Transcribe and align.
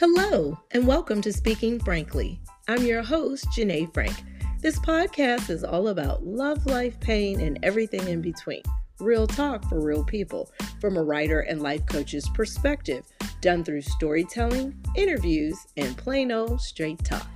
Hello, 0.00 0.58
and 0.72 0.88
welcome 0.88 1.20
to 1.20 1.32
Speaking 1.32 1.78
Frankly. 1.78 2.40
I'm 2.66 2.82
your 2.82 3.00
host, 3.00 3.46
Janay 3.56 3.94
Frank. 3.94 4.24
This 4.60 4.76
podcast 4.80 5.50
is 5.50 5.62
all 5.62 5.86
about 5.86 6.26
love, 6.26 6.66
life, 6.66 6.98
pain, 6.98 7.40
and 7.40 7.60
everything 7.62 8.08
in 8.08 8.20
between. 8.20 8.62
Real 8.98 9.28
talk 9.28 9.64
for 9.68 9.80
real 9.80 10.02
people 10.02 10.50
from 10.80 10.96
a 10.96 11.02
writer 11.04 11.42
and 11.42 11.62
life 11.62 11.86
coach's 11.86 12.28
perspective, 12.30 13.04
done 13.40 13.62
through 13.62 13.82
storytelling, 13.82 14.74
interviews, 14.96 15.56
and 15.76 15.96
plain 15.96 16.32
old 16.32 16.60
straight 16.60 17.04
talk. 17.04 17.28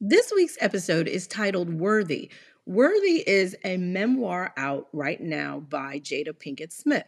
This 0.00 0.32
week's 0.34 0.56
episode 0.60 1.08
is 1.08 1.26
titled 1.26 1.74
Worthy. 1.74 2.30
Worthy 2.64 3.22
is 3.28 3.54
a 3.64 3.76
memoir 3.76 4.54
out 4.56 4.88
right 4.94 5.20
now 5.20 5.60
by 5.60 5.98
Jada 5.98 6.32
Pinkett 6.32 6.72
Smith. 6.72 7.04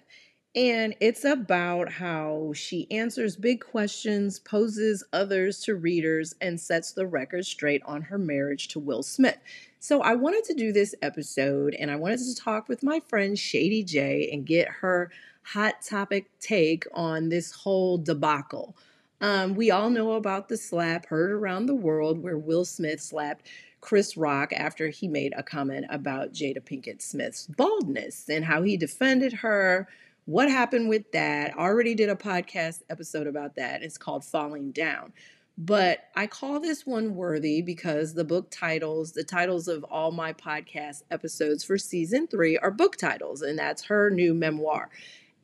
And 0.54 0.94
it's 1.00 1.24
about 1.24 1.90
how 1.92 2.52
she 2.54 2.86
answers 2.90 3.36
big 3.36 3.64
questions, 3.64 4.38
poses 4.38 5.02
others 5.10 5.60
to 5.60 5.74
readers, 5.74 6.34
and 6.42 6.60
sets 6.60 6.92
the 6.92 7.06
record 7.06 7.46
straight 7.46 7.82
on 7.86 8.02
her 8.02 8.18
marriage 8.18 8.68
to 8.68 8.78
Will 8.78 9.02
Smith. 9.02 9.38
So 9.80 10.02
I 10.02 10.14
wanted 10.14 10.44
to 10.44 10.54
do 10.54 10.70
this 10.70 10.94
episode 11.00 11.74
and 11.74 11.90
I 11.90 11.96
wanted 11.96 12.18
to 12.18 12.36
talk 12.36 12.68
with 12.68 12.82
my 12.82 13.00
friend 13.00 13.38
Shady 13.38 13.82
J 13.82 14.28
and 14.30 14.46
get 14.46 14.68
her 14.68 15.10
hot 15.42 15.80
topic 15.82 16.30
take 16.38 16.86
on 16.92 17.30
this 17.30 17.50
whole 17.50 17.96
debacle. 17.96 18.76
Um, 19.22 19.54
we 19.54 19.70
all 19.70 19.88
know 19.88 20.12
about 20.12 20.48
the 20.48 20.56
slap 20.56 21.06
heard 21.06 21.30
around 21.30 21.66
the 21.66 21.74
world 21.74 22.22
where 22.22 22.36
Will 22.36 22.64
Smith 22.64 23.00
slapped 23.00 23.48
Chris 23.80 24.16
Rock 24.16 24.52
after 24.52 24.88
he 24.88 25.08
made 25.08 25.32
a 25.36 25.42
comment 25.42 25.86
about 25.90 26.32
Jada 26.32 26.60
Pinkett 26.60 27.00
Smith's 27.00 27.46
baldness 27.46 28.28
and 28.28 28.44
how 28.44 28.62
he 28.62 28.76
defended 28.76 29.32
her 29.32 29.88
what 30.24 30.48
happened 30.48 30.88
with 30.88 31.10
that? 31.12 31.52
I 31.56 31.62
already 31.62 31.94
did 31.94 32.08
a 32.08 32.14
podcast 32.14 32.82
episode 32.88 33.26
about 33.26 33.56
that. 33.56 33.82
It's 33.82 33.98
called 33.98 34.24
Falling 34.24 34.70
Down. 34.70 35.12
But 35.58 36.08
I 36.16 36.26
call 36.26 36.60
this 36.60 36.86
one 36.86 37.14
worthy 37.14 37.60
because 37.60 38.14
the 38.14 38.24
book 38.24 38.50
titles, 38.50 39.12
the 39.12 39.24
titles 39.24 39.68
of 39.68 39.84
all 39.84 40.10
my 40.10 40.32
podcast 40.32 41.02
episodes 41.10 41.62
for 41.62 41.76
season 41.76 42.26
three 42.26 42.56
are 42.56 42.70
book 42.70 42.96
titles, 42.96 43.42
and 43.42 43.58
that's 43.58 43.84
her 43.84 44.10
new 44.10 44.32
memoir. 44.32 44.88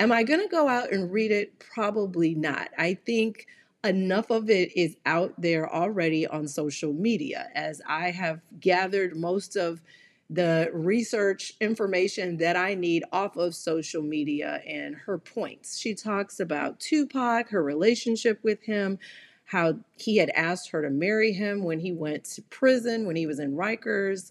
Am 0.00 0.10
I 0.10 0.22
going 0.22 0.40
to 0.40 0.48
go 0.48 0.68
out 0.68 0.92
and 0.92 1.12
read 1.12 1.30
it? 1.30 1.58
Probably 1.58 2.34
not. 2.34 2.70
I 2.78 2.94
think 2.94 3.46
enough 3.84 4.30
of 4.30 4.48
it 4.48 4.76
is 4.76 4.96
out 5.04 5.34
there 5.38 5.72
already 5.72 6.26
on 6.26 6.48
social 6.48 6.92
media, 6.92 7.48
as 7.54 7.82
I 7.86 8.10
have 8.10 8.40
gathered 8.60 9.16
most 9.16 9.56
of 9.56 9.82
the 10.30 10.70
research 10.72 11.54
information 11.60 12.36
that 12.36 12.56
I 12.56 12.74
need 12.74 13.04
off 13.12 13.36
of 13.36 13.54
social 13.54 14.02
media 14.02 14.60
and 14.66 14.94
her 14.94 15.18
points. 15.18 15.78
She 15.78 15.94
talks 15.94 16.38
about 16.38 16.80
Tupac, 16.80 17.48
her 17.48 17.62
relationship 17.62 18.38
with 18.42 18.62
him, 18.62 18.98
how 19.46 19.78
he 19.96 20.18
had 20.18 20.30
asked 20.30 20.70
her 20.70 20.82
to 20.82 20.90
marry 20.90 21.32
him 21.32 21.64
when 21.64 21.80
he 21.80 21.92
went 21.92 22.24
to 22.24 22.42
prison, 22.42 23.06
when 23.06 23.16
he 23.16 23.26
was 23.26 23.38
in 23.38 23.56
Rikers. 23.56 24.30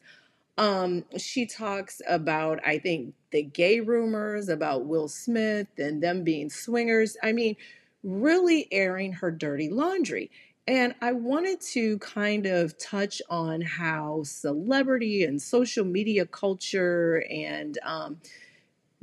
Um, 0.59 1.05
she 1.17 1.47
talks 1.47 2.01
about, 2.07 2.59
I 2.65 2.77
think, 2.77 3.15
the 3.31 3.41
gay 3.43 3.79
rumors 3.79 4.49
about 4.49 4.85
Will 4.85 5.07
Smith 5.07 5.67
and 5.79 6.01
them 6.01 6.23
being 6.23 6.49
swingers. 6.49 7.17
I 7.23 7.31
mean, 7.31 7.55
really 8.03 8.67
airing 8.71 9.13
her 9.13 9.31
dirty 9.31 9.69
laundry. 9.69 10.29
And 10.67 10.95
I 11.01 11.13
wanted 11.13 11.61
to 11.73 11.97
kind 11.99 12.45
of 12.45 12.77
touch 12.77 13.21
on 13.29 13.61
how 13.61 14.23
celebrity 14.23 15.23
and 15.23 15.41
social 15.41 15.85
media 15.85 16.25
culture 16.25 17.23
and 17.31 17.77
um, 17.83 18.19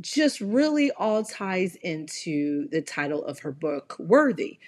just 0.01 0.41
really 0.43 0.91
all 0.91 1.25
ties 1.25 1.77
into 1.77 2.69
the 2.69 2.83
title 2.83 3.25
of 3.25 3.39
her 3.41 3.53
book, 3.53 3.97
Worthy. 3.99 4.59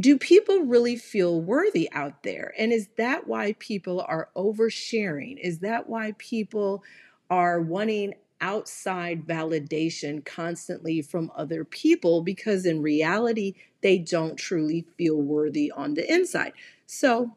Do 0.00 0.18
people 0.18 0.60
really 0.60 0.96
feel 0.96 1.40
worthy 1.40 1.90
out 1.92 2.24
there? 2.24 2.52
And 2.58 2.72
is 2.72 2.88
that 2.96 3.28
why 3.28 3.54
people 3.60 4.00
are 4.00 4.30
oversharing? 4.36 5.38
Is 5.40 5.60
that 5.60 5.88
why 5.88 6.14
people 6.18 6.82
are 7.30 7.60
wanting 7.60 8.14
outside 8.40 9.26
validation 9.26 10.24
constantly 10.24 11.02
from 11.02 11.30
other 11.34 11.64
people 11.64 12.22
because 12.22 12.66
in 12.66 12.82
reality, 12.82 13.54
they 13.80 13.98
don't 13.98 14.36
truly 14.36 14.84
feel 14.96 15.16
worthy 15.16 15.70
on 15.70 15.94
the 15.94 16.10
inside. 16.12 16.52
So 16.86 17.36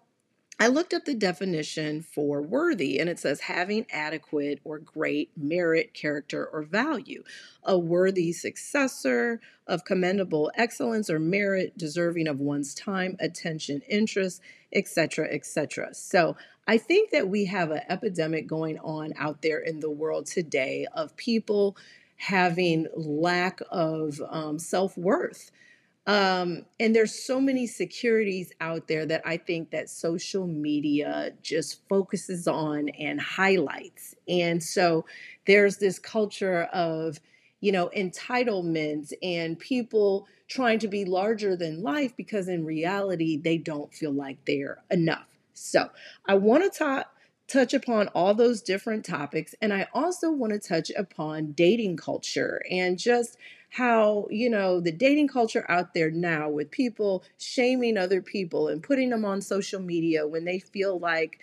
I 0.61 0.67
looked 0.67 0.93
up 0.93 1.05
the 1.05 1.15
definition 1.15 2.03
for 2.03 2.39
worthy, 2.39 2.99
and 2.99 3.09
it 3.09 3.17
says 3.17 3.41
having 3.41 3.87
adequate 3.91 4.59
or 4.63 4.77
great 4.77 5.31
merit, 5.35 5.95
character, 5.95 6.45
or 6.45 6.61
value, 6.61 7.23
a 7.63 7.79
worthy 7.79 8.31
successor 8.31 9.41
of 9.65 9.85
commendable 9.85 10.51
excellence 10.53 11.09
or 11.09 11.17
merit, 11.17 11.75
deserving 11.79 12.27
of 12.27 12.39
one's 12.39 12.75
time, 12.75 13.17
attention, 13.19 13.81
interest, 13.89 14.39
etc., 14.71 15.29
etc. 15.31 15.95
So 15.95 16.37
I 16.67 16.77
think 16.77 17.09
that 17.09 17.27
we 17.27 17.45
have 17.45 17.71
an 17.71 17.81
epidemic 17.89 18.45
going 18.45 18.77
on 18.81 19.13
out 19.17 19.41
there 19.41 19.61
in 19.61 19.79
the 19.79 19.89
world 19.89 20.27
today 20.27 20.85
of 20.93 21.17
people 21.17 21.75
having 22.17 22.85
lack 22.95 23.61
of 23.71 24.21
um, 24.29 24.59
self 24.59 24.95
worth. 24.95 25.49
Um, 26.07 26.65
and 26.79 26.95
there's 26.95 27.13
so 27.13 27.39
many 27.39 27.67
securities 27.67 28.51
out 28.59 28.87
there 28.87 29.05
that 29.05 29.21
I 29.23 29.37
think 29.37 29.69
that 29.71 29.89
social 29.89 30.47
media 30.47 31.31
just 31.43 31.87
focuses 31.87 32.47
on 32.47 32.89
and 32.89 33.21
highlights. 33.21 34.15
And 34.27 34.63
so 34.63 35.05
there's 35.45 35.77
this 35.77 35.99
culture 35.99 36.63
of, 36.73 37.19
you 37.59 37.71
know, 37.71 37.91
entitlement 37.95 39.13
and 39.21 39.59
people 39.59 40.27
trying 40.47 40.79
to 40.79 40.87
be 40.87 41.05
larger 41.05 41.55
than 41.55 41.83
life 41.83 42.15
because 42.17 42.47
in 42.47 42.65
reality 42.65 43.37
they 43.37 43.57
don't 43.57 43.93
feel 43.93 44.11
like 44.11 44.43
they're 44.45 44.83
enough. 44.89 45.27
So 45.53 45.89
I 46.25 46.33
want 46.35 46.63
to 46.63 46.77
talk 46.77 47.13
touch 47.47 47.73
upon 47.73 48.07
all 48.09 48.33
those 48.33 48.61
different 48.61 49.03
topics 49.03 49.53
and 49.61 49.73
I 49.73 49.87
also 49.93 50.31
want 50.31 50.53
to 50.53 50.59
touch 50.59 50.89
upon 50.97 51.51
dating 51.51 51.97
culture 51.97 52.61
and 52.71 52.97
just 52.97 53.37
how, 53.71 54.27
you 54.29 54.49
know, 54.49 54.79
the 54.81 54.91
dating 54.91 55.29
culture 55.29 55.65
out 55.69 55.93
there 55.93 56.11
now 56.11 56.49
with 56.49 56.71
people 56.71 57.23
shaming 57.37 57.97
other 57.97 58.21
people 58.21 58.67
and 58.67 58.83
putting 58.83 59.09
them 59.09 59.25
on 59.25 59.41
social 59.41 59.81
media 59.81 60.27
when 60.27 60.45
they 60.45 60.59
feel 60.59 60.99
like 60.99 61.39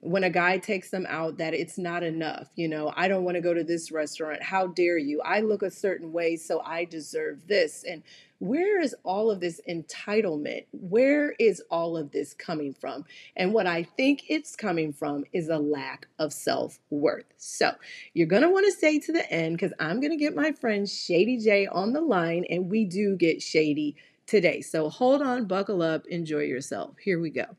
when 0.00 0.22
a 0.22 0.30
guy 0.30 0.58
takes 0.58 0.90
them 0.90 1.06
out 1.08 1.38
that 1.38 1.54
it's 1.54 1.76
not 1.76 2.02
enough. 2.02 2.48
You 2.54 2.68
know, 2.68 2.92
I 2.96 3.08
don't 3.08 3.24
want 3.24 3.34
to 3.34 3.40
go 3.40 3.52
to 3.52 3.64
this 3.64 3.90
restaurant. 3.90 4.42
How 4.42 4.68
dare 4.68 4.98
you? 4.98 5.20
I 5.22 5.40
look 5.40 5.62
a 5.62 5.70
certain 5.70 6.12
way, 6.12 6.36
so 6.36 6.60
I 6.60 6.84
deserve 6.84 7.48
this. 7.48 7.84
And 7.88 8.02
where 8.38 8.80
is 8.80 8.94
all 9.02 9.30
of 9.30 9.40
this 9.40 9.60
entitlement? 9.68 10.66
Where 10.70 11.32
is 11.40 11.60
all 11.70 11.96
of 11.96 12.12
this 12.12 12.32
coming 12.32 12.72
from? 12.72 13.04
And 13.36 13.52
what 13.52 13.66
I 13.66 13.82
think 13.82 14.22
it's 14.28 14.54
coming 14.54 14.92
from 14.92 15.24
is 15.32 15.48
a 15.48 15.58
lack 15.58 16.06
of 16.20 16.32
self 16.32 16.78
worth. 16.90 17.26
So 17.36 17.72
you're 18.14 18.28
going 18.28 18.42
to 18.42 18.50
want 18.50 18.66
to 18.66 18.72
stay 18.72 19.00
to 19.00 19.12
the 19.12 19.28
end 19.32 19.56
because 19.56 19.72
I'm 19.80 20.00
going 20.00 20.12
to 20.12 20.16
get 20.16 20.36
my 20.36 20.52
friend 20.52 20.88
Shady 20.88 21.38
J 21.38 21.66
on 21.66 21.92
the 21.92 22.00
line, 22.00 22.44
and 22.48 22.70
we 22.70 22.84
do 22.84 23.16
get 23.16 23.42
shady 23.42 23.96
today. 24.26 24.60
So 24.60 24.88
hold 24.88 25.22
on, 25.22 25.46
buckle 25.46 25.82
up, 25.82 26.06
enjoy 26.06 26.42
yourself. 26.42 26.94
Here 27.02 27.18
we 27.18 27.30
go. 27.30 27.56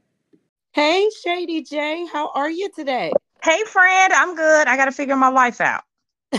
Hey, 0.72 1.09
Shady 1.24 1.63
J, 1.63 2.06
how 2.13 2.30
are 2.35 2.50
you 2.50 2.69
today? 2.69 3.12
Hey, 3.44 3.63
friend, 3.63 4.13
I'm 4.13 4.35
good. 4.35 4.68
I 4.68 4.78
got 4.78 4.85
to 4.85 4.91
figure 4.91 5.16
my 5.16 5.30
life 5.30 5.59
out. 5.62 5.81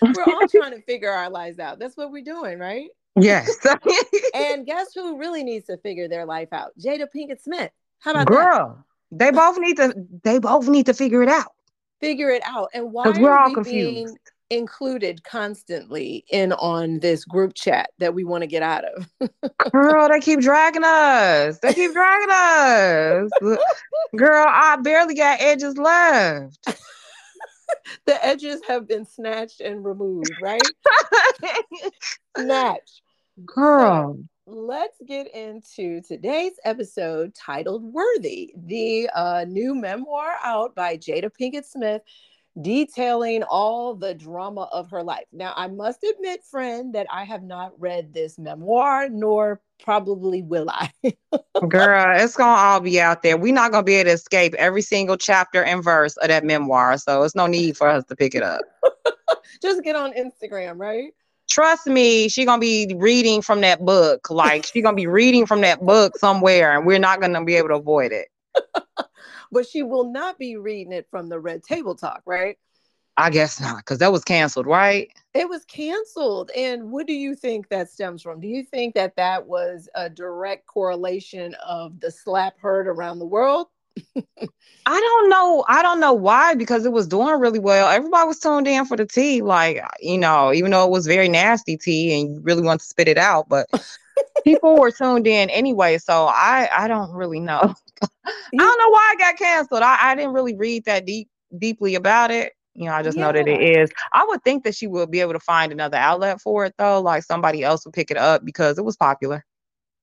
we're 0.00 0.22
all 0.22 0.46
trying 0.48 0.70
to 0.70 0.82
figure 0.82 1.10
our 1.10 1.28
lives 1.28 1.58
out. 1.58 1.80
That's 1.80 1.96
what 1.96 2.12
we're 2.12 2.22
doing, 2.22 2.60
right? 2.60 2.90
Yes. 3.16 3.56
and 4.34 4.64
guess 4.64 4.94
who 4.94 5.18
really 5.18 5.42
needs 5.42 5.66
to 5.66 5.78
figure 5.78 6.06
their 6.06 6.24
life 6.24 6.52
out? 6.52 6.70
Jada 6.78 7.06
Pinkett 7.14 7.42
Smith. 7.42 7.72
How 7.98 8.12
about 8.12 8.28
Girl, 8.28 8.84
that? 9.10 9.18
they 9.18 9.30
both 9.32 9.58
need 9.58 9.76
to 9.78 9.94
they 10.22 10.38
both 10.38 10.68
need 10.68 10.86
to 10.86 10.94
figure 10.94 11.24
it 11.24 11.28
out. 11.28 11.52
Figure 12.00 12.30
it 12.30 12.42
out. 12.44 12.68
And 12.72 12.92
why 12.92 13.10
we're 13.10 13.36
all 13.36 13.48
we 13.48 13.54
confused. 13.54 13.94
being 13.94 14.16
included 14.56 15.24
constantly 15.24 16.24
in 16.30 16.52
on 16.52 17.00
this 17.00 17.24
group 17.24 17.54
chat 17.54 17.90
that 17.98 18.14
we 18.14 18.24
want 18.24 18.42
to 18.42 18.46
get 18.46 18.62
out 18.62 18.84
of? 18.84 19.08
Girl, 19.72 20.08
they 20.08 20.20
keep 20.20 20.40
dragging 20.40 20.84
us. 20.84 21.58
They 21.60 21.72
keep 21.72 21.92
dragging 21.92 22.30
us. 22.30 23.30
Girl, 24.16 24.44
I 24.48 24.76
barely 24.82 25.14
got 25.14 25.40
edges 25.40 25.76
left. 25.76 26.58
the 28.06 28.24
edges 28.24 28.60
have 28.68 28.86
been 28.86 29.04
snatched 29.04 29.60
and 29.60 29.84
removed, 29.84 30.30
right? 30.40 30.60
Snatched. 32.36 33.02
Girl. 33.46 34.18
So 34.18 34.52
let's 34.52 34.98
get 35.06 35.34
into 35.34 36.02
today's 36.02 36.52
episode 36.64 37.34
titled 37.34 37.84
Worthy, 37.84 38.52
the 38.56 39.08
uh, 39.14 39.44
new 39.48 39.74
memoir 39.74 40.34
out 40.44 40.74
by 40.74 40.96
Jada 40.96 41.30
Pinkett 41.30 41.64
Smith 41.64 42.02
detailing 42.60 43.42
all 43.44 43.94
the 43.94 44.14
drama 44.14 44.68
of 44.72 44.90
her 44.90 45.02
life. 45.02 45.24
Now, 45.32 45.52
I 45.56 45.68
must 45.68 46.02
admit, 46.04 46.44
friend, 46.44 46.94
that 46.94 47.06
I 47.10 47.24
have 47.24 47.42
not 47.42 47.72
read 47.78 48.12
this 48.12 48.38
memoir, 48.38 49.08
nor 49.08 49.60
probably 49.82 50.42
will 50.42 50.68
I. 50.68 50.90
Girl, 51.68 52.14
it's 52.22 52.36
gonna 52.36 52.60
all 52.60 52.80
be 52.80 53.00
out 53.00 53.22
there. 53.22 53.36
We're 53.36 53.54
not 53.54 53.72
gonna 53.72 53.84
be 53.84 53.94
able 53.94 54.10
to 54.10 54.14
escape 54.14 54.54
every 54.54 54.82
single 54.82 55.16
chapter 55.16 55.62
and 55.62 55.82
verse 55.82 56.16
of 56.18 56.28
that 56.28 56.44
memoir, 56.44 56.98
so 56.98 57.22
it's 57.22 57.34
no 57.34 57.46
need 57.46 57.76
for 57.76 57.88
us 57.88 58.04
to 58.04 58.16
pick 58.16 58.34
it 58.34 58.42
up. 58.42 58.60
Just 59.62 59.82
get 59.82 59.96
on 59.96 60.12
Instagram, 60.12 60.78
right? 60.78 61.12
trust 61.52 61.86
me, 61.86 62.28
she 62.28 62.44
gonna 62.44 62.60
be 62.60 62.94
reading 62.96 63.42
from 63.42 63.60
that 63.60 63.84
book. 63.84 64.30
Like 64.30 64.66
she 64.66 64.80
gonna 64.80 64.96
be 64.96 65.06
reading 65.06 65.46
from 65.46 65.60
that 65.60 65.84
book 65.84 66.16
somewhere, 66.18 66.76
and 66.76 66.86
we're 66.86 66.98
not 66.98 67.20
gonna 67.20 67.44
be 67.44 67.56
able 67.56 67.68
to 67.68 67.76
avoid 67.76 68.12
it. 68.12 68.28
but 69.52 69.68
she 69.68 69.82
will 69.82 70.10
not 70.10 70.38
be 70.38 70.56
reading 70.56 70.92
it 70.92 71.06
from 71.10 71.28
the 71.28 71.38
Red 71.38 71.62
Table 71.62 71.94
Talk, 71.94 72.22
right? 72.26 72.58
I 73.18 73.28
guess 73.28 73.60
not, 73.60 73.78
because 73.78 73.98
that 73.98 74.10
was 74.10 74.24
canceled, 74.24 74.66
right? 74.66 75.10
It 75.34 75.46
was 75.46 75.66
canceled. 75.66 76.50
And 76.56 76.90
what 76.90 77.06
do 77.06 77.12
you 77.12 77.34
think 77.34 77.68
that 77.68 77.90
stems 77.90 78.22
from? 78.22 78.40
Do 78.40 78.48
you 78.48 78.64
think 78.64 78.94
that 78.94 79.16
that 79.16 79.46
was 79.46 79.88
a 79.94 80.08
direct 80.08 80.66
correlation 80.66 81.54
of 81.66 82.00
the 82.00 82.10
slap 82.10 82.58
heard 82.58 82.88
around 82.88 83.18
the 83.18 83.26
world? 83.26 83.68
I 84.86 85.00
don't 85.00 85.28
know. 85.28 85.64
I 85.68 85.82
don't 85.82 86.00
know 86.00 86.14
why, 86.14 86.54
because 86.54 86.86
it 86.86 86.92
was 86.92 87.06
doing 87.06 87.38
really 87.38 87.58
well. 87.58 87.88
Everybody 87.90 88.26
was 88.26 88.38
tuned 88.38 88.66
in 88.66 88.86
for 88.86 88.96
the 88.96 89.04
tea, 89.04 89.42
like, 89.42 89.84
you 90.00 90.16
know, 90.16 90.50
even 90.54 90.70
though 90.70 90.86
it 90.86 90.90
was 90.90 91.06
very 91.06 91.28
nasty 91.28 91.76
tea 91.76 92.18
and 92.18 92.34
you 92.34 92.40
really 92.40 92.62
want 92.62 92.80
to 92.80 92.86
spit 92.86 93.08
it 93.08 93.18
out, 93.18 93.46
but 93.50 93.68
people 94.44 94.76
were 94.76 94.90
tuned 94.90 95.26
in 95.26 95.50
anyway. 95.50 95.98
So 95.98 96.26
I 96.26 96.68
I 96.72 96.88
don't 96.88 97.12
really 97.12 97.40
know. 97.40 97.74
I 98.26 98.56
don't 98.56 98.78
know 98.78 98.90
why 98.90 99.14
it 99.14 99.18
got 99.18 99.36
canceled. 99.36 99.82
I, 99.82 99.98
I 100.00 100.14
didn't 100.14 100.32
really 100.32 100.54
read 100.54 100.84
that 100.84 101.06
deep 101.06 101.28
deeply 101.56 101.94
about 101.94 102.30
it. 102.30 102.52
You 102.74 102.86
know, 102.86 102.94
I 102.94 103.02
just 103.02 103.18
yeah. 103.18 103.24
know 103.26 103.32
that 103.32 103.48
it 103.48 103.78
is. 103.78 103.90
I 104.12 104.24
would 104.26 104.42
think 104.44 104.64
that 104.64 104.74
she 104.74 104.86
would 104.86 105.10
be 105.10 105.20
able 105.20 105.34
to 105.34 105.40
find 105.40 105.72
another 105.72 105.98
outlet 105.98 106.40
for 106.40 106.64
it 106.64 106.74
though, 106.78 107.00
like 107.00 107.22
somebody 107.22 107.62
else 107.62 107.84
would 107.84 107.94
pick 107.94 108.10
it 108.10 108.16
up 108.16 108.44
because 108.44 108.78
it 108.78 108.84
was 108.84 108.96
popular. 108.96 109.44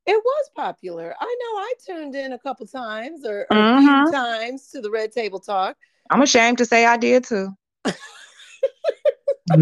It 0.05 0.21
was 0.23 0.49
popular. 0.55 1.15
I 1.19 1.25
know 1.25 1.59
I 1.59 1.73
tuned 1.85 2.15
in 2.15 2.33
a 2.33 2.39
couple 2.39 2.67
times 2.67 3.25
or, 3.25 3.47
or 3.51 3.57
mm-hmm. 3.57 3.87
a 3.87 4.03
few 4.03 4.11
times 4.11 4.69
to 4.69 4.81
the 4.81 4.89
Red 4.89 5.11
Table 5.11 5.39
Talk. 5.39 5.77
I'm 6.09 6.21
ashamed 6.21 6.57
to 6.59 6.65
say 6.65 6.85
I 6.85 6.97
did 6.97 7.23
too. 7.23 7.49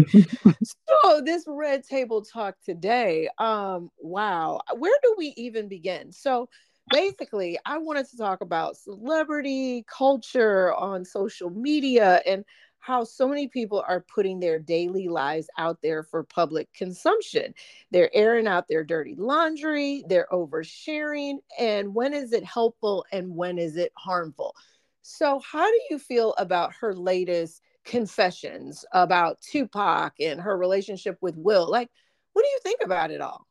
so 1.02 1.20
this 1.24 1.44
red 1.46 1.82
table 1.84 2.22
talk 2.22 2.54
today 2.64 3.28
um 3.38 3.90
wow 3.98 4.60
where 4.76 4.96
do 5.02 5.14
we 5.16 5.32
even 5.36 5.68
begin 5.68 6.12
so 6.12 6.48
basically 6.90 7.58
i 7.66 7.78
wanted 7.78 8.08
to 8.08 8.16
talk 8.16 8.40
about 8.40 8.76
celebrity 8.76 9.84
culture 9.88 10.74
on 10.74 11.04
social 11.04 11.50
media 11.50 12.20
and 12.26 12.44
how 12.88 13.04
so 13.04 13.28
many 13.28 13.48
people 13.48 13.84
are 13.86 14.04
putting 14.14 14.40
their 14.40 14.58
daily 14.58 15.08
lives 15.08 15.48
out 15.58 15.82
there 15.82 16.02
for 16.02 16.22
public 16.22 16.72
consumption. 16.72 17.52
They're 17.90 18.14
airing 18.14 18.46
out 18.46 18.68
their 18.68 18.84
dirty 18.84 19.14
laundry, 19.16 20.04
they're 20.08 20.28
oversharing, 20.32 21.38
and 21.58 21.94
when 21.94 22.14
is 22.14 22.32
it 22.32 22.44
helpful 22.44 23.04
and 23.12 23.34
when 23.34 23.58
is 23.58 23.76
it 23.76 23.92
harmful? 23.96 24.54
So, 25.02 25.40
how 25.40 25.66
do 25.66 25.80
you 25.90 25.98
feel 25.98 26.34
about 26.38 26.72
her 26.80 26.94
latest 26.94 27.62
confessions 27.84 28.84
about 28.92 29.40
Tupac 29.40 30.14
and 30.20 30.40
her 30.40 30.56
relationship 30.56 31.18
with 31.20 31.36
Will? 31.36 31.68
Like, 31.68 31.90
what 32.32 32.42
do 32.42 32.48
you 32.48 32.60
think 32.62 32.80
about 32.84 33.10
it 33.10 33.20
all? 33.20 33.47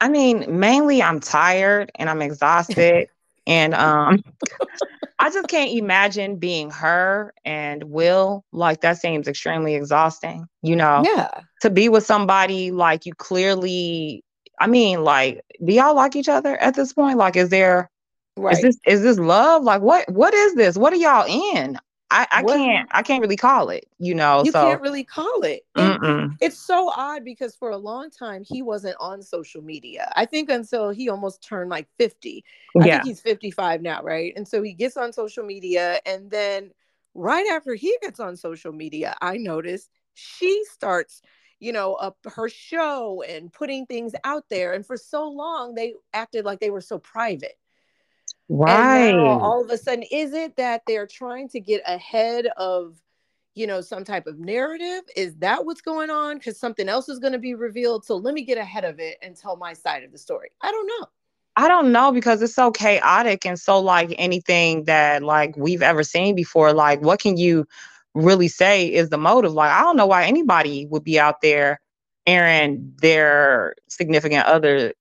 I 0.00 0.08
mean, 0.08 0.58
mainly 0.58 1.02
I'm 1.02 1.20
tired 1.20 1.92
and 1.94 2.08
I'm 2.08 2.22
exhausted. 2.22 3.08
and 3.46 3.74
um 3.74 4.22
I 5.20 5.28
just 5.28 5.48
can't 5.48 5.70
imagine 5.72 6.36
being 6.36 6.70
her 6.70 7.34
and 7.44 7.84
Will. 7.84 8.44
Like 8.52 8.80
that 8.80 8.98
seems 8.98 9.28
extremely 9.28 9.74
exhausting, 9.74 10.46
you 10.62 10.74
know? 10.74 11.02
Yeah. 11.04 11.28
To 11.60 11.68
be 11.68 11.90
with 11.90 12.06
somebody 12.06 12.70
like 12.70 13.04
you 13.04 13.14
clearly, 13.14 14.24
I 14.58 14.66
mean, 14.66 15.04
like, 15.04 15.42
do 15.62 15.74
y'all 15.74 15.94
like 15.94 16.16
each 16.16 16.30
other 16.30 16.56
at 16.56 16.74
this 16.74 16.94
point? 16.94 17.18
Like, 17.18 17.36
is 17.36 17.50
there, 17.50 17.90
right. 18.38 18.54
is 18.54 18.62
this, 18.62 18.78
is 18.86 19.02
this 19.02 19.18
love? 19.18 19.62
Like, 19.62 19.82
what, 19.82 20.10
what 20.10 20.32
is 20.32 20.54
this? 20.54 20.78
What 20.78 20.94
are 20.94 20.96
y'all 20.96 21.26
in? 21.54 21.76
I, 22.10 22.26
I 22.30 22.42
can't 22.42 22.88
I 22.92 23.02
can't 23.02 23.20
really 23.20 23.36
call 23.36 23.70
it, 23.70 23.86
you 23.98 24.14
know. 24.14 24.42
You 24.44 24.52
so. 24.52 24.62
can't 24.62 24.80
really 24.80 25.04
call 25.04 25.42
it. 25.42 25.64
It's 26.40 26.58
so 26.58 26.90
odd 26.94 27.24
because 27.24 27.54
for 27.54 27.70
a 27.70 27.76
long 27.76 28.10
time 28.10 28.42
he 28.44 28.62
wasn't 28.62 28.96
on 28.98 29.22
social 29.22 29.62
media. 29.62 30.12
I 30.16 30.26
think 30.26 30.50
until 30.50 30.90
he 30.90 31.08
almost 31.08 31.42
turned 31.42 31.70
like 31.70 31.88
50. 31.98 32.44
I 32.80 32.84
yeah. 32.84 32.94
think 32.96 33.06
he's 33.06 33.20
55 33.20 33.82
now, 33.82 34.02
right? 34.02 34.32
And 34.36 34.46
so 34.46 34.62
he 34.62 34.72
gets 34.72 34.96
on 34.96 35.12
social 35.12 35.44
media 35.44 36.00
and 36.04 36.30
then 36.30 36.72
right 37.14 37.46
after 37.52 37.74
he 37.74 37.96
gets 38.02 38.20
on 38.20 38.36
social 38.36 38.72
media, 38.72 39.16
I 39.20 39.36
notice 39.36 39.88
she 40.14 40.64
starts 40.72 41.22
you 41.60 41.72
know, 41.72 41.92
up 41.94 42.16
her 42.24 42.48
show 42.48 43.22
and 43.28 43.52
putting 43.52 43.84
things 43.84 44.14
out 44.24 44.44
there. 44.48 44.72
And 44.72 44.84
for 44.84 44.96
so 44.96 45.28
long, 45.28 45.74
they 45.74 45.94
acted 46.14 46.46
like 46.46 46.58
they 46.58 46.70
were 46.70 46.80
so 46.80 46.98
private. 46.98 47.58
Right. 48.52 49.12
all 49.12 49.62
of 49.62 49.70
a 49.70 49.78
sudden, 49.78 50.04
is 50.10 50.32
it 50.32 50.56
that 50.56 50.82
they're 50.84 51.06
trying 51.06 51.48
to 51.50 51.60
get 51.60 51.82
ahead 51.86 52.46
of, 52.56 52.96
you 53.54 53.68
know, 53.68 53.80
some 53.80 54.02
type 54.02 54.26
of 54.26 54.40
narrative? 54.40 55.02
Is 55.14 55.36
that 55.36 55.64
what's 55.64 55.80
going 55.80 56.10
on? 56.10 56.38
Because 56.38 56.58
something 56.58 56.88
else 56.88 57.08
is 57.08 57.20
going 57.20 57.32
to 57.32 57.38
be 57.38 57.54
revealed. 57.54 58.04
So 58.04 58.16
let 58.16 58.34
me 58.34 58.42
get 58.42 58.58
ahead 58.58 58.84
of 58.84 58.98
it 58.98 59.18
and 59.22 59.36
tell 59.36 59.56
my 59.56 59.72
side 59.72 60.02
of 60.02 60.10
the 60.10 60.18
story. 60.18 60.50
I 60.62 60.72
don't 60.72 60.86
know. 60.88 61.06
I 61.56 61.68
don't 61.68 61.92
know 61.92 62.10
because 62.10 62.42
it's 62.42 62.54
so 62.54 62.72
chaotic 62.72 63.46
and 63.46 63.58
so 63.58 63.78
like 63.78 64.12
anything 64.18 64.84
that 64.84 65.22
like 65.22 65.56
we've 65.56 65.82
ever 65.82 66.02
seen 66.02 66.34
before. 66.34 66.72
Like, 66.72 67.02
what 67.02 67.20
can 67.20 67.36
you 67.36 67.68
really 68.14 68.48
say 68.48 68.92
is 68.92 69.10
the 69.10 69.18
motive? 69.18 69.52
Like, 69.52 69.70
I 69.70 69.82
don't 69.82 69.96
know 69.96 70.06
why 70.06 70.24
anybody 70.24 70.86
would 70.86 71.04
be 71.04 71.20
out 71.20 71.40
there 71.40 71.80
airing 72.26 72.94
their 73.00 73.76
significant 73.88 74.46
other 74.46 74.92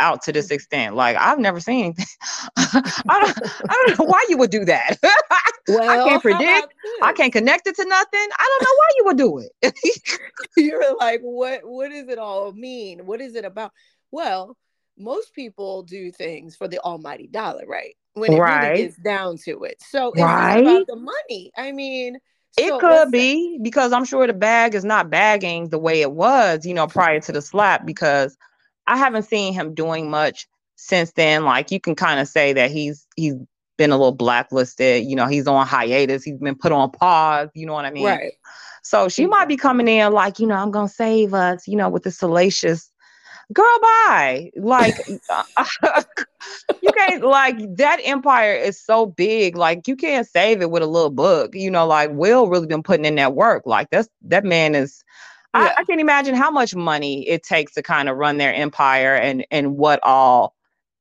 out 0.00 0.22
to 0.22 0.32
this 0.32 0.48
mm. 0.48 0.52
extent. 0.52 0.94
Like 0.94 1.16
I've 1.16 1.38
never 1.38 1.60
seen 1.60 1.86
anything. 1.86 2.06
I, 2.56 3.20
don't, 3.20 3.52
I 3.68 3.84
don't 3.86 3.98
know 3.98 4.04
why 4.06 4.24
you 4.28 4.38
would 4.38 4.50
do 4.50 4.64
that. 4.64 4.98
well, 5.68 5.88
I 5.88 6.08
can't 6.08 6.22
predict. 6.22 6.74
I 7.02 7.12
can't 7.12 7.32
connect 7.32 7.66
it 7.66 7.76
to 7.76 7.84
nothing. 7.84 8.28
I 8.38 8.58
don't 8.58 8.68
know 8.68 8.74
why 8.76 8.88
you 8.96 9.04
would 9.04 9.18
do 9.18 9.38
it. 9.62 10.20
You're 10.56 10.96
like, 10.96 11.20
what? 11.22 11.60
What 11.64 11.90
does 11.90 12.08
it 12.08 12.18
all 12.18 12.52
mean? 12.52 13.06
What 13.06 13.20
is 13.20 13.34
it 13.34 13.44
about? 13.44 13.72
Well, 14.10 14.56
most 14.98 15.34
people 15.34 15.82
do 15.82 16.10
things 16.10 16.56
for 16.56 16.68
the 16.68 16.78
almighty 16.80 17.26
dollar, 17.26 17.66
right? 17.66 17.94
When 18.14 18.32
it 18.32 18.38
right. 18.38 18.68
really 18.68 18.82
gets 18.84 18.96
down 18.96 19.36
to 19.44 19.64
it. 19.64 19.76
So 19.82 20.12
it's 20.12 20.22
right. 20.22 20.60
about 20.60 20.86
the 20.86 20.96
money. 20.96 21.52
I 21.56 21.72
mean. 21.72 22.18
It 22.58 22.68
so 22.68 22.78
could 22.78 23.10
be 23.10 23.58
because 23.60 23.92
I'm 23.92 24.06
sure 24.06 24.26
the 24.26 24.32
bag 24.32 24.74
is 24.74 24.82
not 24.82 25.10
bagging 25.10 25.68
the 25.68 25.78
way 25.78 26.00
it 26.00 26.12
was, 26.12 26.64
you 26.64 26.72
know, 26.72 26.86
prior 26.86 27.20
to 27.20 27.30
the 27.30 27.42
slap 27.42 27.84
because 27.84 28.34
I 28.86 28.96
haven't 28.96 29.24
seen 29.24 29.54
him 29.54 29.74
doing 29.74 30.10
much 30.10 30.46
since 30.76 31.12
then. 31.12 31.44
Like 31.44 31.70
you 31.70 31.80
can 31.80 31.94
kind 31.94 32.20
of 32.20 32.28
say 32.28 32.52
that 32.52 32.70
he's 32.70 33.06
he's 33.16 33.34
been 33.76 33.90
a 33.90 33.96
little 33.96 34.12
blacklisted. 34.12 35.04
You 35.04 35.16
know, 35.16 35.26
he's 35.26 35.46
on 35.46 35.66
hiatus. 35.66 36.24
He's 36.24 36.38
been 36.38 36.56
put 36.56 36.72
on 36.72 36.90
pause. 36.90 37.50
You 37.54 37.66
know 37.66 37.74
what 37.74 37.84
I 37.84 37.90
mean? 37.90 38.04
Right. 38.04 38.32
So 38.82 39.08
she 39.08 39.26
might 39.26 39.48
be 39.48 39.56
coming 39.56 39.88
in 39.88 40.12
like, 40.12 40.38
you 40.38 40.46
know, 40.46 40.54
I'm 40.54 40.70
gonna 40.70 40.88
save 40.88 41.34
us. 41.34 41.66
You 41.66 41.76
know, 41.76 41.88
with 41.88 42.04
the 42.04 42.10
salacious 42.10 42.90
girl. 43.52 43.78
Bye. 43.82 44.50
Like 44.56 44.94
uh, 45.30 45.42
you 46.82 46.90
can't 46.92 47.24
like 47.24 47.76
that 47.76 48.00
empire 48.04 48.54
is 48.54 48.80
so 48.82 49.06
big. 49.06 49.56
Like 49.56 49.88
you 49.88 49.96
can't 49.96 50.26
save 50.26 50.62
it 50.62 50.70
with 50.70 50.82
a 50.82 50.86
little 50.86 51.10
book. 51.10 51.54
You 51.54 51.70
know, 51.70 51.86
like 51.86 52.10
Will 52.12 52.48
really 52.48 52.66
been 52.66 52.82
putting 52.82 53.04
in 53.04 53.16
that 53.16 53.34
work. 53.34 53.64
Like 53.66 53.90
that's 53.90 54.08
that 54.22 54.44
man 54.44 54.74
is 54.74 55.02
I, 55.56 55.74
I 55.78 55.84
can 55.84 56.00
imagine 56.00 56.34
how 56.34 56.50
much 56.50 56.74
money 56.74 57.28
it 57.28 57.42
takes 57.42 57.74
to 57.74 57.82
kind 57.82 58.08
of 58.08 58.16
run 58.16 58.36
their 58.36 58.54
empire 58.54 59.14
and 59.14 59.46
and 59.50 59.76
what 59.76 60.00
all, 60.02 60.54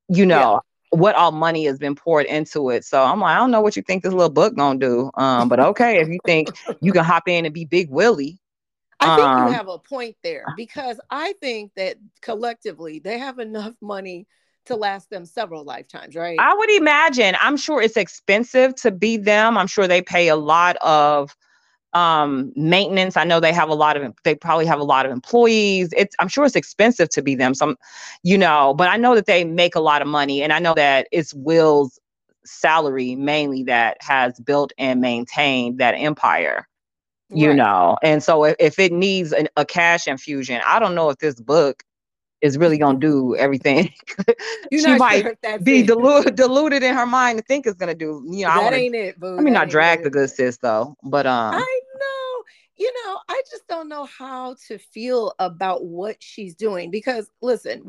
you 0.07 0.25
know, 0.25 0.61
yeah. 0.91 0.97
what 0.97 1.15
all 1.15 1.31
money 1.31 1.65
has 1.65 1.77
been 1.77 1.95
poured 1.95 2.25
into 2.25 2.69
it. 2.69 2.85
So 2.85 3.03
I'm 3.03 3.19
like, 3.19 3.35
I 3.35 3.39
don't 3.39 3.51
know 3.51 3.61
what 3.61 3.75
you 3.75 3.81
think 3.81 4.03
this 4.03 4.13
little 4.13 4.29
book 4.29 4.55
gonna 4.55 4.79
do. 4.79 5.11
Um, 5.15 5.49
but 5.49 5.59
okay, 5.59 5.99
if 5.99 6.07
you 6.07 6.19
think 6.25 6.49
you 6.81 6.91
can 6.91 7.03
hop 7.03 7.27
in 7.27 7.45
and 7.45 7.53
be 7.53 7.65
Big 7.65 7.89
Willie. 7.89 8.39
I 8.99 9.15
think 9.17 9.27
um, 9.27 9.47
you 9.47 9.53
have 9.53 9.67
a 9.67 9.77
point 9.77 10.15
there 10.23 10.45
because 10.55 10.99
I 11.09 11.33
think 11.41 11.71
that 11.75 11.97
collectively 12.21 12.99
they 12.99 13.19
have 13.19 13.39
enough 13.39 13.73
money 13.81 14.25
to 14.65 14.75
last 14.75 15.09
them 15.09 15.25
several 15.25 15.63
lifetimes, 15.63 16.15
right? 16.15 16.37
I 16.39 16.53
would 16.53 16.71
imagine. 16.71 17.35
I'm 17.39 17.57
sure 17.57 17.81
it's 17.81 17.97
expensive 17.97 18.75
to 18.75 18.91
be 18.91 19.17
them. 19.17 19.57
I'm 19.57 19.67
sure 19.67 19.87
they 19.87 20.01
pay 20.01 20.27
a 20.29 20.35
lot 20.35 20.77
of 20.77 21.35
um, 21.95 22.51
maintenance. 22.55 23.15
I 23.15 23.23
know 23.23 23.39
they 23.39 23.53
have 23.53 23.69
a 23.69 23.73
lot 23.73 23.97
of, 23.97 24.13
they 24.23 24.35
probably 24.35 24.65
have 24.65 24.79
a 24.79 24.83
lot 24.83 25.05
of 25.05 25.11
employees. 25.11 25.89
It's, 25.95 26.15
I'm 26.19 26.27
sure 26.27 26.45
it's 26.45 26.55
expensive 26.55 27.09
to 27.09 27.21
be 27.21 27.35
them. 27.35 27.55
Some, 27.55 27.77
you 28.21 28.37
know, 28.37 28.75
but 28.77 28.89
I 28.89 28.97
know 28.97 29.15
that 29.15 29.25
they 29.25 29.45
make 29.45 29.75
a 29.75 29.79
lot 29.79 30.01
of 30.01 30.07
money, 30.07 30.43
and 30.43 30.53
I 30.53 30.59
know 30.59 30.73
that 30.75 31.07
it's 31.11 31.33
Will's 31.33 31.97
salary 32.43 33.15
mainly 33.15 33.63
that 33.63 33.97
has 34.01 34.39
built 34.41 34.73
and 34.77 35.01
maintained 35.01 35.79
that 35.79 35.93
empire. 35.93 36.67
You 37.29 37.49
right. 37.49 37.55
know, 37.55 37.97
and 38.03 38.21
so 38.21 38.43
if, 38.43 38.55
if 38.59 38.77
it 38.77 38.91
needs 38.91 39.33
an, 39.33 39.47
a 39.57 39.65
cash 39.65 40.07
infusion, 40.07 40.61
I 40.63 40.77
don't 40.77 40.93
know 40.93 41.09
if 41.09 41.17
this 41.17 41.41
book 41.41 41.81
is 42.41 42.55
really 42.57 42.77
gonna 42.77 42.99
do 42.99 43.35
everything. 43.35 43.91
she 44.71 44.95
might 44.97 45.21
sure 45.21 45.59
be 45.59 45.81
diluted, 45.81 46.35
diluted 46.35 46.83
in 46.83 46.93
her 46.93 47.07
mind 47.07 47.39
to 47.39 47.43
think 47.45 47.65
it's 47.65 47.77
gonna 47.77 47.95
do. 47.95 48.23
You 48.29 48.45
know, 48.45 48.53
that 48.53 48.63
wanna, 48.63 48.75
ain't 48.75 48.95
it. 48.95 49.19
Boo. 49.19 49.37
I 49.37 49.41
mean, 49.41 49.53
not 49.55 49.69
drag 49.69 50.03
the 50.03 50.11
good 50.11 50.29
sis 50.29 50.57
though, 50.57 50.95
but 51.03 51.25
um, 51.25 51.55
I 51.55 51.79
you 52.77 52.91
know, 53.05 53.19
I 53.29 53.41
just 53.49 53.67
don't 53.67 53.89
know 53.89 54.05
how 54.05 54.55
to 54.67 54.77
feel 54.77 55.33
about 55.39 55.85
what 55.85 56.17
she's 56.21 56.55
doing 56.55 56.91
because 56.91 57.29
listen, 57.41 57.81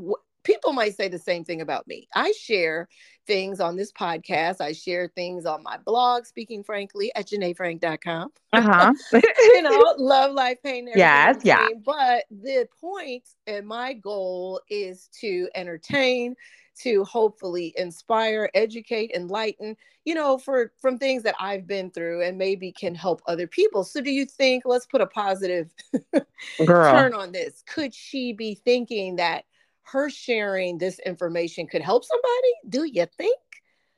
people 0.47 0.73
might 0.73 0.97
say 0.97 1.09
the 1.09 1.19
same 1.19 1.45
thing 1.45 1.61
about 1.61 1.87
me. 1.88 2.07
I 2.15 2.33
share 2.33 2.88
things 3.26 3.59
on 3.59 3.76
this 3.76 3.93
podcast. 3.93 4.61
I 4.61 4.73
share 4.73 5.09
things 5.09 5.45
on 5.45 5.62
my 5.65 5.76
blog, 5.85 6.25
speaking 6.25 6.62
frankly, 6.62 7.11
at 7.17 7.26
janayfrank.com. 7.26 8.31
Uh-huh. 8.53 8.93
you 9.12 9.62
know, 9.62 9.95
love, 9.99 10.33
life, 10.33 10.59
pain, 10.62 10.88
Yes, 10.95 11.38
yeah. 11.43 11.67
But 11.85 12.25
the 12.31 12.69
point 12.81 13.25
and 13.49 13.67
my 13.67 13.95
goal 13.95 14.61
is 14.71 15.09
to 15.21 15.49
entertain, 15.57 16.37
to 16.83 17.03
hopefully 17.05 17.75
inspire, 17.76 18.49
educate, 18.55 19.11
enlighten, 19.17 19.76
you 20.05 20.15
know, 20.15 20.38
for 20.38 20.73
from 20.81 20.99
things 20.99 21.25
that 21.25 21.35
I've 21.41 21.67
been 21.67 21.91
through 21.91 22.23
and 22.23 22.38
maybe 22.38 22.71
can 22.71 22.95
help 22.95 23.21
other 23.26 23.49
people. 23.49 23.83
So 23.83 24.00
do 24.00 24.12
you 24.12 24.25
think 24.25 24.62
let's 24.65 24.87
put 24.87 25.00
a 25.00 25.07
positive 25.07 25.75
turn 26.65 27.15
on 27.15 27.33
this? 27.33 27.65
Could 27.67 27.93
she 27.93 28.33
be 28.33 28.55
thinking 28.55 29.17
that 29.17 29.45
her 29.87 30.11
sharing 30.11 30.78
this 30.78 30.99
information 31.00 31.66
could 31.66 31.83
help 31.83 32.05
somebody? 32.05 32.52
Do 32.69 32.85
you 32.85 33.07
think? 33.16 33.38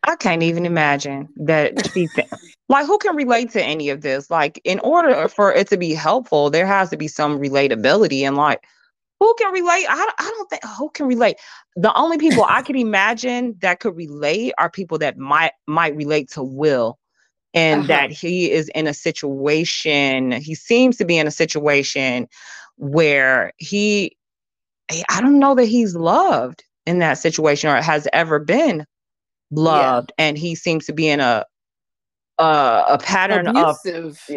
I 0.05 0.17
can't 0.17 0.43
even 0.43 0.65
imagine 0.65 1.29
that 1.37 1.91
she 1.93 2.07
th- 2.15 2.29
like 2.69 2.87
who 2.87 2.99
can 2.99 3.17
relate 3.17 3.51
to 3.53 3.63
any 3.63 3.89
of 3.91 4.01
this? 4.01 4.31
Like 4.31 4.61
in 4.65 4.79
order 4.81 5.29
for 5.29 5.53
it 5.53 5.69
to 5.69 5.77
be 5.77 5.95
helpful, 5.95 6.51
there 6.51 6.67
has 6.67 6.91
to 6.91 6.97
be 6.97 7.09
some 7.09 7.39
relatability 7.39 8.23
and 8.23 8.37
like 8.37 8.63
who 9.21 9.35
can 9.39 9.53
relate? 9.53 9.87
I, 9.89 10.13
I 10.19 10.33
don't 10.37 10.51
think 10.51 10.65
who 10.65 10.91
can 10.91 11.07
relate. 11.07 11.37
The 11.75 11.93
only 11.95 12.19
people 12.19 12.45
I 12.49 12.63
can 12.63 12.77
imagine 12.77 13.57
that 13.61 13.81
could 13.81 13.97
relate 13.97 14.53
are 14.59 14.71
people 14.71 14.99
that 14.99 15.19
might 15.19 15.53
might 15.67 15.97
relate 15.97 16.31
to 16.31 16.43
Will 16.43 16.99
and 17.55 17.81
uh-huh. 17.81 17.89
that 17.89 18.11
he 18.13 18.51
is 18.51 18.69
in 18.75 18.87
a 18.87 18.95
situation, 18.95 20.33
he 20.33 20.55
seems 20.55 20.97
to 20.99 21.05
be 21.05 21.19
in 21.19 21.27
a 21.27 21.33
situation 21.33 22.29
where 22.77 23.53
he 23.57 24.17
I 25.09 25.21
don't 25.21 25.39
know 25.39 25.55
that 25.55 25.67
he's 25.67 25.95
loved 25.95 26.65
in 26.87 26.99
that 27.01 27.15
situation 27.15 27.71
or 27.71 27.77
has 27.83 28.09
ever 28.13 28.39
been 28.39 28.87
loved 29.51 30.13
yeah. 30.19 30.27
and 30.27 30.39
he 30.39 30.55
seems 30.55 30.87
to 30.87 30.93
be 30.93 31.09
in 31.09 31.21
a 31.21 31.45
a, 32.39 32.85
a 32.89 32.99
pattern 32.99 33.49
of, 33.49 33.77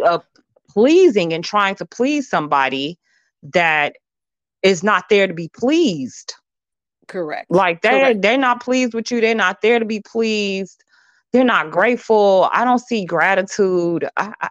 of 0.06 0.24
pleasing 0.70 1.34
and 1.34 1.44
trying 1.44 1.76
to 1.76 1.86
please 1.86 2.30
somebody 2.30 2.98
that 3.54 3.96
is 4.64 4.84
not 4.84 5.06
there 5.10 5.28
to 5.28 5.34
be 5.34 5.50
pleased. 5.50 6.34
Correct. 7.08 7.50
Like 7.50 7.82
they 7.82 7.90
Correct. 7.90 8.22
they're 8.22 8.38
not 8.38 8.62
pleased 8.64 8.94
with 8.94 9.12
you. 9.12 9.22
They're 9.22 9.36
not 9.36 9.62
there 9.62 9.80
to 9.80 9.86
be 9.86 10.02
pleased. 10.02 10.84
They're 11.34 11.44
not 11.44 11.72
grateful. 11.72 12.50
I 12.52 12.66
don't 12.66 12.80
see 12.80 13.06
gratitude. 13.06 14.08
I, 14.18 14.34
I, 14.42 14.50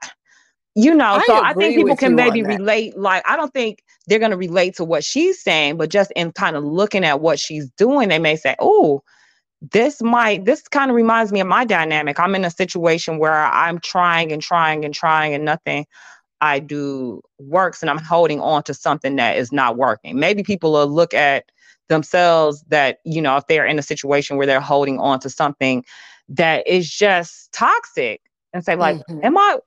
you 0.75 0.95
know, 0.95 1.15
I 1.15 1.25
so 1.27 1.43
I 1.43 1.55
think 1.55 1.77
people 1.77 1.97
can 1.97 2.15
maybe 2.15 2.43
relate. 2.43 2.97
Like 2.97 3.23
I 3.27 3.37
don't 3.37 3.53
think 3.53 3.83
they're 4.11 4.19
going 4.19 4.33
to 4.33 4.37
relate 4.37 4.77
to 4.77 4.85
what 4.85 5.05
she's 5.05 5.43
saying, 5.43 5.79
but 5.79 5.89
just 5.89 6.13
in 6.17 6.33
kind 6.33 6.57
of 6.57 6.65
looking 6.65 7.05
at 7.05 7.21
what 7.21 7.39
she's 7.39 7.71
doing, 7.71 8.11
they 8.11 8.19
may 8.19 8.37
say, 8.37 8.57
"Oh, 8.59 9.03
this 9.73 10.03
might 10.03 10.45
this 10.45 10.63
kind 10.63 10.91
of 10.91 10.97
reminds 10.97 11.33
me 11.33 11.41
of 11.41 11.47
my 11.47 11.65
dynamic. 11.65 12.19
I'm 12.19 12.35
in 12.35 12.45
a 12.45 12.51
situation 12.51 13.19
where 13.19 13.33
I'm 13.33 13.79
trying 13.79 14.33
and 14.33 14.43
trying 14.43 14.85
and 14.85 14.93
trying 14.93 15.35
and 15.35 15.45
nothing 15.45 15.87
I 16.41 16.59
do 16.59 17.21
works 17.39 17.83
and 17.83 17.91
I'm 17.91 17.99
holding 17.99 18.41
on 18.41 18.63
to 18.65 18.75
something 18.75 19.17
that 19.17 19.37
is 19.37 19.53
not 19.53 19.77
working. 19.77 20.19
Maybe 20.19 20.43
people 20.43 20.73
will 20.73 20.87
look 20.87 21.13
at 21.13 21.45
themselves 21.89 22.65
that, 22.69 22.99
you 23.05 23.21
know, 23.21 23.37
if 23.37 23.47
they're 23.47 23.67
in 23.67 23.79
a 23.79 23.83
situation 23.83 24.37
where 24.37 24.47
they're 24.47 24.61
holding 24.61 24.99
on 24.99 25.21
to 25.21 25.31
something 25.31 25.85
that 26.31 26.67
is 26.67 26.89
just 26.89 27.53
toxic 27.53 28.23
and 28.53 28.65
say, 28.65 28.77
like, 28.77 28.97
mm-hmm. 28.97 29.25
am 29.25 29.37
I, 29.37 29.59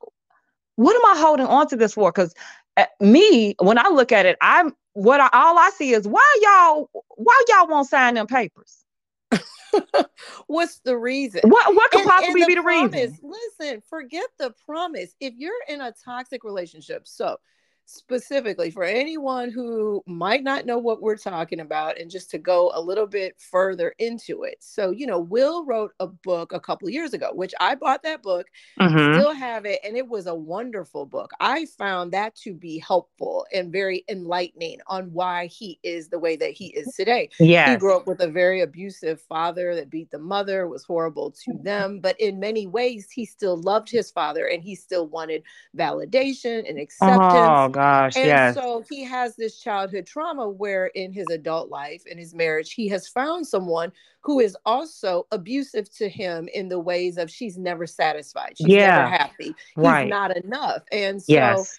what 0.75 0.95
am 0.95 1.15
I 1.15 1.21
holding 1.21 1.45
on 1.45 1.67
to 1.67 1.75
this 1.75 1.93
for? 1.93 2.11
Because 2.11 2.33
Eh, 2.77 2.85
me, 2.99 3.55
when 3.59 3.77
I 3.77 3.89
look 3.89 4.11
at 4.11 4.25
it, 4.25 4.37
I'm, 4.41 4.75
what 4.93 5.19
I, 5.19 5.29
all 5.33 5.57
I 5.57 5.71
see 5.75 5.91
is 5.91 6.07
why 6.07 6.39
y'all, 6.41 6.89
why 7.15 7.43
y'all 7.49 7.67
won't 7.67 7.87
sign 7.87 8.15
them 8.15 8.27
papers? 8.27 8.83
What's 10.47 10.79
the 10.79 10.97
reason? 10.97 11.41
What 11.43 11.75
what 11.75 11.91
could 11.91 12.01
and, 12.01 12.09
possibly 12.09 12.41
and 12.41 12.47
be 12.47 12.55
the 12.55 12.61
promise, 12.61 12.93
reason? 12.93 13.19
Listen, 13.23 13.83
forget 13.89 14.27
the 14.37 14.53
promise. 14.65 15.15
If 15.19 15.33
you're 15.37 15.53
in 15.67 15.81
a 15.81 15.93
toxic 16.05 16.43
relationship, 16.43 17.07
so 17.07 17.37
specifically 17.85 18.71
for 18.71 18.83
anyone 18.83 19.51
who 19.51 20.03
might 20.07 20.43
not 20.43 20.65
know 20.65 20.77
what 20.77 21.01
we're 21.01 21.17
talking 21.17 21.59
about 21.59 21.99
and 21.99 22.09
just 22.09 22.29
to 22.31 22.37
go 22.37 22.71
a 22.73 22.81
little 22.81 23.07
bit 23.07 23.35
further 23.39 23.93
into 23.99 24.43
it. 24.43 24.57
So 24.59 24.91
you 24.91 25.05
know 25.05 25.19
will 25.19 25.65
wrote 25.65 25.91
a 25.99 26.07
book 26.07 26.53
a 26.53 26.59
couple 26.59 26.89
years 26.89 27.13
ago 27.13 27.31
which 27.33 27.53
i 27.59 27.75
bought 27.75 28.03
that 28.03 28.21
book 28.21 28.47
mm-hmm. 28.79 29.19
still 29.19 29.33
have 29.33 29.65
it 29.65 29.79
and 29.83 29.97
it 29.97 30.07
was 30.07 30.27
a 30.27 30.35
wonderful 30.35 31.05
book. 31.05 31.31
I 31.39 31.65
found 31.77 32.11
that 32.13 32.35
to 32.37 32.53
be 32.53 32.79
helpful 32.79 33.45
and 33.53 33.71
very 33.71 34.03
enlightening 34.09 34.79
on 34.87 35.11
why 35.13 35.47
he 35.47 35.79
is 35.83 36.09
the 36.09 36.19
way 36.19 36.35
that 36.37 36.51
he 36.51 36.67
is 36.67 36.93
today. 36.95 37.29
Yeah 37.39 37.71
he 37.71 37.77
grew 37.77 37.95
up 37.95 38.07
with 38.07 38.21
a 38.21 38.27
very 38.27 38.61
abusive 38.61 39.21
father 39.21 39.75
that 39.75 39.89
beat 39.89 40.11
the 40.11 40.19
mother 40.19 40.67
was 40.67 40.83
horrible 40.83 41.31
to 41.31 41.53
them 41.61 41.99
but 41.99 42.19
in 42.19 42.39
many 42.39 42.67
ways 42.67 43.09
he 43.11 43.25
still 43.25 43.57
loved 43.57 43.89
his 43.89 44.11
father 44.11 44.47
and 44.47 44.63
he 44.63 44.75
still 44.75 45.07
wanted 45.07 45.43
validation 45.77 46.67
and 46.67 46.79
acceptance. 46.79 47.19
Oh 47.21 47.69
gosh, 47.73 48.15
and 48.15 48.25
yes. 48.25 48.55
so 48.55 48.83
he 48.89 49.03
has 49.03 49.35
this 49.35 49.59
childhood 49.59 50.05
trauma 50.05 50.47
where 50.47 50.87
in 50.87 51.11
his 51.11 51.27
adult 51.31 51.69
life, 51.69 52.05
in 52.05 52.17
his 52.17 52.33
marriage, 52.33 52.73
he 52.73 52.87
has 52.87 53.07
found 53.07 53.45
someone 53.45 53.91
who 54.21 54.39
is 54.39 54.55
also 54.65 55.27
abusive 55.31 55.93
to 55.95 56.07
him 56.07 56.47
in 56.53 56.69
the 56.69 56.79
ways 56.79 57.17
of 57.17 57.29
she's 57.29 57.57
never 57.57 57.85
satisfied. 57.85 58.53
She's 58.57 58.67
yeah. 58.67 58.97
never 58.97 59.09
happy. 59.09 59.55
He's 59.75 59.83
right. 59.83 60.07
not 60.07 60.35
enough. 60.37 60.83
And 60.91 61.21
so 61.21 61.33
yes 61.33 61.77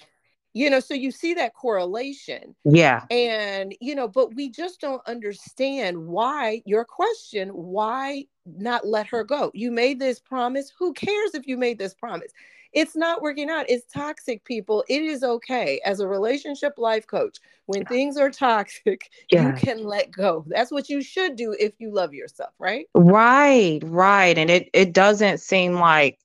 you 0.54 0.70
know 0.70 0.80
so 0.80 0.94
you 0.94 1.10
see 1.10 1.34
that 1.34 1.52
correlation 1.52 2.54
yeah 2.64 3.04
and 3.10 3.74
you 3.80 3.94
know 3.94 4.08
but 4.08 4.34
we 4.34 4.48
just 4.48 4.80
don't 4.80 5.02
understand 5.06 5.98
why 6.06 6.62
your 6.64 6.84
question 6.84 7.48
why 7.50 8.24
not 8.46 8.86
let 8.86 9.06
her 9.06 9.24
go 9.24 9.50
you 9.52 9.70
made 9.70 9.98
this 9.98 10.20
promise 10.20 10.72
who 10.78 10.94
cares 10.94 11.34
if 11.34 11.46
you 11.46 11.58
made 11.58 11.78
this 11.78 11.92
promise 11.92 12.32
it's 12.74 12.96
not 12.96 13.22
working 13.22 13.48
out. 13.48 13.66
It's 13.68 13.90
toxic, 13.92 14.44
people. 14.44 14.84
It 14.88 15.02
is 15.02 15.22
okay 15.22 15.80
as 15.84 16.00
a 16.00 16.08
relationship 16.08 16.74
life 16.76 17.06
coach. 17.06 17.38
When 17.66 17.82
yeah. 17.82 17.88
things 17.88 18.16
are 18.16 18.30
toxic, 18.30 19.10
yeah. 19.30 19.48
you 19.48 19.52
can 19.54 19.84
let 19.84 20.10
go. 20.10 20.44
That's 20.48 20.70
what 20.70 20.88
you 20.88 21.02
should 21.02 21.36
do 21.36 21.56
if 21.58 21.72
you 21.78 21.92
love 21.92 22.12
yourself, 22.12 22.50
right? 22.58 22.86
Right, 22.94 23.80
right. 23.84 24.36
And 24.36 24.50
it 24.50 24.68
it 24.72 24.92
doesn't 24.92 25.38
seem 25.38 25.74
like 25.74 26.18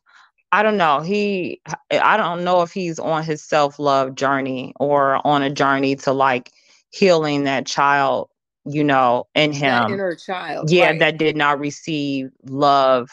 I 0.52 0.64
don't 0.64 0.78
know. 0.78 1.02
He 1.02 1.62
I 1.92 2.18
don't 2.18 2.44
know 2.44 2.64
if 2.64 2.72
he's 2.72 3.00
on 3.00 3.24
his 3.24 3.44
self-love 3.44 4.16
journey 4.16 4.74
or 4.80 5.26
on 5.26 5.44
a 5.44 5.50
journey 5.50 5.96
to 5.98 6.12
like 6.12 6.52
healing 6.90 7.44
that 7.44 7.68
child, 7.68 8.30
you 8.66 8.84
know, 8.84 9.28
in 9.36 9.54
him. 9.54 9.84
That 9.84 9.92
inner 9.92 10.16
child. 10.16 10.72
Yeah, 10.72 10.88
right. 10.88 11.00
that 11.00 11.18
did 11.20 11.38
not 11.38 11.60
receive 11.60 12.32
love 12.44 13.12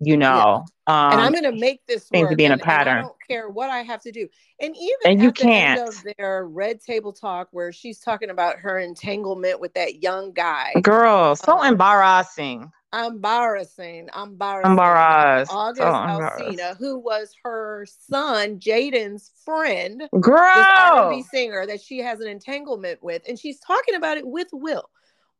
you 0.00 0.16
know. 0.16 0.64
Yeah. 0.86 1.06
Um, 1.06 1.12
and 1.12 1.20
I'm 1.22 1.32
going 1.32 1.44
to 1.44 1.58
make 1.58 1.86
this 1.86 2.08
seems 2.08 2.28
to 2.28 2.36
be 2.36 2.44
in 2.44 2.52
a 2.52 2.58
pattern. 2.58 2.98
I 2.98 3.02
don't 3.02 3.16
care 3.26 3.48
what 3.48 3.70
I 3.70 3.78
have 3.78 4.02
to 4.02 4.12
do. 4.12 4.28
And 4.60 4.76
even 4.76 4.98
and 5.06 5.22
you 5.22 5.32
can't. 5.32 5.80
The 5.80 6.10
of 6.10 6.16
their 6.18 6.46
red 6.46 6.80
table 6.80 7.12
talk, 7.12 7.48
where 7.52 7.72
she's 7.72 8.00
talking 8.00 8.30
about 8.30 8.58
her 8.58 8.78
entanglement 8.78 9.60
with 9.60 9.72
that 9.74 10.02
young 10.02 10.32
guy, 10.32 10.72
girl, 10.82 11.36
so 11.36 11.58
um, 11.58 11.66
embarrassing. 11.66 12.70
Embarrassing, 12.92 14.08
embarrassing. 14.16 14.70
Embarrassed. 14.70 15.50
August 15.52 15.80
so 15.80 15.92
Alsina, 15.92 16.76
who 16.76 16.96
was 16.96 17.34
her 17.42 17.84
son 17.88 18.60
Jaden's 18.60 19.32
friend, 19.44 20.04
girl, 20.20 20.54
this 20.54 20.66
R&B 20.78 21.22
singer 21.22 21.66
that 21.66 21.80
she 21.80 21.98
has 21.98 22.20
an 22.20 22.28
entanglement 22.28 23.02
with, 23.02 23.22
and 23.26 23.36
she's 23.36 23.58
talking 23.58 23.96
about 23.96 24.16
it 24.16 24.24
with 24.24 24.46
Will 24.52 24.88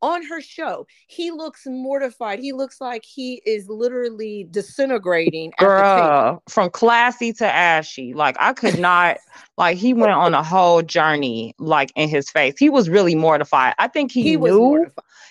on 0.04 0.22
her 0.26 0.40
show, 0.42 0.86
he 1.06 1.30
looks 1.30 1.66
mortified. 1.66 2.38
He 2.38 2.52
looks 2.52 2.78
like 2.78 3.04
he 3.06 3.40
is 3.46 3.68
literally 3.70 4.46
disintegrating. 4.50 5.52
Girl, 5.58 6.42
from 6.46 6.68
classy 6.70 7.32
to 7.34 7.46
ashy. 7.46 8.12
Like 8.12 8.36
I 8.38 8.52
could 8.52 8.78
not. 8.78 9.16
like 9.56 9.78
he 9.78 9.94
went 9.94 10.12
on 10.12 10.34
a 10.34 10.42
whole 10.42 10.82
journey. 10.82 11.54
Like 11.58 11.90
in 11.96 12.10
his 12.10 12.30
face, 12.30 12.54
he 12.58 12.68
was 12.68 12.90
really 12.90 13.14
mortified. 13.14 13.74
I 13.78 13.88
think 13.88 14.12
he, 14.12 14.22
he 14.22 14.36
knew. 14.36 14.86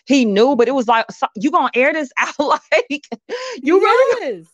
He 0.06 0.26
knew, 0.26 0.56
but 0.56 0.68
it 0.68 0.74
was 0.74 0.88
like 0.88 1.10
so, 1.12 1.28
you 1.36 1.52
gonna 1.52 1.70
air 1.76 1.94
this 1.94 2.12
out 2.20 2.40
like 2.40 3.08
you 3.62 3.80
yes. 3.80 4.20
really 4.22 4.46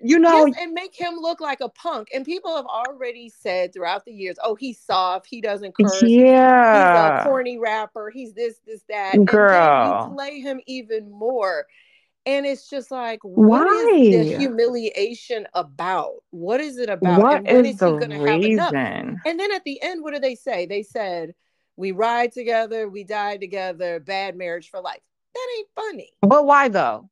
you 0.00 0.18
know 0.18 0.46
yes, 0.46 0.56
and 0.60 0.72
make 0.72 0.94
him 0.94 1.14
look 1.14 1.40
like 1.40 1.60
a 1.60 1.68
punk. 1.68 2.08
And 2.14 2.24
people 2.24 2.56
have 2.56 2.66
already 2.66 3.28
said 3.28 3.72
throughout 3.72 4.04
the 4.04 4.12
years 4.12 4.36
oh 4.42 4.54
he's 4.54 4.80
soft. 4.80 5.26
He 5.28 5.40
doesn't 5.40 5.74
curse. 5.74 6.02
Yeah 6.02 6.64
he's 6.74 7.24
a 7.24 7.28
corny 7.28 7.58
rapper. 7.58 8.10
He's 8.10 8.34
this 8.34 8.60
this 8.66 8.82
that. 8.88 9.24
Girl 9.24 9.52
and 9.52 10.10
you 10.10 10.16
play 10.16 10.40
him 10.40 10.60
even 10.66 11.10
more. 11.10 11.66
And 12.26 12.46
it's 12.46 12.70
just 12.70 12.90
like 12.90 13.20
what 13.22 13.66
Why? 13.66 13.92
is 13.94 14.30
the 14.30 14.36
humiliation 14.38 15.46
about? 15.54 16.14
What 16.30 16.60
is 16.60 16.78
it 16.78 16.88
about? 16.88 17.22
What 17.22 17.36
and 17.36 17.46
when 17.46 17.66
is, 17.66 17.80
is 17.80 17.80
he 17.80 18.18
reason? 18.18 18.58
have 18.58 19.18
and 19.26 19.38
then 19.40 19.52
at 19.52 19.64
the 19.64 19.80
end 19.82 20.02
what 20.02 20.14
do 20.14 20.20
they 20.20 20.34
say? 20.34 20.66
They 20.66 20.82
said 20.82 21.34
we 21.76 21.92
ride 21.92 22.32
together. 22.32 22.88
We 22.88 23.04
die 23.04 23.36
together. 23.36 24.00
Bad 24.00 24.36
marriage 24.36 24.70
for 24.70 24.80
life. 24.80 25.02
That 25.34 25.46
ain't 25.58 25.68
funny. 25.74 26.10
But 26.22 26.46
why 26.46 26.68
though 26.68 27.10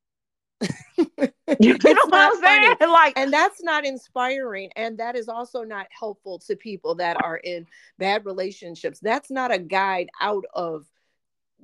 you 0.99 1.79
know 1.85 1.95
what 2.07 2.15
I'm 2.15 2.41
saying? 2.41 2.77
Funny. 2.79 2.93
Like, 2.93 3.19
and 3.19 3.33
that's 3.33 3.63
not 3.63 3.85
inspiring, 3.85 4.71
and 4.77 4.99
that 4.99 5.17
is 5.17 5.29
also 5.29 5.63
not 5.63 5.87
helpful 5.91 6.39
to 6.41 6.57
people 6.57 6.95
that 6.97 7.23
are 7.23 7.37
in 7.37 7.67
bad 7.99 8.25
relationships. 8.25 9.01
That's 9.01 9.31
not 9.31 9.53
a 9.53 9.59
guide 9.59 10.09
out 10.21 10.45
of 10.55 10.87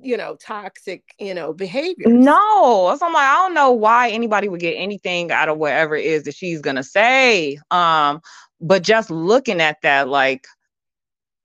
you 0.01 0.17
know, 0.17 0.35
toxic, 0.35 1.03
you 1.19 1.33
know, 1.33 1.53
behavior. 1.53 2.07
No, 2.07 2.95
so 2.97 3.05
I'm 3.05 3.13
like, 3.13 3.27
I 3.27 3.35
don't 3.35 3.53
know 3.53 3.71
why 3.71 4.09
anybody 4.09 4.47
would 4.47 4.61
get 4.61 4.75
anything 4.75 5.31
out 5.31 5.49
of 5.49 5.57
whatever 5.57 5.95
it 5.95 6.05
is 6.05 6.23
that 6.23 6.35
she's 6.35 6.61
gonna 6.61 6.83
say. 6.83 7.59
Um, 7.69 8.21
but 8.61 8.81
just 8.81 9.09
looking 9.09 9.61
at 9.61 9.81
that, 9.81 10.07
like, 10.07 10.47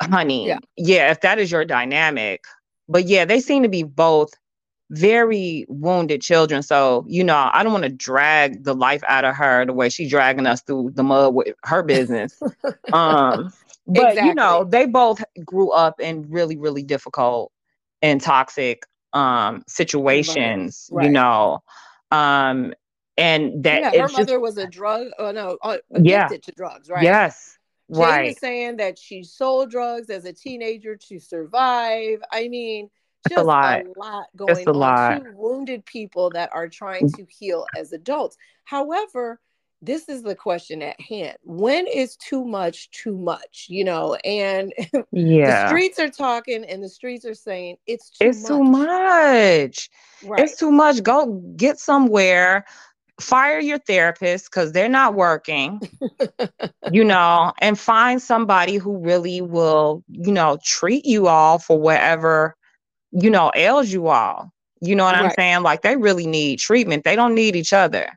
honey, 0.01 0.47
yeah. 0.47 0.59
yeah, 0.77 1.11
if 1.11 1.21
that 1.23 1.39
is 1.39 1.51
your 1.51 1.65
dynamic, 1.65 2.45
but 2.89 3.07
yeah, 3.07 3.25
they 3.25 3.41
seem 3.41 3.63
to 3.63 3.69
be 3.69 3.83
both 3.83 4.33
very 4.91 5.67
wounded 5.69 6.21
children. 6.21 6.63
So, 6.63 7.05
you 7.09 7.25
know, 7.25 7.51
I 7.53 7.63
don't 7.63 7.73
want 7.73 7.85
to 7.85 7.91
drag 7.91 8.65
the 8.65 8.75
life 8.75 9.03
out 9.09 9.25
of 9.25 9.35
her 9.37 9.65
the 9.65 9.73
way 9.73 9.89
she's 9.89 10.11
dragging 10.11 10.47
us 10.47 10.63
through 10.63 10.93
the 10.95 11.03
mud 11.03 11.35
with 11.35 11.55
her 11.65 11.83
business. 11.83 12.41
um, 12.93 13.53
but 13.87 14.11
exactly. 14.11 14.29
you 14.29 14.35
know, 14.35 14.65
they 14.65 14.87
both 14.87 15.23
grew 15.45 15.71
up 15.71 16.01
in 16.01 16.31
really, 16.31 16.57
really 16.57 16.83
difficult 16.83 17.53
and 18.03 18.21
toxic 18.21 18.85
um 19.13 19.63
situations, 19.69 20.89
right. 20.93 21.07
You 21.07 21.11
know. 21.11 21.63
Um 22.11 22.75
and 23.17 23.63
that 23.63 23.95
yeah, 23.95 24.03
her 24.03 24.09
mother 24.09 24.25
just, 24.25 24.41
was 24.41 24.59
a 24.59 24.67
drug 24.67 25.07
oh 25.19 25.31
no 25.31 25.57
uh, 25.63 25.79
addicted 25.93 26.11
yeah. 26.11 26.29
to 26.29 26.53
drugs, 26.53 26.91
right? 26.91 27.05
Yes. 27.05 27.59
Jane 27.93 28.03
right. 28.03 28.31
is 28.31 28.39
saying 28.39 28.77
that 28.79 28.99
she 28.99 29.23
sold 29.23 29.71
drugs 29.71 30.11
as 30.11 30.25
a 30.25 30.33
teenager 30.33 30.97
to 30.97 31.19
survive. 31.19 32.19
I 32.33 32.49
mean, 32.49 32.89
just 33.29 33.41
a 33.41 33.45
lot. 33.45 33.83
a 33.85 33.99
lot 33.99 34.27
going 34.37 34.57
it's 34.57 34.67
a 34.67 34.71
on. 34.71 34.77
Lot. 34.77 35.25
Two 35.25 35.33
wounded 35.35 35.85
people 35.85 36.31
that 36.31 36.51
are 36.53 36.69
trying 36.69 37.11
to 37.13 37.27
heal 37.29 37.67
as 37.77 37.93
adults. 37.93 38.37
However, 38.65 39.41
this 39.83 40.09
is 40.09 40.23
the 40.23 40.35
question 40.35 40.83
at 40.83 40.99
hand. 41.01 41.37
When 41.43 41.87
is 41.87 42.17
too 42.17 42.45
much 42.45 42.91
too 42.91 43.17
much? 43.17 43.67
You 43.69 43.85
know, 43.85 44.15
and 44.25 44.73
yeah, 45.13 45.65
the 45.65 45.69
streets 45.69 45.99
are 45.99 46.09
talking 46.09 46.65
and 46.65 46.83
the 46.83 46.89
streets 46.89 47.25
are 47.25 47.35
saying 47.35 47.77
it's 47.87 48.11
too 48.11 48.29
it's 48.29 48.43
much. 48.43 48.49
too 48.49 48.63
much. 48.63 49.91
Right. 50.25 50.41
It's 50.41 50.59
too 50.59 50.71
much. 50.71 51.03
Go 51.03 51.43
get 51.57 51.79
somewhere 51.79 52.65
fire 53.21 53.61
your 53.61 53.79
therapist 53.79 54.51
because 54.51 54.73
they're 54.73 54.89
not 54.89 55.15
working, 55.15 55.81
you 56.93 57.05
know, 57.05 57.53
and 57.61 57.79
find 57.79 58.21
somebody 58.21 58.77
who 58.77 58.99
really 58.99 59.41
will, 59.41 60.03
you 60.09 60.33
know, 60.33 60.59
treat 60.65 61.05
you 61.05 61.29
all 61.29 61.59
for 61.59 61.79
whatever 61.79 62.57
you 63.15 63.31
know, 63.31 63.51
ails 63.55 63.91
you 63.91 64.09
all. 64.09 64.53
You 64.81 64.95
know 64.95 65.05
what 65.05 65.15
right. 65.15 65.25
I'm 65.25 65.31
saying? 65.31 65.63
Like 65.63 65.83
they 65.83 65.97
really 65.97 66.27
need 66.27 66.59
treatment. 66.59 67.05
They 67.05 67.17
don't 67.17 67.35
need 67.35 67.57
each 67.57 67.73
other 67.73 68.09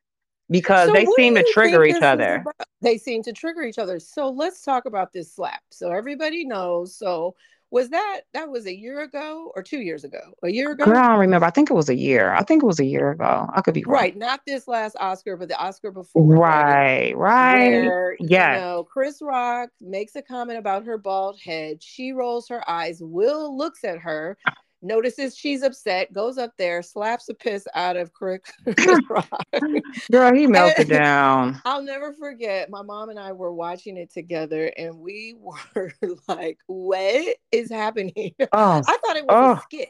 because 0.49 0.87
so 0.87 0.93
they 0.93 1.05
seem 1.15 1.35
to 1.35 1.43
trigger 1.53 1.85
each 1.85 2.01
other. 2.01 2.43
They 2.81 2.97
seem 2.97 3.23
to 3.23 3.33
trigger 3.33 3.63
each 3.63 3.79
other. 3.79 3.99
So 3.99 4.29
let's 4.29 4.63
talk 4.63 4.85
about 4.85 5.13
this 5.13 5.33
slap. 5.33 5.61
So 5.71 5.91
everybody 5.91 6.45
knows. 6.45 6.95
So 6.95 7.35
was 7.69 7.89
that 7.89 8.21
that 8.33 8.49
was 8.49 8.65
a 8.65 8.75
year 8.75 9.01
ago 9.01 9.51
or 9.55 9.61
two 9.61 9.79
years 9.79 10.03
ago? 10.03 10.19
A 10.43 10.49
year 10.49 10.71
ago? 10.71 10.85
Girl, 10.85 10.97
I 10.97 11.09
don't 11.09 11.19
remember. 11.19 11.45
I 11.45 11.49
think 11.49 11.69
it 11.69 11.73
was 11.73 11.89
a 11.89 11.95
year. 11.95 12.31
I 12.31 12.43
think 12.43 12.63
it 12.63 12.65
was 12.65 12.79
a 12.79 12.85
year 12.85 13.11
ago. 13.11 13.49
I 13.53 13.61
could 13.61 13.73
be 13.73 13.83
wrong. 13.83 13.95
right. 13.95 14.17
Not 14.17 14.41
this 14.47 14.67
last 14.67 14.95
Oscar, 14.99 15.35
but 15.35 15.49
the 15.49 15.57
Oscar 15.57 15.91
before. 15.91 16.23
Right, 16.23 17.15
right. 17.17 17.81
Where, 17.83 18.15
yes. 18.19 18.55
You 18.55 18.61
know, 18.61 18.83
Chris 18.83 19.21
Rock 19.21 19.69
makes 19.81 20.15
a 20.15 20.21
comment 20.21 20.59
about 20.59 20.85
her 20.85 20.97
bald 20.97 21.39
head. 21.41 21.83
She 21.83 22.13
rolls 22.13 22.47
her 22.47 22.67
eyes. 22.69 23.01
Will 23.01 23.57
looks 23.57 23.83
at 23.83 23.99
her 23.99 24.37
notices 24.81 25.35
she's 25.35 25.63
upset, 25.63 26.13
goes 26.13 26.37
up 26.37 26.51
there, 26.57 26.81
slaps 26.81 27.29
a 27.29 27.33
piss 27.33 27.67
out 27.75 27.97
of 27.97 28.13
Crick 28.13 28.45
Girl, 30.11 30.33
he 30.33 30.47
melted 30.47 30.89
down. 30.89 31.61
I'll 31.65 31.81
never 31.81 32.13
forget. 32.13 32.69
My 32.69 32.81
mom 32.81 33.09
and 33.09 33.19
I 33.19 33.31
were 33.31 33.53
watching 33.53 33.97
it 33.97 34.11
together, 34.11 34.71
and 34.77 34.99
we 34.99 35.35
were 35.75 35.93
like, 36.27 36.59
"What 36.67 37.37
is 37.51 37.69
happening?" 37.69 38.33
Oh, 38.51 38.81
I 38.87 38.97
thought 39.05 39.17
it 39.17 39.25
was 39.25 39.29
oh. 39.29 39.51
a 39.53 39.61
skit. 39.63 39.89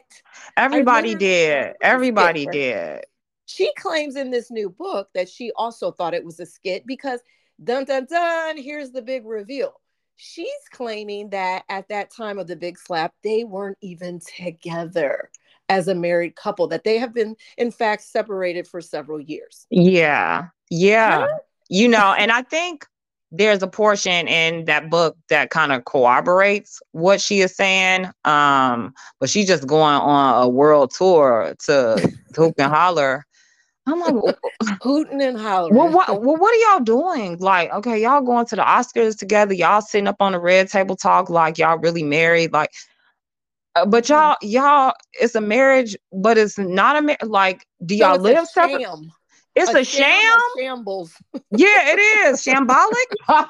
Everybody 0.56 1.14
did. 1.14 1.74
Everybody 1.82 2.46
did. 2.46 3.04
She 3.46 3.72
claims 3.78 4.16
in 4.16 4.30
this 4.30 4.50
new 4.50 4.68
book 4.68 5.08
that 5.14 5.28
she 5.28 5.52
also 5.56 5.90
thought 5.90 6.14
it 6.14 6.24
was 6.24 6.38
a 6.38 6.46
skit 6.46 6.84
because 6.86 7.20
dun 7.62 7.84
dun 7.84 8.06
dun. 8.08 8.58
Here's 8.58 8.90
the 8.90 9.02
big 9.02 9.26
reveal 9.26 9.74
she's 10.18 10.48
claiming 10.72 11.30
that 11.30 11.64
at 11.68 11.88
that 11.88 12.10
time 12.10 12.38
of 12.38 12.46
the 12.46 12.56
big 12.56 12.78
slap, 12.78 13.14
they 13.22 13.44
weren't 13.44 13.78
even 13.80 14.20
together 14.20 15.30
as 15.68 15.86
a 15.88 15.94
married 15.94 16.34
couple, 16.34 16.66
that 16.66 16.84
they 16.84 16.98
have 16.98 17.14
been, 17.14 17.36
in 17.56 17.70
fact, 17.70 18.02
separated 18.02 18.66
for 18.66 18.80
several 18.80 19.20
years. 19.20 19.66
Yeah. 19.70 20.48
Yeah. 20.70 21.20
Huh? 21.20 21.38
You 21.68 21.88
know, 21.88 22.14
and 22.18 22.32
I 22.32 22.42
think 22.42 22.86
there's 23.30 23.62
a 23.62 23.68
portion 23.68 24.26
in 24.26 24.64
that 24.64 24.90
book 24.90 25.16
that 25.28 25.50
kind 25.50 25.70
of 25.72 25.84
corroborates 25.84 26.80
what 26.92 27.20
she 27.20 27.40
is 27.40 27.54
saying. 27.54 28.06
Um, 28.24 28.94
but 29.20 29.28
she's 29.28 29.46
just 29.46 29.66
going 29.66 29.96
on 29.96 30.42
a 30.42 30.48
world 30.48 30.90
tour 30.90 31.54
to 31.66 32.12
hoop 32.34 32.54
and 32.58 32.72
holler 32.72 33.26
I'm 33.88 34.00
like, 34.00 34.36
hooting 34.82 35.22
and 35.22 35.38
hollering. 35.38 35.74
Well, 35.74 35.90
what, 35.90 36.08
well, 36.22 36.36
what 36.36 36.54
are 36.54 36.72
y'all 36.72 36.84
doing? 36.84 37.38
Like, 37.38 37.72
okay, 37.72 38.00
y'all 38.02 38.22
going 38.22 38.46
to 38.46 38.56
the 38.56 38.62
Oscars 38.62 39.18
together. 39.18 39.54
Y'all 39.54 39.80
sitting 39.80 40.06
up 40.06 40.16
on 40.20 40.32
the 40.32 40.40
red 40.40 40.68
table 40.68 40.96
talk 40.96 41.30
like 41.30 41.58
y'all 41.58 41.78
really 41.78 42.02
married. 42.02 42.52
Like, 42.52 42.70
uh, 43.74 43.86
but 43.86 44.04
mm. 44.04 44.08
y'all, 44.10 44.36
y'all, 44.42 44.94
it's 45.14 45.34
a 45.34 45.40
marriage, 45.40 45.96
but 46.12 46.38
it's 46.38 46.58
not 46.58 46.96
a 46.96 47.02
marriage. 47.02 47.22
Like, 47.22 47.66
do 47.84 47.94
y'all 47.94 48.16
so 48.16 48.22
live 48.22 48.46
separate? 48.46 48.86
It's 49.56 49.74
a, 49.74 49.78
a 49.78 49.84
sham. 49.84 50.20
sham? 50.20 50.40
Shambles. 50.58 51.14
Yeah, 51.50 51.94
it 51.94 51.98
is 51.98 52.44
shambolic. 52.44 53.46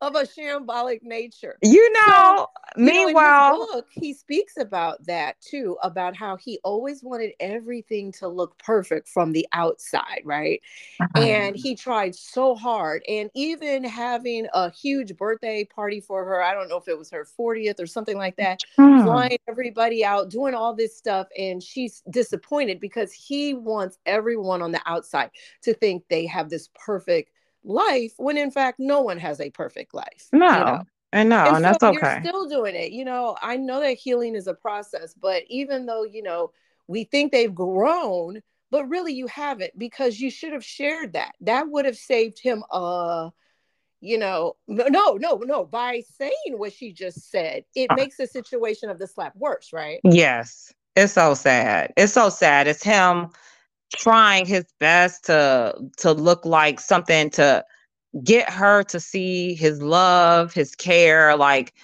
Of 0.00 0.14
a 0.14 0.22
shambolic 0.22 1.02
nature. 1.02 1.58
You 1.62 1.92
know, 1.92 2.46
so, 2.76 2.82
meanwhile, 2.82 3.52
you 3.52 3.58
know, 3.58 3.66
book, 3.74 3.86
he 3.90 4.14
speaks 4.14 4.56
about 4.56 5.04
that 5.06 5.40
too, 5.40 5.76
about 5.82 6.16
how 6.16 6.36
he 6.36 6.58
always 6.64 7.02
wanted 7.02 7.32
everything 7.38 8.12
to 8.12 8.28
look 8.28 8.58
perfect 8.58 9.08
from 9.08 9.32
the 9.32 9.46
outside, 9.52 10.22
right? 10.24 10.62
Uh-huh. 11.00 11.22
And 11.22 11.56
he 11.56 11.74
tried 11.74 12.14
so 12.14 12.54
hard. 12.54 13.02
And 13.08 13.30
even 13.34 13.84
having 13.84 14.46
a 14.54 14.70
huge 14.70 15.16
birthday 15.16 15.64
party 15.64 16.00
for 16.00 16.24
her, 16.24 16.42
I 16.42 16.54
don't 16.54 16.68
know 16.68 16.78
if 16.78 16.88
it 16.88 16.98
was 16.98 17.10
her 17.10 17.26
40th 17.38 17.80
or 17.80 17.86
something 17.86 18.16
like 18.16 18.36
that, 18.36 18.60
hmm. 18.76 19.04
flying 19.04 19.38
everybody 19.48 20.04
out, 20.04 20.30
doing 20.30 20.54
all 20.54 20.74
this 20.74 20.96
stuff. 20.96 21.28
And 21.36 21.62
she's 21.62 22.02
disappointed 22.10 22.80
because 22.80 23.12
he 23.12 23.54
wants 23.54 23.98
everyone 24.06 24.62
on 24.62 24.72
the 24.72 24.80
outside 24.86 25.30
to 25.62 25.74
think 25.74 26.04
they 26.08 26.26
have 26.26 26.48
this 26.48 26.70
perfect 26.74 27.30
life 27.64 28.12
when 28.16 28.36
in 28.36 28.50
fact 28.50 28.78
no 28.80 29.00
one 29.00 29.18
has 29.18 29.40
a 29.40 29.50
perfect 29.50 29.94
life. 29.94 30.28
No. 30.32 30.46
You 30.46 30.64
know? 30.64 30.82
I 31.12 31.24
know, 31.24 31.38
and, 31.38 31.56
and 31.56 31.56
so 31.56 31.60
that's 31.62 31.82
okay. 31.82 32.12
You're 32.12 32.22
still 32.22 32.48
doing 32.48 32.76
it. 32.76 32.92
You 32.92 33.04
know, 33.04 33.36
I 33.42 33.56
know 33.56 33.80
that 33.80 33.94
healing 33.94 34.36
is 34.36 34.46
a 34.46 34.54
process, 34.54 35.12
but 35.12 35.42
even 35.48 35.84
though, 35.84 36.04
you 36.04 36.22
know, 36.22 36.52
we 36.86 37.02
think 37.02 37.32
they've 37.32 37.52
grown, 37.52 38.40
but 38.70 38.88
really 38.88 39.12
you 39.12 39.26
haven't 39.26 39.76
because 39.76 40.20
you 40.20 40.30
should 40.30 40.52
have 40.52 40.64
shared 40.64 41.14
that. 41.14 41.32
That 41.40 41.68
would 41.68 41.84
have 41.84 41.96
saved 41.96 42.40
him 42.40 42.62
uh 42.70 43.30
you 44.00 44.16
know, 44.16 44.56
no, 44.66 45.16
no, 45.16 45.36
no. 45.44 45.64
By 45.64 46.02
saying 46.16 46.56
what 46.56 46.72
she 46.72 46.92
just 46.92 47.30
said, 47.30 47.64
it 47.74 47.90
uh, 47.90 47.96
makes 47.96 48.16
the 48.16 48.26
situation 48.26 48.88
of 48.88 48.98
the 48.98 49.06
slap 49.06 49.36
worse, 49.36 49.74
right? 49.74 50.00
Yes. 50.04 50.72
It's 50.96 51.12
so 51.12 51.34
sad. 51.34 51.92
It's 51.96 52.14
so 52.14 52.30
sad. 52.30 52.66
It's 52.66 52.82
him 52.82 53.28
trying 53.96 54.46
his 54.46 54.64
best 54.78 55.24
to 55.26 55.74
to 55.98 56.12
look 56.12 56.44
like 56.44 56.80
something 56.80 57.30
to 57.30 57.64
get 58.24 58.48
her 58.50 58.82
to 58.84 59.00
see 59.00 59.54
his 59.54 59.82
love, 59.82 60.52
his 60.52 60.74
care, 60.74 61.36
like 61.36 61.74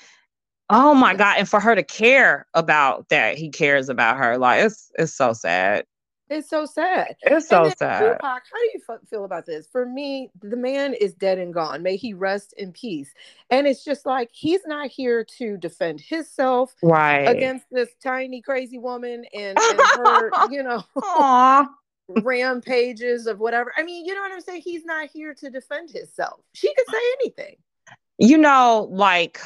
oh 0.71 0.95
my 0.95 1.15
god, 1.15 1.37
and 1.39 1.49
for 1.49 1.61
her 1.61 1.75
to 1.75 1.83
care 1.83 2.47
about 2.55 3.09
that 3.09 3.39
he 3.39 3.49
cares 3.49 3.89
about 3.89 4.17
her, 4.17 4.39
like 4.39 4.65
it's 4.65 4.91
it's 4.99 5.15
so 5.15 5.33
sad. 5.33 5.85
It's 6.29 6.51
so 6.51 6.67
sad. 6.67 7.15
It's 7.23 7.49
so 7.49 7.71
sad. 7.79 8.01
Tupac, 8.01 8.43
how 8.53 8.59
do 8.59 8.71
you 8.75 8.81
f- 8.89 9.09
feel 9.09 9.25
about 9.25 9.47
this? 9.47 9.69
For 9.69 9.87
me, 9.87 10.31
the 10.43 10.57
man 10.57 10.93
is 10.95 11.15
dead 11.15 11.39
and 11.39 11.55
gone. 11.55 11.85
May 11.85 11.97
he 11.97 12.15
rest 12.15 12.53
in 12.57 12.73
peace. 12.73 13.15
And 13.51 13.69
it's 13.69 13.85
just 13.85 14.07
like 14.07 14.31
he's 14.33 14.67
not 14.67 14.89
here 14.89 15.25
to 15.39 15.57
defend 15.57 16.01
himself 16.01 16.75
right 16.83 17.29
against 17.29 17.67
this 17.71 17.91
tiny 18.03 18.43
crazy 18.43 18.77
woman 18.77 19.25
and, 19.33 19.57
and 19.57 19.79
her, 19.95 20.33
you 20.51 20.65
know. 20.65 20.83
Aww 20.97 21.69
rampages 22.09 23.27
of 23.27 23.39
whatever. 23.41 23.73
I 23.77 23.83
mean, 23.83 24.05
you 24.05 24.15
know 24.15 24.21
what 24.21 24.33
I'm 24.33 24.41
saying? 24.41 24.63
He's 24.65 24.85
not 24.85 25.09
here 25.13 25.35
to 25.35 25.51
defend 25.51 25.91
himself. 25.91 26.41
She 26.53 26.73
could 26.75 26.87
say 26.91 27.01
anything. 27.21 27.57
You 28.19 28.39
know, 28.39 28.89
like 28.91 29.41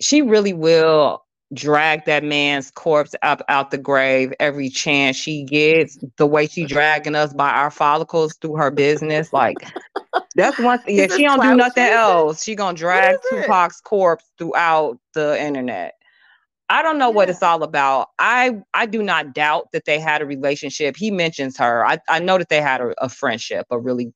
she 0.00 0.22
really 0.22 0.52
will 0.52 1.24
drag 1.54 2.04
that 2.06 2.24
man's 2.24 2.70
corpse 2.70 3.14
up 3.22 3.42
out 3.48 3.70
the 3.70 3.78
grave 3.78 4.32
every 4.40 4.68
chance 4.68 5.16
she 5.16 5.44
gets. 5.44 5.98
The 6.16 6.26
way 6.26 6.46
she 6.46 6.64
dragging 6.64 7.14
us 7.14 7.32
by 7.32 7.50
our 7.50 7.70
follicles 7.70 8.34
through 8.34 8.56
her 8.56 8.70
business, 8.70 9.32
like 9.32 9.56
that's 10.34 10.58
one 10.58 10.78
thing. 10.82 10.98
Yeah, 10.98 11.08
she 11.08 11.24
don't 11.24 11.40
do 11.40 11.54
nothing 11.54 11.84
else. 11.84 12.42
She 12.42 12.54
gonna 12.54 12.76
drag 12.76 13.16
Tupac's 13.30 13.80
corpse 13.80 14.24
throughout 14.38 14.98
the 15.14 15.40
internet. 15.40 15.94
I 16.72 16.82
don't 16.82 16.98
know 16.98 17.10
yeah. 17.10 17.16
what 17.16 17.28
it's 17.30 17.42
all 17.42 17.62
about. 17.62 18.08
I 18.18 18.62
I 18.72 18.86
do 18.86 19.02
not 19.02 19.34
doubt 19.34 19.68
that 19.72 19.84
they 19.84 20.00
had 20.00 20.22
a 20.22 20.26
relationship. 20.26 20.96
He 20.96 21.10
mentions 21.10 21.58
her. 21.58 21.84
I, 21.86 21.98
I 22.08 22.18
know 22.18 22.38
that 22.38 22.48
they 22.48 22.62
had 22.62 22.80
a, 22.80 22.94
a 23.04 23.10
friendship, 23.10 23.66
a 23.70 23.78
really 23.78 24.12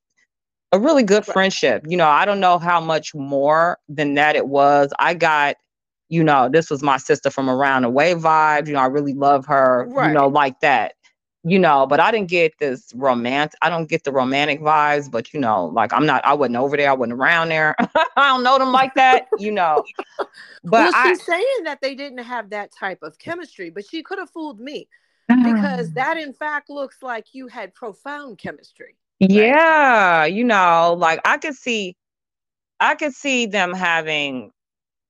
a 0.72 0.78
really 0.78 1.02
good 1.02 1.28
right. 1.28 1.34
friendship. 1.34 1.84
You 1.86 1.98
know, 1.98 2.08
I 2.08 2.24
don't 2.24 2.40
know 2.40 2.58
how 2.58 2.80
much 2.80 3.14
more 3.14 3.78
than 3.90 4.14
that 4.14 4.36
it 4.36 4.48
was. 4.48 4.90
I 4.98 5.14
got 5.14 5.56
you 6.08 6.22
know, 6.24 6.48
this 6.48 6.70
was 6.70 6.82
my 6.82 6.96
sister 6.98 7.30
from 7.30 7.50
around 7.50 7.82
the 7.82 7.90
way 7.90 8.14
vibe. 8.14 8.68
You 8.68 8.74
know, 8.74 8.80
I 8.80 8.86
really 8.86 9.12
love 9.12 9.44
her, 9.46 9.86
Right. 9.90 10.08
you 10.08 10.14
know, 10.14 10.28
like 10.28 10.60
that. 10.60 10.94
You 11.48 11.60
know, 11.60 11.86
but 11.86 12.00
I 12.00 12.10
didn't 12.10 12.28
get 12.28 12.58
this 12.58 12.92
romantic. 12.96 13.56
I 13.62 13.70
don't 13.70 13.88
get 13.88 14.02
the 14.02 14.10
romantic 14.10 14.60
vibes, 14.60 15.08
but 15.08 15.32
you 15.32 15.38
know, 15.38 15.66
like 15.66 15.92
I'm 15.92 16.04
not. 16.04 16.24
I 16.24 16.34
wasn't 16.34 16.56
over 16.56 16.76
there. 16.76 16.90
I 16.90 16.92
wasn't 16.92 17.20
around 17.20 17.50
there. 17.50 17.76
I 18.16 18.28
don't 18.28 18.42
know 18.42 18.58
them 18.58 18.72
like 18.72 18.94
that. 18.94 19.28
You 19.38 19.52
know, 19.52 19.84
but 20.18 20.28
well, 20.64 20.92
I 20.92 21.08
she's 21.10 21.24
saying 21.24 21.62
that 21.62 21.78
they 21.80 21.94
didn't 21.94 22.18
have 22.18 22.50
that 22.50 22.72
type 22.72 22.98
of 23.02 23.18
chemistry, 23.20 23.70
but 23.70 23.88
she 23.88 24.02
could 24.02 24.18
have 24.18 24.30
fooled 24.30 24.58
me 24.58 24.88
because 25.28 25.90
mm. 25.90 25.94
that, 25.94 26.16
in 26.16 26.32
fact, 26.32 26.68
looks 26.68 27.00
like 27.00 27.26
you 27.32 27.46
had 27.46 27.72
profound 27.74 28.38
chemistry. 28.38 28.96
Yeah, 29.20 30.24
you 30.24 30.42
know, 30.42 30.96
like 30.98 31.20
I 31.24 31.38
could 31.38 31.54
see 31.54 31.96
I 32.80 32.94
could 32.94 33.14
see 33.14 33.46
them 33.46 33.72
having 33.72 34.50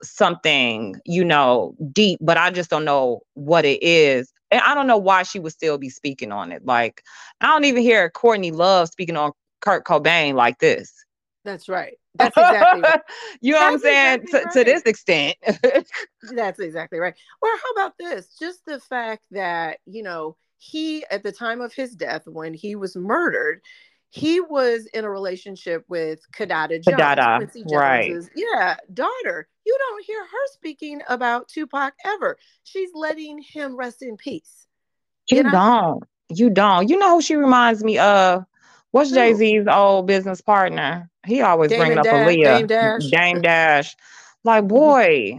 something, 0.02 0.96
you 1.04 1.24
know, 1.24 1.74
deep, 1.92 2.18
but 2.20 2.36
I 2.36 2.50
just 2.50 2.70
don't 2.70 2.84
know 2.84 3.22
what 3.34 3.64
it 3.64 3.82
is. 3.82 4.32
And 4.50 4.60
I 4.60 4.74
don't 4.74 4.86
know 4.86 4.98
why 4.98 5.24
she 5.24 5.38
would 5.38 5.52
still 5.52 5.78
be 5.78 5.88
speaking 5.90 6.32
on 6.32 6.52
it. 6.52 6.64
Like 6.64 7.02
I 7.40 7.46
don't 7.46 7.64
even 7.64 7.82
hear 7.82 8.10
Courtney 8.10 8.50
Love 8.52 8.88
speaking 8.88 9.16
on 9.16 9.32
Kurt 9.60 9.84
Cobain 9.84 10.34
like 10.34 10.58
this. 10.58 10.92
That's 11.44 11.68
right. 11.68 11.96
That's 12.16 12.36
exactly 12.36 12.80
right. 12.80 13.00
you 13.40 13.52
know 13.52 13.60
what 13.60 13.66
I'm 13.66 13.72
That's 13.74 13.82
saying? 13.82 14.20
exactly 14.22 14.50
To, 14.50 14.58
to 14.58 14.64
this 14.64 14.82
extent. 14.82 15.36
That's 16.34 16.58
exactly 16.58 16.98
right. 16.98 17.14
Or 17.42 17.48
how 17.48 17.70
about 17.72 17.94
this? 17.98 18.36
Just 18.38 18.64
the 18.66 18.80
fact 18.80 19.24
that, 19.30 19.78
you 19.86 20.02
know, 20.02 20.36
he, 20.58 21.04
at 21.10 21.22
the 21.22 21.32
time 21.32 21.60
of 21.60 21.72
his 21.72 21.94
death, 21.94 22.22
when 22.26 22.54
he 22.54 22.74
was 22.74 22.96
murdered, 22.96 23.60
he 24.16 24.40
was 24.40 24.86
in 24.94 25.04
a 25.04 25.10
relationship 25.10 25.84
with 25.88 26.20
Kidada 26.32 26.82
Jones, 26.82 26.96
Kidada, 26.96 27.36
Quincy 27.36 27.64
right. 27.70 28.14
Yeah, 28.34 28.76
daughter. 28.92 29.46
You 29.66 29.76
don't 29.78 30.04
hear 30.04 30.20
her 30.20 30.46
speaking 30.52 31.02
about 31.08 31.48
Tupac 31.48 31.92
ever. 32.04 32.38
She's 32.64 32.90
letting 32.94 33.42
him 33.42 33.76
rest 33.76 34.02
in 34.02 34.16
peace. 34.16 34.66
You 35.30 35.38
You 35.38 35.42
know? 35.44 35.50
don't. 35.50 36.04
You 36.28 36.50
don't. 36.50 36.88
You 36.88 36.98
know 36.98 37.16
who 37.16 37.22
she 37.22 37.36
reminds 37.36 37.84
me 37.84 37.98
of? 37.98 38.46
What's 38.92 39.10
Jay 39.10 39.34
Z's 39.34 39.66
old 39.70 40.06
business 40.06 40.40
partner? 40.40 41.10
He 41.26 41.42
always 41.42 41.70
bringing 41.70 41.98
up 41.98 42.04
Da- 42.04 42.12
Aaliyah, 42.12 42.58
Dame 42.58 42.66
Dash. 42.66 43.10
Dame 43.10 43.42
Dash. 43.42 43.96
Like, 44.44 44.62
mm-hmm. 44.62 44.68
boy, 44.68 45.38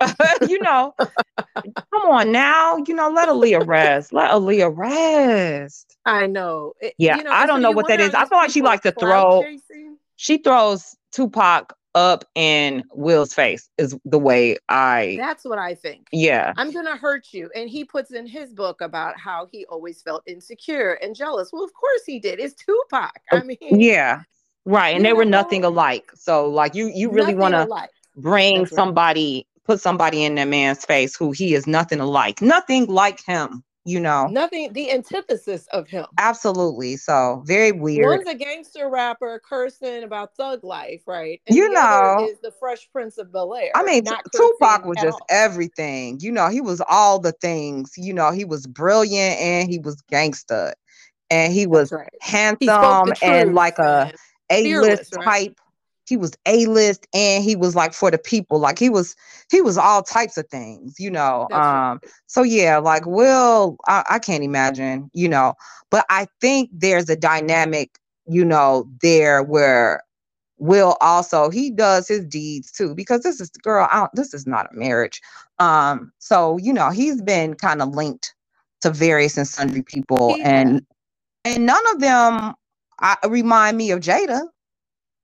you 0.48 0.58
know, 0.60 0.94
come 0.98 2.10
on 2.10 2.32
now. 2.32 2.76
You 2.86 2.94
know, 2.94 3.10
let 3.10 3.28
Aaliyah 3.28 3.66
rest. 3.66 4.12
Let 4.12 4.30
Aaliyah 4.30 4.76
rest. 4.76 5.96
I 6.06 6.26
know. 6.26 6.74
It- 6.80 6.94
Yeah, 6.98 7.16
you 7.16 7.24
know, 7.24 7.30
I 7.30 7.46
don't 7.46 7.62
know 7.62 7.70
what 7.70 7.88
that 7.88 8.00
is. 8.00 8.14
I 8.14 8.24
feel 8.26 8.38
like 8.38 8.50
she 8.50 8.62
likes 8.62 8.82
to 8.82 8.92
throw- 8.92 9.42
chasing? 9.42 9.96
She 10.16 10.38
throws 10.38 10.96
Tupac 11.12 11.72
up 11.94 12.24
in 12.34 12.84
Will's 12.92 13.34
face. 13.34 13.68
Is 13.78 13.96
the 14.04 14.18
way 14.18 14.56
I. 14.68 15.16
That's 15.18 15.44
what 15.44 15.58
I 15.58 15.74
think. 15.74 16.06
yeah. 16.12 16.52
I'm 16.56 16.70
gonna 16.72 16.96
hurt 16.96 17.28
you. 17.32 17.50
And 17.54 17.68
he 17.68 17.84
puts 17.84 18.12
in 18.12 18.26
his 18.26 18.52
book 18.52 18.80
about 18.80 19.18
how 19.18 19.48
he 19.50 19.64
always 19.66 20.02
felt 20.02 20.22
insecure 20.26 20.92
and 21.02 21.14
jealous. 21.16 21.50
Well, 21.52 21.64
of 21.64 21.72
course 21.74 22.02
he 22.06 22.20
did. 22.20 22.38
It's 22.38 22.54
Tupac. 22.54 23.12
I 23.32 23.36
oh, 23.36 23.42
mean, 23.42 23.58
Oh, 23.62 23.76
Yeah. 23.76 24.22
Right. 24.66 24.94
And 24.94 25.04
they 25.04 25.14
were 25.14 25.24
nothing 25.24 25.64
alike. 25.64 26.12
So 26.14 26.48
like 26.48 26.74
you 26.74 26.92
you 26.94 27.10
really 27.10 27.34
want 27.34 27.54
to 27.54 27.88
bring 28.16 28.58
That's 28.58 28.74
somebody 28.74 29.46
put 29.70 29.80
somebody 29.80 30.24
in 30.24 30.34
that 30.34 30.48
man's 30.48 30.84
face 30.84 31.16
who 31.16 31.30
he 31.30 31.54
is 31.54 31.66
nothing 31.66 32.00
like, 32.00 32.42
nothing 32.42 32.86
like 32.86 33.24
him 33.24 33.62
you 33.86 33.98
know 33.98 34.26
Nothing, 34.26 34.72
the 34.74 34.92
antithesis 34.92 35.66
of 35.72 35.88
him. 35.88 36.04
absolutely 36.18 36.96
so 36.96 37.42
very 37.46 37.72
weird 37.72 38.18
One's 38.18 38.28
a 38.28 38.34
gangster 38.34 38.90
rapper 38.90 39.40
cursing 39.48 40.02
about 40.02 40.36
thug 40.36 40.62
life, 40.64 41.02
right? 41.06 41.40
And 41.46 41.56
You 41.56 41.70
know. 41.70 42.28
is 42.30 42.38
the 42.40 42.52
Fresh 42.60 42.90
Prince 42.92 43.16
of 43.18 43.32
Bel 43.32 43.54
Air. 43.54 43.70
i 43.74 43.82
mean 43.82 44.04
tupac 44.34 44.84
was 44.84 44.98
just 44.98 45.14
all. 45.14 45.26
everything 45.30 46.18
you 46.20 46.30
know 46.30 46.48
he 46.48 46.60
was 46.60 46.82
all 46.88 47.18
the 47.18 47.32
things 47.32 47.92
you 47.96 48.12
know 48.12 48.30
he 48.32 48.44
was 48.44 48.66
brilliant 48.66 49.40
and 49.40 49.70
he 49.70 49.78
was 49.78 50.02
gangster 50.10 50.74
and 51.30 51.52
he 51.52 51.66
was 51.66 51.90
right. 51.92 52.08
handsome 52.20 53.12
He 53.20 53.26
and 53.26 53.54
like 53.54 53.78
a 53.78 54.12
a-list 54.50 55.14
right? 55.16 55.24
type 55.24 55.59
he 56.10 56.18
was 56.18 56.34
a-list 56.46 57.06
and 57.14 57.44
he 57.44 57.56
was 57.56 57.76
like 57.76 57.94
for 57.94 58.10
the 58.10 58.18
people. 58.18 58.60
Like 58.60 58.78
he 58.78 58.90
was 58.90 59.16
he 59.50 59.62
was 59.62 59.78
all 59.78 60.02
types 60.02 60.36
of 60.38 60.48
things 60.48 60.96
you 60.98 61.10
know 61.10 61.48
That's 61.50 61.72
right. 61.72 61.92
um 61.92 62.00
so 62.26 62.42
yeah 62.42 62.78
like 62.78 63.06
will 63.06 63.76
I, 63.86 64.04
I 64.10 64.18
can't 64.18 64.44
imagine 64.44 65.10
you 65.14 65.28
know 65.28 65.54
but 65.90 66.06
i 66.10 66.26
think 66.40 66.70
there's 66.72 67.08
a 67.10 67.16
dynamic 67.16 67.98
you 68.26 68.44
know 68.44 68.88
there 69.02 69.42
where 69.42 70.02
will 70.58 70.96
also 71.00 71.50
he 71.50 71.70
does 71.70 72.06
his 72.08 72.24
deeds 72.26 72.70
too 72.70 72.94
because 72.94 73.22
this 73.22 73.40
is 73.40 73.50
girl 73.62 73.88
I 73.90 74.00
don't, 74.00 74.10
this 74.14 74.34
is 74.34 74.46
not 74.46 74.66
a 74.72 74.76
marriage. 74.76 75.20
Um 75.58 76.12
so 76.18 76.58
you 76.58 76.72
know 76.72 76.90
he's 76.90 77.22
been 77.22 77.54
kind 77.54 77.82
of 77.82 77.90
linked 77.90 78.34
to 78.82 78.90
various 78.90 79.38
and 79.38 79.48
sundry 79.48 79.82
people 79.82 80.34
He 80.34 80.42
and 80.42 80.86
and 81.44 81.66
none 81.66 81.82
of 81.94 82.00
them 82.00 82.54
I, 83.00 83.16
remind 83.28 83.78
me 83.78 83.90
of 83.90 84.00
jada 84.00 84.42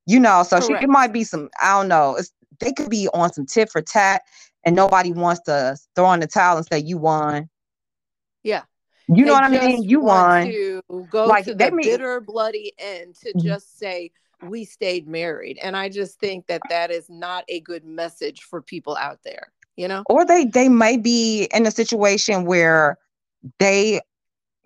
you 0.07 0.19
know 0.21 0.42
so 0.42 0.61
she 0.61 0.73
it 0.75 0.88
might 0.88 1.12
be 1.12 1.25
some 1.25 1.49
i 1.61 1.73
don't 1.79 1.88
know 1.88 2.16
it's 2.16 2.33
they 2.61 2.73
could 2.73 2.88
be 2.90 3.09
on 3.12 3.33
some 3.33 3.45
tit 3.47 3.71
for 3.71 3.83
tat 3.83 4.23
and 4.64 4.75
nobody 4.75 5.12
wants 5.12 5.40
to 5.42 5.77
throw 5.95 6.12
in 6.12 6.21
the 6.21 6.27
towel 6.27 6.57
and 6.57 6.66
say 6.66 6.79
you 6.79 6.97
won 6.99 7.49
Yeah. 8.42 8.62
you 9.09 9.25
know 9.25 9.33
They 9.33 9.33
what 9.33 9.45
i 9.45 9.49
mean 9.49 9.83
you 9.83 10.01
want 10.01 10.45
won 10.45 10.53
To 10.53 11.07
go 11.11 11.27
Like, 11.27 11.45
to 11.47 11.55
the 11.55 11.71
may- 11.71 11.83
bitter, 11.83 12.21
bloody 12.21 12.73
end 12.79 13.14
to 13.16 13.33
Mhm. 13.33 13.42
just 13.42 13.79
say 13.79 14.11
we 14.42 14.64
stayed 14.66 15.09
married, 15.09 15.59
and 15.62 15.75
I 15.75 15.88
just 15.88 16.21
think 16.21 16.47
that 16.49 16.61
that 16.69 16.90
is 16.90 17.09
not 17.09 17.45
a 17.49 17.61
good 17.61 17.85
message 17.87 18.42
for 18.42 18.61
people 18.61 18.95
out 18.95 19.21
there. 19.25 19.51
You 19.77 19.88
know, 19.88 20.03
or 20.09 20.25
they 20.27 20.45
they 20.45 20.69
may 20.69 20.97
be 20.99 21.45
in 21.55 21.64
a 21.66 21.71
situation 21.71 22.45
where 22.45 22.99
they 23.59 24.01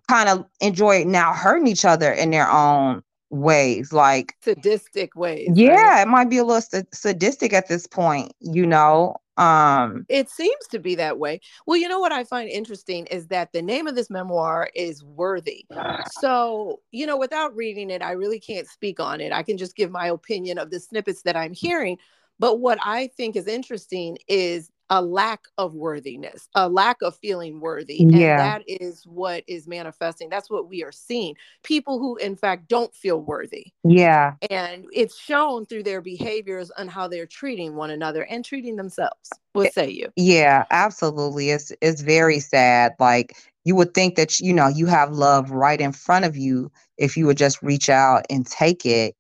kind 0.09 0.29
of 0.29 0.45
enjoy 0.61 1.05
now 1.05 1.33
hurting 1.33 1.69
each 1.69 1.85
other 1.85 2.11
in 2.13 2.31
their 2.31 2.51
own 2.51 3.03
ways 3.31 3.93
like 3.93 4.35
sadistic 4.43 5.15
ways. 5.15 5.49
right? 5.49 5.57
yeah 5.57 6.03
it 6.03 6.09
might 6.09 6.29
be 6.29 6.39
a 6.39 6.45
little 6.45 6.61
sa- 6.61 6.83
sadistic 6.93 7.53
at 7.53 7.69
this 7.69 7.87
point 7.87 8.33
you 8.41 8.67
know 8.67 9.15
um 9.37 10.05
It 10.11 10.29
seems 10.29 10.67
to 10.71 10.79
be 10.79 10.95
that 10.97 11.19
way. 11.19 11.41
Well, 11.67 11.79
you 11.79 11.89
know 11.89 11.99
what 11.99 12.13
I 12.13 12.25
find 12.25 12.51
interesting 12.51 13.07
is 13.07 13.29
that 13.29 13.53
the 13.53 13.63
name 13.63 13.87
of 13.87 13.95
this 13.95 14.11
memoir 14.11 14.69
is 14.75 15.03
Worthy. 15.03 15.65
So, 16.13 16.81
you 16.91 17.07
know, 17.07 17.17
without 17.17 17.57
reading 17.57 17.89
it, 17.91 18.03
I 18.03 18.13
really 18.13 18.39
can't 18.39 18.69
speak 18.69 19.01
on 19.01 19.21
it. 19.23 19.33
I 19.33 19.43
can 19.43 19.57
just 19.57 19.77
give 19.77 19.91
my 19.91 20.09
opinion 20.09 20.59
of 20.59 20.71
the 20.71 20.79
snippets 20.79 21.23
that 21.23 21.37
I'm 21.37 21.55
hearing. 21.55 21.97
But 22.39 22.61
what 22.61 22.79
I 22.85 23.07
think 23.17 23.35
is 23.35 23.47
interesting 23.47 24.19
is 24.29 24.71
a 24.91 25.01
lack 25.03 25.45
of 25.59 25.75
worthiness, 25.75 26.49
a 26.55 26.69
lack 26.69 26.99
of 27.03 27.17
feeling 27.17 27.61
worthy. 27.61 28.07
Yeah. 28.09 28.31
And 28.31 28.39
that 28.41 28.63
is 28.67 29.05
what 29.07 29.45
is 29.47 29.67
manifesting. 29.69 30.29
That's 30.29 30.51
what 30.51 30.69
we 30.69 30.83
are 30.85 30.93
seeing. 30.93 31.37
People 31.63 31.99
who, 31.99 32.17
in 32.17 32.37
fact, 32.37 32.69
don't 32.69 32.95
feel 32.95 33.21
worthy. 33.21 33.69
yeah 33.85 34.35
And 34.51 34.87
it's 34.93 35.17
shown 35.19 35.67
through 35.67 35.85
their 35.85 36.01
behaviors 36.01 36.71
and 36.77 36.91
how 36.91 37.09
they're 37.09 37.27
treating 37.27 37.77
one 37.77 37.91
another 37.91 38.25
and 38.25 38.45
treating 38.45 38.77
themselves. 38.77 39.41
What 39.53 39.69
eh, 39.69 39.71
say 39.71 39.91
you? 39.91 40.13
Yeah, 40.17 40.65
absolutely. 40.71 41.51
It's 41.51 41.73
it's 41.81 42.03
very 42.03 42.41
sad. 42.41 42.93
Like 42.99 43.37
you 43.65 43.75
would 43.77 43.95
think 43.95 44.17
that 44.17 44.41
you 44.41 44.53
know 44.53 44.69
you 44.69 44.87
have 44.87 45.13
love 45.13 45.51
right 45.51 45.81
in 45.81 45.93
front 45.93 46.25
of 46.25 46.37
you 46.37 46.71
if 46.99 47.17
you 47.17 47.27
would 47.27 47.37
just 47.39 47.63
reach 47.63 47.89
out 47.91 48.25
and 48.31 48.47
take 48.47 48.85
it, 48.87 49.17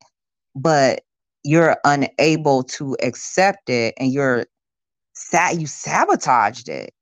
but 0.55 1.03
you're 1.45 1.77
unable 1.85 2.63
to 2.65 2.97
accept 3.03 3.71
it 3.71 3.95
and 3.99 4.13
you're 4.13 4.47
sad 5.21 5.61
you 5.61 5.67
sabotaged 5.67 6.69
it. 6.69 6.93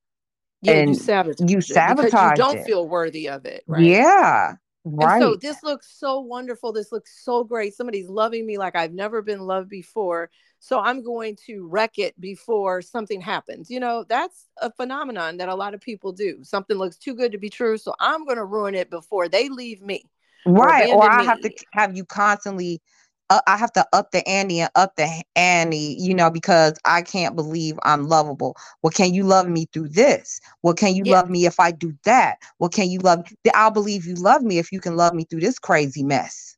Yeah, 0.61 0.85
you 0.85 0.95
sabotaged 0.95 1.51
you 1.51 1.59
it 1.59 1.97
because 1.97 2.13
you 2.13 2.35
don't 2.37 2.59
it. 2.59 2.67
feel 2.67 2.89
worthy 2.89 3.29
of 3.29 3.47
it, 3.47 3.63
right? 3.67 3.83
Yeah. 3.83 4.55
And 4.85 5.23
so 5.23 5.37
this 5.37 5.63
looks 5.63 5.99
so 5.99 6.21
wonderful. 6.21 6.73
This 6.73 6.93
looks 6.93 7.23
so 7.23 7.45
great. 7.45 7.75
Somebody's 7.75 8.09
loving 8.09 8.47
me 8.47 8.59
like 8.59 8.75
I've 8.75 8.93
never 8.93 9.23
been 9.23 9.41
loved 9.41 9.69
before. 9.69 10.31
So 10.61 10.81
I'm 10.81 11.03
going 11.03 11.37
to 11.47 11.69
wreck 11.69 11.99
it 11.99 12.19
before 12.21 12.83
something 12.83 13.21
happens. 13.21 13.71
You 13.71 13.81
know, 13.81 14.05
that's 14.09 14.47
a 14.61 14.73
phenomenon 14.73 15.37
that 15.37 15.49
a 15.49 15.55
lot 15.55 15.75
of 15.75 15.81
people 15.81 16.13
do. 16.13 16.39
Something 16.43 16.79
looks 16.79 16.97
too 16.97 17.15
good 17.15 17.33
to 17.33 17.39
be 17.39 17.51
true. 17.51 17.79
So 17.79 17.95
I'm 18.01 18.25
going 18.25 18.39
to 18.39 18.45
ruin 18.45 18.75
it 18.75 18.91
before 18.91 19.29
they 19.29 19.49
leave 19.49 19.83
me. 19.83 20.03
right. 20.47 20.93
Or 20.93 21.05
I 21.05 21.23
abandon 21.23 21.27
have 21.27 21.41
to 21.43 21.51
have 21.75 21.97
you 21.97 22.05
constantly 22.05 22.81
uh, 23.31 23.41
I 23.47 23.57
have 23.57 23.73
to 23.75 23.87
up 23.93 24.11
the 24.11 24.27
ante 24.29 24.61
and 24.61 24.71
up 24.75 24.97
the 24.97 25.23
ante, 25.37 25.97
you 25.99 26.15
know, 26.15 26.31
because 26.31 26.79
I 26.85 27.03
can't 27.03 27.37
believe 27.37 27.79
I'm 27.85 28.09
lovable. 28.09 28.57
Well, 28.83 28.91
can 28.91 29.13
you 29.13 29.25
love 29.25 29.49
me 29.49 29.67
through 29.73 29.89
this? 29.89 30.41
Well, 30.63 30.75
can 30.75 30.95
you 30.95 31.05
Yeah. 31.05 31.13
love 31.13 31.31
me 31.31 31.47
if 31.47 31.61
I 31.61 31.71
do 31.71 31.93
that? 32.05 32.39
Well, 32.59 32.71
can 32.71 32.91
you 32.91 32.99
love? 33.01 33.27
I'll 33.55 33.71
believe 33.71 34.07
you 34.07 34.15
love 34.15 34.43
me 34.43 34.59
if 34.59 34.73
you 34.73 34.81
can 34.81 34.97
love 34.97 35.15
me 35.15 35.25
through 35.25 35.41
this 35.41 35.59
crazy 35.59 36.03
mess. 36.03 36.57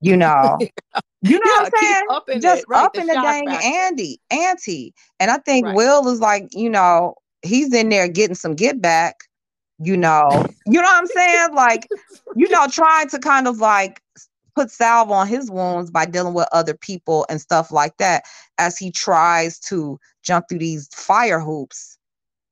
You 0.00 0.16
know, 0.16 0.58
you 1.22 1.38
know 1.38 1.46
Yeah, 1.46 1.62
what 1.62 1.72
I'm 1.74 1.80
saying? 1.80 2.06
upping 2.10 2.42
Just 2.42 2.62
it, 2.62 2.68
right, 2.68 2.84
up 2.84 2.94
the 2.94 3.00
in 3.00 3.06
the 3.06 3.14
dang 3.14 3.50
factor. 3.50 3.66
ante, 3.66 4.20
ante. 4.30 4.94
And 5.20 5.30
I 5.30 5.38
think 5.38 5.64
Right. 5.64 5.74
Will 5.74 6.08
is 6.08 6.20
like, 6.20 6.48
you 6.52 6.70
know, 6.70 7.14
he's 7.42 7.72
in 7.74 7.88
there 7.88 8.08
getting 8.08 8.34
some 8.34 8.54
get 8.54 8.80
back. 8.80 9.16
You 9.78 9.96
know, 9.96 10.46
you 10.66 10.80
know 10.80 10.82
what 10.82 10.96
I'm 10.96 11.06
saying? 11.06 11.54
Like, 11.54 11.88
you 12.34 12.48
know, 12.48 12.66
trying 12.68 13.08
to 13.10 13.18
kind 13.18 13.46
of 13.46 13.58
like 13.58 14.00
put 14.56 14.70
salve 14.70 15.10
on 15.10 15.28
his 15.28 15.50
wounds 15.50 15.90
by 15.90 16.06
dealing 16.06 16.34
with 16.34 16.48
other 16.50 16.74
people 16.74 17.26
and 17.28 17.40
stuff 17.40 17.70
like 17.70 17.96
that 17.98 18.24
as 18.58 18.78
he 18.78 18.90
tries 18.90 19.60
to 19.60 20.00
jump 20.22 20.46
through 20.48 20.58
these 20.58 20.88
fire 20.94 21.38
hoops 21.38 21.98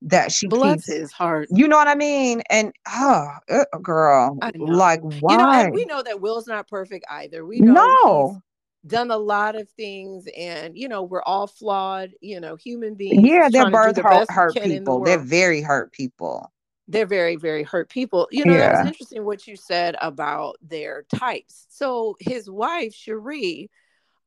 that 0.03 0.31
she 0.31 0.47
Bless 0.47 0.87
his 0.87 1.11
heart. 1.11 1.49
you 1.51 1.67
know 1.67 1.77
what 1.77 1.89
I 1.89 1.95
mean? 1.95 2.43
And 2.51 2.73
oh, 2.91 3.29
uh, 3.51 3.65
girl, 3.83 4.39
like 4.59 5.01
You 5.03 5.09
know, 5.09 5.21
why? 5.21 5.63
and 5.63 5.73
we 5.73 5.87
know 5.87 6.03
that 6.03 6.21
Will's 6.21 6.47
not 6.47 6.69
perfect 6.69 7.07
either. 7.09 7.47
We 7.47 7.61
know 7.61 7.73
no. 7.73 8.43
done 8.87 9.11
a 9.11 9.17
lot 9.17 9.57
of 9.57 9.69
things, 9.71 10.29
and 10.37 10.77
you 10.77 10.89
know, 10.89 11.03
we're 11.03 11.23
all 11.23 11.47
flawed, 11.47 12.11
you 12.21 12.39
know, 12.39 12.55
human 12.57 12.97
beings 12.97 13.27
Yeah, 13.27 13.49
they're 13.49 13.71
birth 13.71 13.97
hurt, 13.97 14.31
hurt 14.31 14.57
in 14.59 14.69
the 14.69 14.79
people. 14.79 15.01
They're 15.03 15.19
very 15.19 15.63
hurt 15.63 15.93
people. 15.93 16.53
They're 16.87 17.07
very, 17.07 17.37
very 17.37 17.63
hurt 17.63 17.89
people. 17.89 18.29
You 18.31 18.45
know, 18.45 18.55
that 18.59 18.73
was 18.73 18.87
interesting 18.87 19.25
what 19.25 19.47
you 19.47 19.57
said 19.57 19.97
about 20.01 20.57
their 20.61 21.05
types. 21.15 21.67
So 21.71 22.17
his 22.21 22.51
wife, 22.51 22.93
Sheree, 22.93 23.69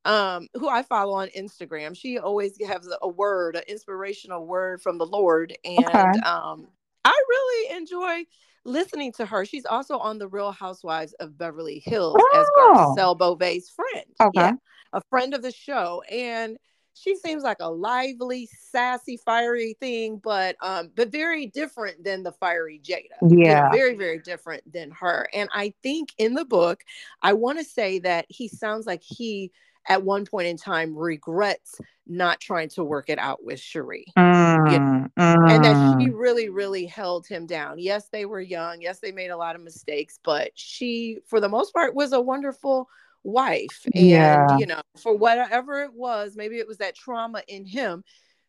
um, 0.05 0.47
who 0.53 0.67
I 0.69 0.83
follow 0.83 1.13
on 1.13 1.27
Instagram, 1.29 1.95
she 1.95 2.17
always 2.17 2.57
has 2.65 2.89
a 3.01 3.07
word, 3.07 3.55
an 3.57 3.63
inspirational 3.67 4.45
word 4.45 4.81
from 4.81 4.97
the 4.97 5.05
Lord. 5.05 5.55
And 5.65 5.87
Okay. 5.87 6.19
um, 6.25 6.67
I 7.05 7.21
really 7.29 7.77
enjoy 7.77 8.25
listening 8.63 9.11
to 9.13 9.25
her. 9.25 9.45
She's 9.45 9.65
also 9.65 9.97
on 9.97 10.17
the 10.17 10.27
Real 10.27 10.51
Housewives 10.51 11.13
of 11.19 11.37
Beverly 11.37 11.79
Hills 11.85 12.15
as 12.33 12.47
Oh, 12.57 12.95
Garcelle 12.97 13.17
Beauvais' 13.17 13.69
friend. 13.69 14.05
okay. 14.19 14.31
Yeah, 14.33 14.53
a 14.93 15.01
friend 15.09 15.33
of 15.33 15.41
the 15.41 15.51
show. 15.51 16.01
And 16.09 16.57
she 16.99 17.15
seems 17.15 17.43
like 17.43 17.57
a 17.59 17.69
lively, 17.69 18.49
sassy, 18.71 19.17
fiery 19.17 19.75
thing, 19.79 20.19
but 20.23 20.55
um, 20.61 20.91
but 20.95 21.11
very 21.11 21.47
different 21.47 22.03
than 22.03 22.23
the 22.23 22.31
fiery 22.31 22.81
Jada. 22.83 23.29
You 23.29 23.45
Yeah. 23.45 23.71
very, 23.71 23.95
very 23.95 24.19
different 24.19 24.71
than 24.71 24.91
her. 24.91 25.29
And 25.33 25.49
I 25.53 25.73
think 25.83 26.13
in 26.17 26.33
the 26.33 26.45
book, 26.45 26.83
I 27.21 27.33
want 27.33 27.59
to 27.59 27.63
say 27.63 27.99
that 27.99 28.25
he 28.29 28.47
sounds 28.47 28.85
like 28.85 29.03
he 29.03 29.51
at 29.89 30.03
one 30.03 30.25
point 30.25 30.47
in 30.47 30.57
time 30.57 30.95
regrets 30.95 31.79
not 32.05 32.39
trying 32.39 32.69
to 32.69 32.83
work 32.83 33.09
it 33.09 33.19
out 33.19 33.43
with 33.43 33.59
Sheree. 33.59 34.05
Mm, 34.17 35.09
And 35.17 35.63
that 35.63 35.75
she 35.75 36.09
mm. 36.09 36.13
really, 36.13 36.49
really 36.49 36.85
held 36.85 37.25
him 37.25 37.45
down. 37.45 37.79
Yes, 37.79 38.09
they 38.09 38.25
were 38.25 38.41
young. 38.41 38.81
Yes, 38.81 38.99
they 38.99 39.11
made 39.11 39.29
a 39.29 39.37
lot 39.37 39.55
of 39.55 39.61
mistakes, 39.61 40.19
but 40.23 40.51
she, 40.55 41.19
for 41.25 41.39
the 41.39 41.49
most 41.49 41.73
part, 41.73 41.95
was 41.95 42.11
a 42.13 42.19
wonderful 42.19 42.89
wife. 43.23 43.85
And, 43.93 44.03
Yeah. 44.03 44.57
you 44.57 44.65
know, 44.65 44.81
for 45.01 45.15
whatever 45.17 45.81
it 45.83 45.93
was, 45.93 46.35
maybe 46.35 46.57
it 46.59 46.67
was 46.67 46.77
that 46.77 46.95
trauma 46.95 47.43
in 47.47 47.65
him, 47.65 48.03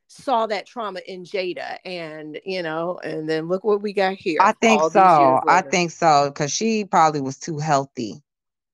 saw 0.06 0.46
that 0.46 0.66
trauma 0.66 1.00
in 1.06 1.24
Jada. 1.24 1.78
And, 1.84 2.40
you 2.44 2.62
know, 2.62 2.98
and 3.02 3.28
then 3.28 3.48
look 3.48 3.64
what 3.64 3.82
we 3.82 3.92
got 3.92 4.14
here 4.14 4.40
I 4.40 4.52
think 4.52 4.80
all 4.80 4.90
these 4.90 4.94
years 4.94 5.40
so. 5.40 5.48
I 5.48 5.62
think 5.62 5.90
so 5.90 6.30
because 6.30 6.52
she 6.52 6.84
probably 6.84 7.20
was 7.20 7.38
too 7.38 7.58
healthy 7.58 8.22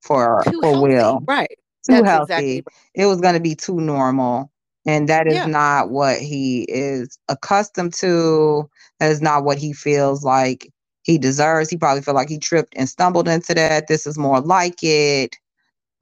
for 0.03 0.43
Too 0.45 0.61
for 0.61 0.71
healthy. 0.71 0.83
Will. 0.83 1.23
Right. 1.27 1.59
Too 1.85 1.93
That's 1.95 2.07
healthy. 2.07 2.33
exactly 2.33 2.63
right. 2.67 2.75
It 2.95 3.07
was 3.07 3.21
going 3.21 3.35
to 3.35 3.41
be 3.41 3.55
too 3.55 3.81
normal. 3.81 4.51
And 4.87 5.09
that 5.09 5.27
is 5.27 5.37
Yeah. 5.37 5.47
not 5.47 5.91
what 5.91 6.19
he 6.21 6.65
is 6.69 7.19
accustomed 7.29 7.95
to. 7.95 8.69
That 9.01 9.11
is 9.11 9.23
not 9.23 9.45
what 9.45 9.59
he 9.59 9.73
feels 9.73 10.23
like 10.25 10.71
he 11.03 11.19
deserves. 11.19 11.71
He 11.71 11.77
probably 11.77 12.03
feel 12.03 12.15
like 12.15 12.29
he 12.29 12.39
tripped 12.39 12.75
and 12.77 12.89
stumbled 12.89 13.29
into 13.29 13.55
that. 13.55 13.89
This 13.89 14.07
is 14.07 14.19
more 14.19 14.41
like 14.41 14.83
it. 14.83 15.37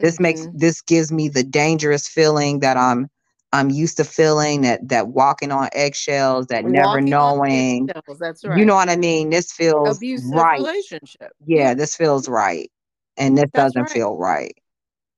This 0.03 0.21
makes 0.21 0.43
Mhm. 0.43 0.59
this 0.61 0.83
gives 0.83 1.12
me 1.12 1.29
the 1.31 1.45
dangerous 1.45 2.09
feeling 2.09 2.61
that 2.61 2.77
I'm 2.77 3.09
I'm 3.53 3.71
used 3.71 3.99
to 3.99 4.05
feeling 4.05 4.62
that 4.62 4.88
that 4.91 5.09
walking 5.09 5.53
on 5.53 5.71
eggshells, 5.73 6.49
that 6.49 6.67
never 6.67 7.01
Walking 7.01 7.15
on 7.15 7.38
knowing. 7.38 7.91
That's 8.21 8.45
right. 8.45 8.59
You 8.59 8.67
know 8.67 8.75
what 8.77 8.91
I 8.91 8.97
mean? 8.97 9.31
This 9.31 9.53
feels 9.53 9.99
Abusive 9.99 10.35
right. 10.35 10.59
relationship. 10.59 11.33
Yeah, 11.47 11.69
Yeah. 11.71 11.75
this 11.75 11.97
feels 11.97 12.29
right. 12.29 12.71
And 13.17 13.38
this 13.38 13.51
That's 13.53 13.75
doesn't 13.75 13.85
right. 13.85 13.93
feel 13.93 14.17
right. 14.17 14.55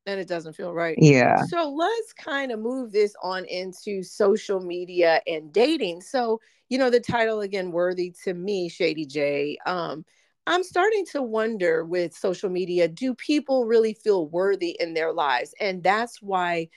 and 0.06 0.20
it 0.20 0.28
doesn't 0.28 0.54
feel 0.54 0.72
right. 0.74 0.98
Yeah. 1.00 1.42
So 1.46 1.70
let's 1.70 2.12
kind 2.12 2.52
of 2.52 2.60
move 2.60 2.92
this 2.92 3.14
on 3.22 3.44
into 3.46 4.02
social 4.02 4.60
media 4.60 5.20
and 5.26 5.52
dating. 5.52 6.02
So, 6.02 6.40
you 6.68 6.78
know, 6.78 6.90
the 6.90 7.00
title 7.00 7.40
again, 7.40 7.72
worthy 7.72 8.14
to 8.24 8.34
me, 8.34 8.68
Shady 8.68 9.06
J. 9.06 9.58
Um, 9.66 10.04
I'm 10.46 10.62
starting 10.62 11.06
to 11.06 11.22
wonder 11.22 11.84
with 11.84 12.14
social 12.14 12.50
media, 12.50 12.86
do 12.88 13.14
people 13.14 13.64
really 13.66 13.94
feel 13.94 14.28
worthy 14.28 14.76
in 14.78 14.94
their 14.94 15.12
lives? 15.12 15.54
And 15.60 15.82
that's 15.82 16.20
why 16.20 16.68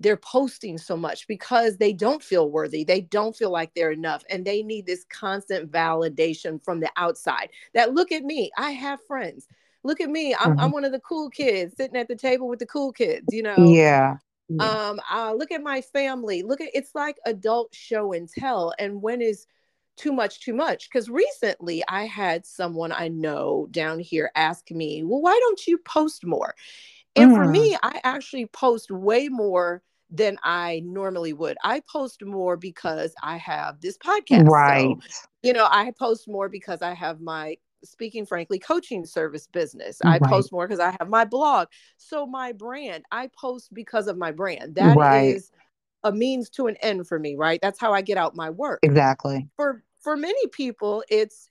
they're 0.00 0.16
posting 0.18 0.76
so 0.76 0.96
much 0.96 1.26
because 1.26 1.78
they 1.78 1.92
don't 1.92 2.22
feel 2.22 2.50
worthy. 2.50 2.84
They 2.84 3.00
don't 3.00 3.34
feel 3.34 3.50
like 3.50 3.72
they're 3.74 3.92
enough. 3.92 4.24
And 4.28 4.44
they 4.44 4.62
need 4.62 4.86
this 4.86 5.04
constant 5.08 5.70
validation 5.70 6.62
from 6.62 6.80
the 6.80 6.90
outside 6.96 7.48
that 7.72 7.94
look 7.94 8.12
at 8.12 8.24
me, 8.24 8.50
I 8.58 8.72
have 8.72 9.00
friends. 9.06 9.48
Look 9.84 10.00
at 10.00 10.10
me, 10.10 10.34
I'm, 10.34 10.52
Mhm. 10.52 10.58
I'm 10.58 10.72
one 10.72 10.84
of 10.84 10.92
the 10.92 11.00
cool 11.00 11.30
kids 11.30 11.76
sitting 11.76 11.96
at 11.96 12.08
the 12.08 12.16
table 12.16 12.48
with 12.48 12.58
the 12.58 12.66
cool 12.66 12.92
kids, 12.92 13.32
you 13.32 13.42
know? 13.42 13.80
Yeah. 13.80 14.18
Yeah. 14.48 14.76
um 14.78 15.00
uh 15.10 15.32
look 15.36 15.50
at 15.50 15.62
my 15.62 15.80
family 15.80 16.42
look 16.42 16.60
at 16.60 16.70
it's 16.74 16.94
like 16.94 17.16
adult 17.26 17.74
show 17.74 18.12
and 18.12 18.28
tell 18.28 18.72
and 18.78 19.02
when 19.02 19.20
is 19.20 19.46
too 19.96 20.12
much 20.12 20.40
too 20.40 20.54
much 20.54 20.88
because 20.90 21.08
recently 21.08 21.82
i 21.88 22.04
had 22.04 22.44
someone 22.44 22.92
i 22.92 23.08
know 23.08 23.68
down 23.70 23.98
here 23.98 24.30
ask 24.34 24.70
me 24.70 25.02
well 25.04 25.20
why 25.20 25.38
don't 25.40 25.66
you 25.66 25.78
post 25.78 26.24
more 26.24 26.54
and 27.16 27.32
for 27.32 27.46
Mm. 27.46 27.50
me 27.52 27.76
i 27.82 28.00
actually 28.04 28.46
post 28.46 28.90
way 28.90 29.28
more 29.28 29.82
than 30.10 30.36
i 30.42 30.82
normally 30.84 31.32
would 31.32 31.56
i 31.64 31.80
post 31.90 32.24
more 32.24 32.56
because 32.56 33.14
i 33.22 33.36
have 33.36 33.80
this 33.80 33.96
podcast 33.98 34.50
Right. 34.50 34.88
so 34.88 34.98
you 35.42 35.52
know 35.52 35.66
i 35.70 35.90
post 35.98 36.28
more 36.28 36.48
because 36.48 36.82
i 36.82 36.92
have 36.92 37.20
my 37.20 37.56
speaking 37.84 38.24
frankly 38.26 38.58
coaching 38.58 39.04
service 39.04 39.46
business 39.46 40.00
i 40.06 40.18
Right. 40.18 40.30
post 40.30 40.50
more 40.52 40.66
because 40.66 40.80
i 40.80 40.90
have 40.98 41.08
my 41.08 41.24
blog 41.24 41.68
so 41.98 42.26
my 42.26 42.52
brand 42.52 43.04
i 43.12 43.28
post 43.38 43.72
because 43.74 44.06
of 44.08 44.16
my 44.16 44.30
brand 44.32 44.74
That 44.74 44.94
is 44.96 44.96
Right. 44.96 45.42
A 46.04 46.12
means 46.12 46.48
to 46.50 46.66
an 46.66 46.76
end 46.82 47.06
for 47.06 47.18
me 47.18 47.34
right 47.34 47.60
that's 47.62 47.80
how 47.80 47.92
i 47.92 48.00
get 48.00 48.18
out 48.18 48.36
my 48.36 48.50
work 48.50 48.80
Exactly. 48.82 49.48
for 49.56 49.82
for 50.00 50.16
many 50.16 50.46
people 50.48 51.02
it's 51.08 51.48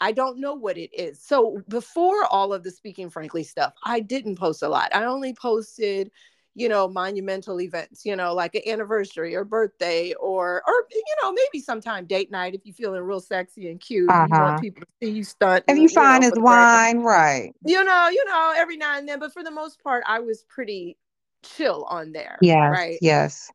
i 0.00 0.12
don't 0.12 0.38
know 0.38 0.54
what 0.54 0.78
it 0.78 0.90
is 0.94 1.22
so 1.22 1.60
before 1.68 2.24
all 2.26 2.52
of 2.52 2.62
the 2.62 2.70
speaking 2.70 3.10
frankly 3.10 3.42
stuff 3.44 3.74
i 3.84 4.00
didn't 4.00 4.36
post 4.36 4.62
a 4.62 4.68
lot 4.68 4.94
i 4.94 5.04
only 5.04 5.34
posted 5.34 6.10
you 6.54 6.68
know 6.68 6.88
monumental 6.88 7.60
events 7.60 8.04
you 8.04 8.16
know 8.16 8.34
like 8.34 8.54
an 8.54 8.62
anniversary 8.66 9.36
or 9.36 9.44
birthday 9.44 10.12
or 10.14 10.62
or 10.66 10.74
you 10.90 11.04
know 11.22 11.32
maybe 11.32 11.62
sometime 11.62 12.06
date 12.06 12.30
night 12.30 12.54
if 12.54 12.60
you're 12.64 12.74
feeling 12.74 13.02
real 13.02 13.20
sexy 13.20 13.70
and 13.70 13.80
cute 13.80 14.08
and 14.10 14.28
you 14.28 14.34
Uh-huh. 14.34 14.42
want 14.42 14.60
people 14.60 14.82
to 14.82 15.06
see 15.06 15.12
you 15.12 15.24
stunt 15.24 15.62
If 15.66 15.68
and, 15.68 15.78
you 15.78 15.84
you 15.84 15.88
find 15.90 16.24
his 16.24 16.32
wine, 16.36 16.98
right. 17.00 17.54
you 17.64 17.84
know, 17.84 18.08
you 18.08 18.24
know, 18.24 18.54
every 18.56 18.76
now 18.76 18.98
and 18.98 19.08
then, 19.08 19.18
but 19.18 19.32
for 19.32 19.42
the 19.44 19.50
most 19.50 19.82
part, 19.82 20.02
I 20.06 20.20
was 20.20 20.44
pretty 20.48 20.96
chill 21.42 21.84
on 21.88 22.12
there, 22.12 22.38
Yeah. 22.42 22.70
right? 22.70 22.98
Yes. 23.00 23.50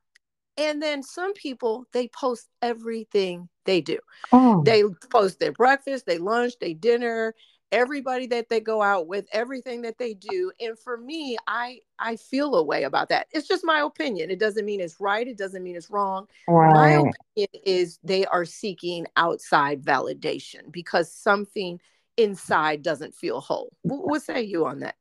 And 0.57 0.81
then 0.81 1.03
some 1.03 1.33
people, 1.33 1.85
they 1.91 2.07
post 2.07 2.47
everything 2.61 3.49
they 3.65 3.81
do. 3.81 3.99
Oh. 4.31 4.63
They 4.63 4.83
post 5.09 5.39
their 5.39 5.51
breakfast, 5.51 6.05
their 6.05 6.19
lunch, 6.19 6.53
their 6.59 6.73
dinner, 6.73 7.35
everybody 7.71 8.27
that 8.27 8.47
they 8.49 8.59
go 8.61 8.81
out 8.81 9.07
with, 9.07 9.25
everything 9.31 9.81
that 9.81 9.97
they 9.97 10.13
do. 10.13 10.51
And 10.59 10.77
for 10.79 10.97
me, 10.97 11.37
I 11.47 11.79
I 11.99 12.15
feel 12.15 12.55
a 12.55 12.63
way 12.63 12.83
about 12.83 13.09
that. 13.09 13.27
It's 13.31 13.47
just 13.47 13.65
my 13.65 13.81
opinion. 13.81 14.31
It 14.31 14.39
doesn't 14.39 14.65
mean 14.65 14.79
it's 14.79 14.99
right. 14.99 15.27
It 15.27 15.37
doesn't 15.37 15.63
mean 15.63 15.75
it's 15.75 15.89
wrong. 15.89 16.27
My 16.73 16.91
opinion 16.91 17.49
is 17.65 17.99
they 18.03 18.25
are 18.25 18.45
seeking 18.45 19.07
outside 19.17 19.81
validation 19.83 20.71
because 20.71 21.11
something 21.11 21.79
inside 22.17 22.81
doesn't 22.81 23.13
feel 23.13 23.41
whole. 23.41 23.73
Wh- 23.83 24.05
What 24.07 24.21
say 24.23 24.41
you 24.41 24.65
on 24.65 24.79
that? 24.79 24.95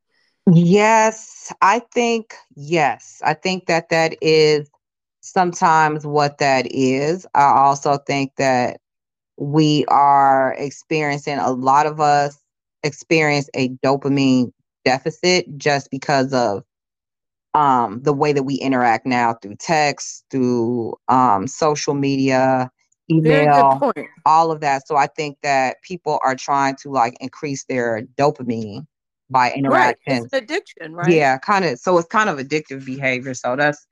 Yes, 0.52 1.52
I 1.62 1.78
think 1.78 2.34
yes. 2.54 3.20
I 3.24 3.34
think 3.34 3.66
that 3.66 3.88
that 3.90 4.16
is 4.20 4.68
sometimes 5.24 6.06
what 6.06 6.38
that 6.38 6.66
is. 6.70 7.26
I 7.34 7.44
also 7.44 7.96
think 7.96 8.32
that 8.36 8.80
we 9.38 9.84
are 9.88 10.54
experiencing 10.58 11.38
a 11.38 11.50
lot 11.50 11.86
of 11.86 12.00
us 12.00 12.38
experience 12.82 13.48
a 13.54 13.70
dopamine 13.84 14.52
deficit 14.84 15.46
just 15.56 15.90
because 15.90 16.32
of 16.32 16.62
um 17.54 18.02
the 18.02 18.12
way 18.12 18.32
that 18.32 18.42
we 18.42 18.56
interact 18.56 19.06
now 19.06 19.34
through 19.34 19.56
text, 19.56 20.24
through 20.30 20.94
um 21.08 21.46
social 21.46 21.94
media, 21.94 22.70
email, 23.10 23.80
all 24.26 24.50
of 24.50 24.60
that. 24.60 24.86
So 24.86 24.96
I 24.96 25.06
think 25.06 25.38
that 25.42 25.80
people 25.82 26.20
are 26.22 26.36
trying 26.36 26.76
to 26.82 26.90
like 26.90 27.16
increase 27.20 27.64
their 27.64 28.02
dopamine 28.18 28.86
by 29.30 29.54
Right. 29.64 29.96
It's 30.06 30.32
an 30.32 30.44
addiction, 30.44 30.94
right? 30.94 31.10
Yeah, 31.10 31.38
kind 31.38 31.64
of. 31.64 31.78
So 31.78 31.96
it's 31.96 32.08
kind 32.08 32.28
of 32.28 32.38
addictive 32.38 32.84
behavior. 32.84 33.32
So 33.32 33.56
that's 33.56 33.86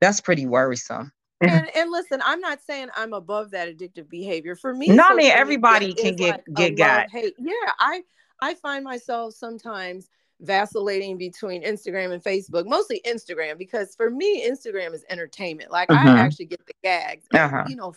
that's 0.00 0.20
pretty 0.20 0.46
worrisome. 0.46 1.12
And 1.40 1.68
and 1.76 1.90
listen, 1.90 2.20
I'm 2.24 2.40
not 2.40 2.60
saying 2.62 2.88
I'm 2.96 3.12
above 3.12 3.50
that 3.52 3.68
addictive 3.68 4.08
behavior. 4.08 4.56
For 4.56 4.74
me, 4.74 4.88
No, 4.88 5.04
I 5.08 5.14
mean 5.14 5.30
everybody 5.30 5.94
can 5.94 6.16
get 6.16 6.42
like 6.48 6.76
get 6.76 6.76
got. 6.76 7.10
hate. 7.10 7.34
Yeah, 7.38 7.52
I 7.78 8.02
I 8.40 8.54
find 8.54 8.84
myself 8.84 9.34
sometimes 9.34 10.08
vacillating 10.40 11.18
between 11.18 11.64
Instagram 11.64 12.12
and 12.12 12.22
Facebook, 12.22 12.64
mostly 12.66 13.00
Instagram, 13.04 13.58
because 13.58 13.94
for 13.96 14.08
me, 14.08 14.48
Instagram 14.48 14.94
is 14.94 15.04
entertainment. 15.10 15.72
Like 15.72 15.90
I 15.90 16.04
Mhm. 16.04 16.18
actually 16.18 16.46
get 16.46 16.64
the 16.64 16.72
gags, 16.84 17.26
Uh-huh. 17.34 17.64
you 17.68 17.74
know, 17.74 17.92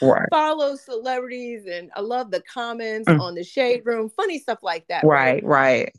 Right. 0.00 0.26
follow 0.30 0.76
celebrities, 0.76 1.66
and 1.66 1.90
I 1.94 2.00
love 2.00 2.30
the 2.30 2.42
comments 2.42 3.06
Mm. 3.08 3.20
on 3.20 3.34
the 3.34 3.44
shade 3.44 3.82
room, 3.84 4.08
funny 4.08 4.38
stuff 4.38 4.62
like 4.62 4.86
that. 4.88 5.04
Right. 5.04 5.44
Right. 5.44 5.94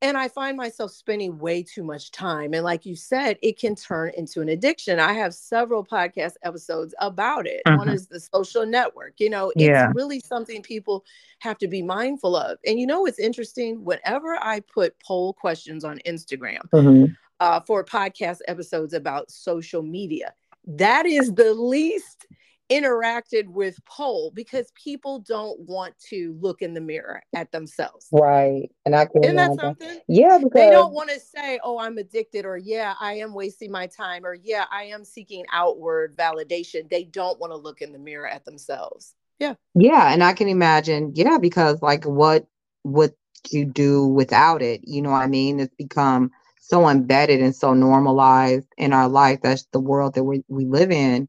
And 0.00 0.16
I 0.16 0.28
find 0.28 0.56
myself 0.56 0.92
spending 0.92 1.38
way 1.38 1.62
too 1.62 1.82
much 1.82 2.12
time. 2.12 2.54
And 2.54 2.62
like 2.62 2.86
you 2.86 2.94
said, 2.94 3.36
it 3.42 3.58
can 3.58 3.74
turn 3.74 4.12
into 4.16 4.40
an 4.40 4.48
addiction. 4.48 5.00
I 5.00 5.12
have 5.12 5.34
several 5.34 5.84
podcast 5.84 6.34
episodes 6.44 6.94
about 7.00 7.46
it. 7.46 7.62
Mm-hmm. 7.66 7.78
One 7.78 7.88
is 7.88 8.06
the 8.06 8.20
social 8.20 8.64
network. 8.64 9.14
You 9.18 9.30
know, 9.30 9.52
yeah. 9.56 9.86
it's 9.86 9.96
really 9.96 10.20
something 10.20 10.62
people 10.62 11.04
have 11.40 11.58
to 11.58 11.68
be 11.68 11.82
mindful 11.82 12.36
of. 12.36 12.58
And 12.64 12.78
you 12.78 12.86
know, 12.86 13.00
what's 13.00 13.18
interesting. 13.18 13.84
Whenever 13.84 14.36
I 14.40 14.60
put 14.60 14.98
poll 15.00 15.32
questions 15.32 15.84
on 15.84 15.98
Instagram 16.06 16.60
mm-hmm. 16.72 17.12
uh, 17.40 17.60
for 17.60 17.84
podcast 17.84 18.38
episodes 18.46 18.94
about 18.94 19.30
social 19.32 19.82
media, 19.82 20.32
that 20.66 21.06
is 21.06 21.34
the 21.34 21.54
least 21.54 22.26
interacted 22.70 23.48
with 23.48 23.82
poll 23.86 24.30
because 24.34 24.70
people 24.72 25.20
don't 25.20 25.58
want 25.60 25.94
to 26.10 26.36
look 26.40 26.62
in 26.62 26.74
the 26.74 26.80
mirror 26.80 27.22
at 27.34 27.50
themselves. 27.50 28.08
Right. 28.12 28.70
And 28.84 28.94
I 28.94 29.06
can 29.06 29.24
Isn't 29.24 29.36
that 29.36 29.58
something? 29.58 30.00
Yeah, 30.08 30.38
because 30.38 30.52
they 30.54 30.70
don't 30.70 30.92
want 30.92 31.10
to 31.10 31.18
say, 31.18 31.58
Oh, 31.62 31.78
I'm 31.78 31.98
addicted, 31.98 32.44
or 32.44 32.56
yeah, 32.56 32.94
I 33.00 33.14
am 33.14 33.32
wasting 33.32 33.70
my 33.70 33.86
time, 33.86 34.24
or 34.24 34.34
yeah, 34.34 34.64
I 34.70 34.84
am 34.84 35.04
seeking 35.04 35.44
outward 35.52 36.16
validation. 36.16 36.88
They 36.90 37.04
don't 37.04 37.40
want 37.40 37.52
to 37.52 37.56
look 37.56 37.80
in 37.80 37.92
the 37.92 37.98
mirror 37.98 38.28
at 38.28 38.44
themselves. 38.44 39.14
Yeah. 39.38 39.54
Yeah. 39.74 40.12
And 40.12 40.22
I 40.22 40.32
can 40.32 40.48
imagine, 40.48 41.12
yeah, 41.14 41.38
because 41.38 41.80
like 41.80 42.04
what 42.04 42.46
would 42.84 43.14
you 43.50 43.64
do 43.64 44.06
without 44.06 44.62
it? 44.62 44.82
You 44.84 45.00
know 45.00 45.10
what 45.10 45.22
I 45.22 45.26
mean? 45.26 45.60
It's 45.60 45.74
become 45.74 46.32
so 46.60 46.88
embedded 46.88 47.40
and 47.40 47.56
so 47.56 47.72
normalized 47.72 48.68
in 48.76 48.92
our 48.92 49.08
life. 49.08 49.40
That's 49.42 49.66
the 49.72 49.80
world 49.80 50.14
that 50.14 50.24
we, 50.24 50.44
we 50.48 50.66
live 50.66 50.90
in 50.90 51.28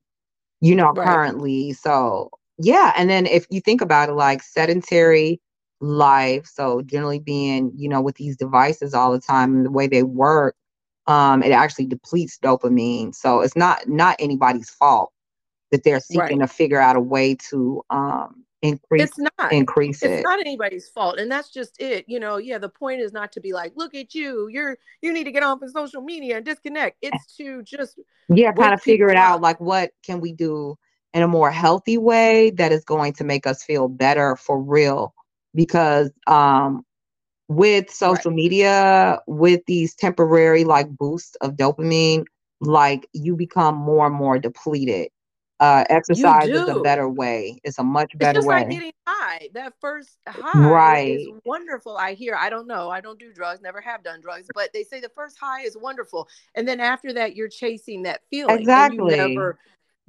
you 0.61 0.75
know, 0.75 0.91
right. 0.91 1.07
currently. 1.07 1.73
So, 1.73 2.29
yeah. 2.57 2.93
And 2.95 3.09
then 3.09 3.25
if 3.25 3.45
you 3.49 3.61
think 3.61 3.81
about 3.81 4.09
it, 4.09 4.13
like 4.13 4.43
sedentary 4.43 5.39
life, 5.81 6.45
so 6.45 6.81
generally 6.81 7.19
being, 7.19 7.71
you 7.75 7.87
know, 7.87 8.01
with 8.01 8.15
these 8.15 8.35
devices 8.35 8.93
all 8.93 9.11
the 9.11 9.21
time 9.21 9.55
and 9.55 9.65
the 9.65 9.71
way 9.71 9.87
they 9.87 10.03
work, 10.03 10.55
um, 11.07 11.41
it 11.41 11.51
actually 11.51 11.85
depletes 11.85 12.37
dopamine. 12.43 13.15
So 13.15 13.41
it's 13.41 13.55
not 13.55 13.87
not 13.87 14.15
anybody's 14.19 14.69
fault 14.69 15.11
that 15.71 15.83
they're 15.83 15.99
seeking 15.99 16.39
right. 16.39 16.47
to 16.47 16.47
figure 16.47 16.79
out 16.79 16.95
a 16.95 17.01
way 17.01 17.35
to 17.49 17.83
um 17.89 18.43
increase 18.61 19.03
it's 19.03 19.17
not. 19.17 19.53
increase 19.53 20.03
it's 20.03 20.19
it. 20.19 20.23
not 20.23 20.39
anybody's 20.39 20.89
fault 20.89 21.17
and 21.17 21.31
that's 21.31 21.49
just 21.49 21.79
it 21.81 22.03
you 22.09 22.19
know 22.19 22.35
yeah 22.35 22.57
the 22.57 22.67
point 22.67 22.99
is 22.99 23.13
not 23.13 23.31
to 23.31 23.39
be 23.39 23.53
like 23.53 23.71
look 23.77 23.95
at 23.95 24.13
you 24.13 24.49
you're 24.49 24.77
you 25.01 25.13
need 25.13 25.23
to 25.23 25.31
get 25.31 25.43
off 25.43 25.61
of 25.61 25.69
social 25.71 26.01
media 26.01 26.37
and 26.37 26.45
disconnect. 26.45 26.97
It's 27.01 27.37
to 27.37 27.63
just 27.63 27.99
yeah 28.27 28.51
kind 28.51 28.73
of 28.73 28.81
figure 28.81 29.09
it 29.09 29.15
out 29.15 29.41
like 29.41 29.59
what 29.59 29.91
can 30.03 30.19
we 30.19 30.33
do 30.33 30.77
in 31.13 31.23
a 31.23 31.27
more 31.27 31.51
healthy 31.51 31.97
way 31.97 32.51
that 32.51 32.71
is 32.71 32.83
going 32.83 33.13
to 33.13 33.23
make 33.23 33.47
us 33.47 33.63
feel 33.63 33.87
better 33.87 34.35
for 34.35 34.61
real? 34.61 35.13
Because 35.55 36.11
um 36.27 36.83
with 37.47 37.89
social 37.89 38.31
right. 38.31 38.35
media 38.35 39.19
with 39.25 39.61
these 39.65 39.95
temporary 39.95 40.63
like 40.63 40.87
boosts 40.89 41.35
of 41.41 41.55
dopamine 41.55 42.25
like 42.61 43.07
you 43.13 43.35
become 43.35 43.75
more 43.75 44.05
and 44.05 44.15
more 44.15 44.37
depleted 44.37 45.09
uh, 45.59 45.83
exercise 45.89 46.47
is 46.47 46.69
a 46.69 46.79
better 46.79 47.09
way. 47.09 47.59
It's 47.63 47.79
a 47.79 47.83
much 47.83 48.17
better 48.17 48.39
it's 48.39 48.45
just 48.45 48.47
way. 48.47 48.59
Like 48.61 48.69
getting 48.69 48.91
high. 49.05 49.49
That 49.53 49.73
first 49.81 50.17
high 50.27 50.59
right. 50.59 51.19
is 51.19 51.27
wonderful. 51.45 51.97
I 51.97 52.13
hear. 52.13 52.35
I 52.35 52.49
don't 52.49 52.67
know. 52.67 52.89
I 52.89 53.01
don't 53.01 53.19
do 53.19 53.33
drugs. 53.33 53.61
Never 53.61 53.81
have 53.81 54.03
done 54.03 54.21
drugs. 54.21 54.47
But 54.53 54.69
they 54.73 54.83
say 54.83 54.99
the 55.01 55.09
first 55.09 55.37
high 55.39 55.63
is 55.63 55.77
wonderful, 55.79 56.27
and 56.55 56.67
then 56.67 56.79
after 56.79 57.11
that, 57.13 57.35
you're 57.35 57.49
chasing 57.49 58.03
that 58.03 58.21
feeling. 58.29 58.57
Exactly. 58.57 59.17
Never 59.17 59.59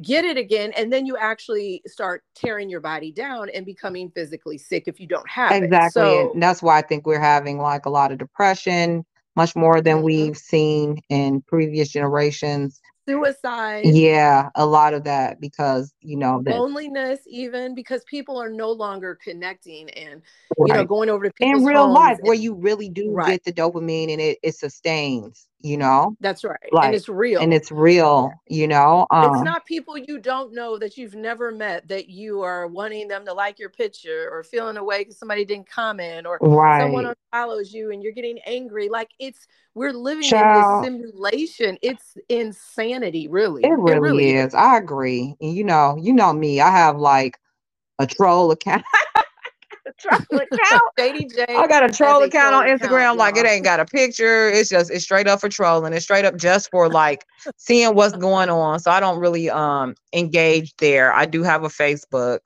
get 0.02 0.24
it 0.24 0.36
again, 0.36 0.72
and 0.76 0.92
then 0.92 1.04
you 1.04 1.16
actually 1.16 1.82
start 1.86 2.22
tearing 2.34 2.70
your 2.70 2.80
body 2.80 3.12
down 3.12 3.50
and 3.50 3.66
becoming 3.66 4.10
physically 4.10 4.56
sick 4.56 4.84
if 4.86 5.00
you 5.00 5.06
don't 5.06 5.28
have 5.28 5.52
exactly. 5.52 5.66
it. 5.66 5.66
Exactly. 5.66 6.00
So, 6.00 6.32
that's 6.36 6.62
why 6.62 6.78
I 6.78 6.82
think 6.82 7.06
we're 7.06 7.20
having 7.20 7.58
like 7.58 7.86
a 7.86 7.90
lot 7.90 8.12
of 8.12 8.18
depression, 8.18 9.04
much 9.34 9.56
more 9.56 9.80
than 9.80 9.96
mm-hmm. 9.96 10.04
we've 10.04 10.36
seen 10.36 11.00
in 11.08 11.42
previous 11.42 11.88
generations 11.88 12.80
suicide 13.08 13.82
yeah 13.84 14.50
a 14.54 14.64
lot 14.64 14.94
of 14.94 15.04
that 15.04 15.40
because 15.40 15.92
you 16.00 16.16
know 16.16 16.42
that, 16.44 16.54
loneliness 16.56 17.20
even 17.26 17.74
because 17.74 18.04
people 18.04 18.40
are 18.40 18.50
no 18.50 18.70
longer 18.70 19.18
connecting 19.22 19.90
and 19.90 20.22
right. 20.58 20.68
you 20.68 20.74
know 20.74 20.84
going 20.84 21.10
over 21.10 21.28
to 21.28 21.34
in 21.40 21.64
real 21.64 21.90
life 21.90 22.18
and, 22.18 22.28
where 22.28 22.36
you 22.36 22.54
really 22.54 22.88
do 22.88 23.10
right. 23.12 23.28
get 23.28 23.44
the 23.44 23.52
dopamine 23.52 24.12
and 24.12 24.20
it, 24.20 24.38
it 24.42 24.54
sustains 24.54 25.48
you 25.62 25.76
know 25.76 26.16
that's 26.20 26.42
right 26.42 26.58
like, 26.72 26.86
and 26.86 26.94
it's 26.94 27.08
real 27.08 27.40
and 27.40 27.52
it's 27.52 27.70
real 27.70 28.32
you 28.48 28.66
know 28.66 29.06
um, 29.10 29.34
it's 29.34 29.44
not 29.44 29.64
people 29.66 29.96
you 29.96 30.18
don't 30.18 30.54
know 30.54 30.78
that 30.78 30.96
you've 30.96 31.14
never 31.14 31.52
met 31.52 31.86
that 31.88 32.08
you 32.08 32.40
are 32.40 32.66
wanting 32.66 33.08
them 33.08 33.24
to 33.24 33.32
like 33.32 33.58
your 33.58 33.68
picture 33.68 34.28
or 34.32 34.42
feeling 34.42 34.76
away 34.76 34.98
because 35.00 35.18
somebody 35.18 35.44
didn't 35.44 35.68
comment 35.68 36.26
or 36.26 36.38
right. 36.40 36.82
someone 36.82 37.12
follows 37.30 37.72
you 37.72 37.92
and 37.92 38.02
you're 38.02 38.12
getting 38.12 38.38
angry 38.46 38.88
like 38.88 39.10
it's 39.18 39.46
we're 39.74 39.92
living 39.92 40.22
Child. 40.22 40.84
in 40.86 40.92
this 40.98 41.10
simulation 41.10 41.78
it's 41.82 42.16
insanity 42.28 43.28
really 43.28 43.62
it 43.62 43.68
really, 43.68 43.92
it 43.92 44.00
really 44.00 44.30
is. 44.34 44.48
is 44.48 44.54
i 44.54 44.78
agree 44.78 45.34
and 45.40 45.54
you 45.54 45.64
know 45.64 45.96
you 46.00 46.12
know 46.12 46.32
me 46.32 46.60
i 46.60 46.70
have 46.70 46.96
like 46.96 47.38
a 47.98 48.06
troll 48.06 48.50
account 48.50 48.82
troll 49.98 50.40
account. 50.40 50.82
I 50.98 51.66
got 51.68 51.88
a 51.88 51.92
troll 51.92 52.22
account 52.22 52.54
on 52.54 52.66
Instagram. 52.66 53.00
Account, 53.00 53.18
like 53.18 53.36
it 53.36 53.46
ain't 53.46 53.64
got 53.64 53.80
a 53.80 53.84
picture. 53.84 54.48
It's 54.48 54.68
just 54.68 54.90
it's 54.90 55.04
straight 55.04 55.26
up 55.26 55.40
for 55.40 55.48
trolling. 55.48 55.92
It's 55.92 56.04
straight 56.04 56.24
up 56.24 56.36
just 56.36 56.70
for 56.70 56.88
like 56.88 57.24
seeing 57.56 57.94
what's 57.94 58.16
going 58.16 58.50
on. 58.50 58.80
So 58.80 58.90
I 58.90 59.00
don't 59.00 59.18
really 59.18 59.50
um 59.50 59.94
engage 60.12 60.74
there. 60.76 61.12
I 61.12 61.26
do 61.26 61.42
have 61.42 61.64
a 61.64 61.68
Facebook, 61.68 62.40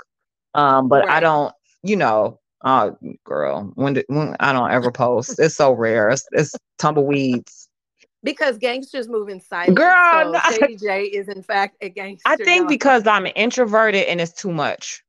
um, 0.54 0.88
but 0.88 1.06
right. 1.06 1.16
I 1.16 1.20
don't. 1.20 1.54
You 1.82 1.96
know, 1.96 2.40
oh 2.64 2.96
girl, 3.24 3.70
when, 3.74 3.92
did, 3.92 4.06
when 4.08 4.36
I 4.40 4.52
don't 4.52 4.70
ever 4.70 4.90
post. 4.90 5.38
It's 5.38 5.54
so 5.54 5.72
rare. 5.72 6.08
It's, 6.08 6.26
it's 6.32 6.54
tumbleweeds 6.78 7.68
because 8.24 8.58
gangsters 8.58 9.06
move 9.06 9.28
in 9.28 9.40
silence. 9.40 9.78
Girl, 9.78 10.34
so 10.34 10.56
Shady 10.56 10.76
J 10.76 11.02
is 11.04 11.28
in 11.28 11.42
fact 11.42 11.76
a 11.82 11.90
gangster. 11.90 12.22
I 12.28 12.36
think 12.36 12.62
y'all. 12.62 12.68
because 12.68 13.06
I'm 13.06 13.28
introverted 13.36 14.06
and 14.06 14.20
it's 14.20 14.32
too 14.32 14.50
much. 14.50 15.04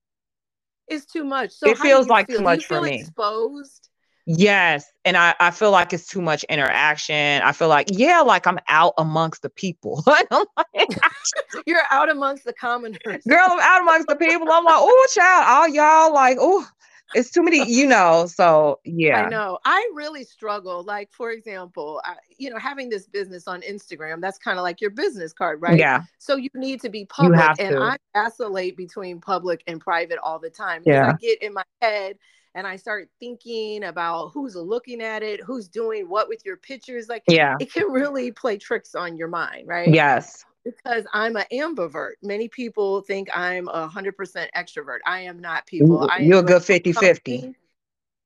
It's 0.88 1.06
too 1.06 1.24
much. 1.24 1.52
So 1.52 1.70
it 1.70 1.78
feels 1.78 2.08
like 2.08 2.28
feel? 2.28 2.38
too 2.38 2.44
much 2.44 2.66
for 2.66 2.82
me. 2.82 3.02
Exposed. 3.02 3.90
Yes. 4.28 4.92
And 5.04 5.16
I, 5.16 5.36
I 5.40 5.52
feel 5.52 5.72
like 5.72 5.94
it's 5.94 6.08
too 6.08 6.22
much 6.22 6.44
interaction. 6.46 7.42
I 7.44 7.52
feel 7.52 7.68
like, 7.68 7.88
yeah, 7.92 8.22
like 8.22 8.48
I'm 8.48 8.60
out 8.68 8.94
amongst 8.98 9.44
the 9.44 9.50
people. 9.50 10.04
You're 11.66 11.84
out 11.92 12.10
amongst 12.10 12.44
the 12.46 12.54
commoners. 12.54 13.24
Girl, 13.28 13.48
I'm 13.50 13.60
out 13.60 13.82
amongst 13.82 14.08
the 14.08 14.16
people. 14.16 14.48
I'm 14.52 14.64
like, 14.64 14.76
oh, 14.78 15.08
child, 15.14 15.46
all 15.48 15.68
y'all 15.68 16.14
like, 16.14 16.38
oh, 16.40 16.68
it's 17.14 17.32
too 17.32 17.44
many, 17.44 17.70
you 17.70 17.88
know. 17.88 18.26
So 18.28 18.80
yeah. 18.84 19.24
I 19.24 19.30
know. 19.30 19.60
I 19.66 19.90
really 19.94 20.24
struggle. 20.24 20.84
Like, 20.84 21.12
for 21.12 21.32
example, 21.32 22.02
I, 22.04 22.16
you 22.38 22.50
know, 22.50 22.58
having 22.58 22.90
this 22.90 23.08
business 23.08 23.48
on 23.48 23.62
Instagram, 23.62 24.22
that's 24.22 24.38
kind 24.38 24.58
of 24.58 24.64
like 24.64 24.82
your 24.82 24.90
business 24.90 25.34
card, 25.34 25.62
right? 25.62 25.78
Yeah. 25.78 26.04
So 26.18 26.36
you 26.36 26.50
need 26.56 26.82
to 26.82 26.90
be 26.90 27.06
public. 27.06 27.40
and 27.60 27.78
I 27.78 27.98
vacillate 28.14 28.76
between 28.78 29.22
public 29.22 29.64
and 29.68 29.80
private 29.80 30.18
all 30.24 30.40
the 30.40 30.50
time. 30.50 30.82
Yeah. 30.86 31.12
I 31.12 31.14
get 31.22 31.42
in 31.44 31.54
my 31.54 31.64
head 31.82 32.18
and 32.56 32.66
I 32.66 32.78
start 32.78 33.10
thinking 33.20 33.84
about 33.84 34.30
who's 34.30 34.56
looking 34.56 35.02
at 35.02 35.22
it, 35.22 35.42
who's 35.42 35.68
doing 35.68 36.10
what 36.10 36.30
with 36.30 36.44
your 36.46 36.58
pictures. 36.58 37.08
Like, 37.10 37.24
yeah, 37.28 37.58
it 37.60 37.72
can 37.72 37.92
really 37.92 38.32
play 38.32 38.58
tricks 38.58 38.96
on 38.96 39.18
your 39.18 39.28
mind, 39.28 39.68
right? 39.68 39.94
Yes. 39.94 40.46
Because 40.66 41.06
I'm 41.14 41.36
an 41.36 41.46
ambivert. 41.54 42.14
Many 42.24 42.48
people 42.48 43.02
think 43.02 43.30
I'm 43.36 43.68
a 43.68 43.88
hundred 43.88 44.18
percent 44.18 44.50
extrovert. 44.56 45.00
I 45.06 45.22
am 45.22 45.40
not. 45.40 45.68
People, 45.68 46.10
you're 46.20 46.40
a 46.40 46.44
good 46.44 46.64
50 46.64 46.92
50. 46.92 47.56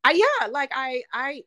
I, 0.06 0.12
yeah, 0.12 0.48
like 0.48 0.72
I, 0.74 1.04
I, 1.14 1.44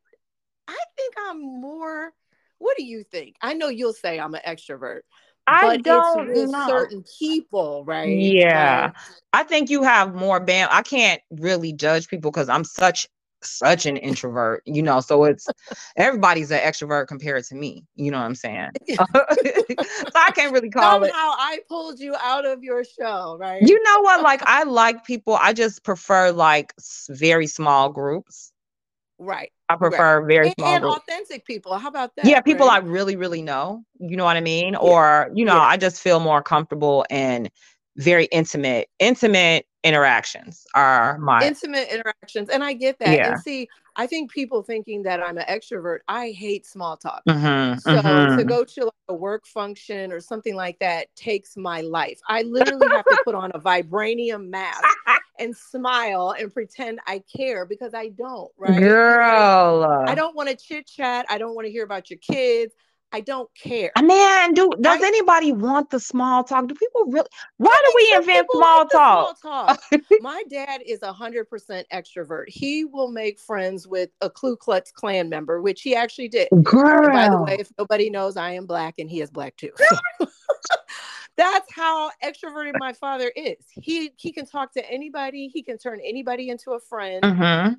I 0.69 0.79
think 0.97 1.15
I'm 1.27 1.41
more. 1.41 2.13
What 2.59 2.77
do 2.77 2.85
you 2.85 3.03
think? 3.03 3.37
I 3.41 3.55
know 3.55 3.69
you'll 3.69 3.95
say 3.95 4.21
I'm 4.21 4.35
an 4.35 4.43
extrovert. 4.47 5.01
I 5.47 5.79
don't 5.79 6.29
it's 6.29 6.53
know. 6.53 6.67
certain 6.69 7.05
people, 7.19 7.85
right? 7.85 8.09
Yeah. 8.09 8.85
Like, 8.85 8.95
I 9.33 9.43
think 9.43 9.71
you 9.71 9.83
have 9.83 10.15
more 10.15 10.39
bam. 10.39 10.69
I 10.71 10.83
can't 10.83 11.21
really 11.31 11.73
judge 11.73 12.09
people 12.09 12.31
because 12.31 12.49
I'm 12.49 12.65
such 12.65 13.09
such 13.45 13.87
an 13.87 13.97
introvert, 13.97 14.63
you 14.67 14.83
know. 14.83 15.01
So 15.01 15.25
it's 15.25 15.49
everybody's 15.97 16.51
an 16.51 16.61
extrovert 16.61 17.07
compared 17.07 17.45
to 17.45 17.55
me. 17.55 17.85
You 17.95 18.11
know 18.11 18.19
what 18.19 18.27
I'm 18.27 18.35
saying? 18.35 18.71
so 18.95 19.05
I 20.15 20.31
can't 20.35 20.53
really 20.53 20.71
call 20.71 20.83
Somehow 20.83 21.07
it. 21.07 21.13
I 21.13 21.61
pulled 21.69 21.99
you 22.01 22.15
out 22.21 22.47
of 22.47 22.63
your 22.63 22.85
show, 22.85 23.37
right? 23.39 23.63
You 23.63 23.83
know 23.83 24.01
what? 24.01 24.23
Like 24.23 24.43
I 24.45 24.65
like 24.65 25.05
people. 25.05 25.35
I 25.35 25.53
just 25.53 25.85
prefer 25.85 26.31
like 26.33 26.73
very 27.09 27.47
small 27.47 27.89
groups. 27.89 28.53
Right. 29.19 29.53
I 29.69 29.77
prefer 29.77 30.21
right. 30.21 30.27
very 30.27 30.47
and, 30.49 30.55
small 30.59 30.75
and 30.75 30.83
groups. 30.83 30.97
authentic 30.97 31.47
people. 31.47 31.79
How 31.79 31.89
about 31.89 32.15
that? 32.17 32.25
Yeah, 32.25 32.41
people 32.41 32.67
right? 32.67 32.83
I 32.83 32.87
really, 32.87 33.15
really 33.15 33.41
know. 33.41 33.85
You 34.01 34.17
know 34.17 34.25
what 34.25 34.37
I 34.37 34.41
mean? 34.41 34.73
Yeah. 34.73 34.81
Or, 34.81 35.31
you 35.33 35.45
know, 35.45 35.55
yeah. 35.55 35.63
I 35.63 35.77
just 35.77 36.03
feel 36.03 36.19
more 36.19 36.43
comfortable 36.43 37.07
and 37.09 37.49
very 37.97 38.27
intimate, 38.27 38.89
intimate 38.99 39.67
interactions 39.85 40.65
are 40.75 41.19
my 41.19 41.45
intimate 41.45 41.89
interactions. 41.93 42.49
And 42.49 42.63
I 42.63 42.73
get 42.73 42.99
that. 43.01 43.15
Yeah. 43.15 43.33
And 43.33 43.41
see, 43.41 43.69
I 43.97 44.07
think 44.07 44.31
people 44.31 44.63
thinking 44.63 45.03
that 45.03 45.23
I'm 45.23 45.37
an 45.37 45.45
extrovert, 45.49 45.99
I 46.09 46.31
hate 46.31 46.67
small 46.67 46.97
talk. 46.97 47.23
Mm-hmm, 47.29 47.79
so 47.79 47.91
mm-hmm. 47.91 48.39
to 48.39 48.45
go 48.45 48.65
to 48.65 48.85
like 48.85 48.93
a 49.09 49.15
work 49.15 49.47
function 49.47 50.13
or 50.13 50.21
something 50.21 50.55
like 50.55 50.79
that 50.79 51.15
takes 51.17 51.57
my 51.57 51.83
life. 51.83 52.19
I 52.29 52.43
literally 52.43 52.89
have 52.89 53.05
to 53.05 53.23
put 53.25 53.35
on 53.35 53.51
a 53.55 53.61
vibranium 53.61 54.49
mask 54.49 54.83
and 55.39 55.55
smile 55.55 56.35
and 56.39 56.53
pretend 56.53 57.01
I 57.07 57.23
care 57.37 57.67
because 57.67 57.93
I 57.93 58.09
don't, 58.09 58.51
right? 58.57 58.79
Girl. 58.79 60.05
I 60.09 60.15
don't 60.15 60.35
want 60.35 60.49
to 60.49 60.57
chit 60.57 60.87
chat. 60.87 61.27
I 61.29 61.39
don't 61.39 61.55
want 61.55 61.67
to 61.67 61.73
hear 61.73 61.85
about 61.85 62.09
your 62.09 62.19
kids. 62.19 62.73
I 63.13 63.21
don't 63.21 63.49
care. 63.55 63.93
Man, 64.01 64.55
do 64.55 64.71
does 64.81 65.03
I- 65.03 65.07
anybody 65.07 65.53
want 65.53 65.91
the 65.91 66.01
small 66.01 66.45
talk? 66.45 66.67
Do 66.67 66.75
people 66.75 67.05
really? 67.07 67.29
Why 67.59 67.75
do 67.85 67.93
we 67.97 68.15
invent 68.19 68.49
small 68.51 68.87
talk? 68.87 69.39
small 69.39 69.67
talk. 69.67 69.83
My 70.21 70.43
dad 70.49 70.83
is 70.87 71.03
a 71.03 71.13
hundred 71.13 71.49
percent 71.49 71.87
extrovert. 71.93 72.45
He 72.49 72.85
will 72.85 73.11
make 73.11 73.39
friends 73.39 73.87
with 73.87 74.11
a 74.21 74.31
Ku 74.31 74.57
Klux 74.57 74.91
Klan 74.93 75.29
member, 75.29 75.61
which 75.61 75.83
he 75.83 75.95
actually 75.95 76.29
did. 76.29 76.49
Girl. 76.63 77.05
And 77.05 77.13
by 77.13 77.29
the 77.29 77.43
way, 77.43 77.57
if 77.61 77.71
nobody 77.79 78.09
knows, 78.11 78.37
I 78.37 78.53
am 78.53 78.67
black 78.67 78.95
and 78.99 79.11
he 79.11 79.21
is 79.21 79.31
black 79.31 79.57
too. 79.57 79.73
That's 81.37 81.73
how 81.73 82.11
extroverted 82.23 82.75
my 82.79 82.93
father 82.93 83.33
is. 83.35 83.57
He 83.81 84.13
he 84.17 84.33
can 84.33 84.47
talk 84.47 84.73
to 84.75 84.91
anybody. 84.91 85.49
He 85.49 85.63
can 85.63 85.79
turn 85.79 86.01
anybody 86.05 86.51
into 86.51 86.73
a 86.73 86.81
friend. 86.81 87.23
mm-hmm. 87.23 87.75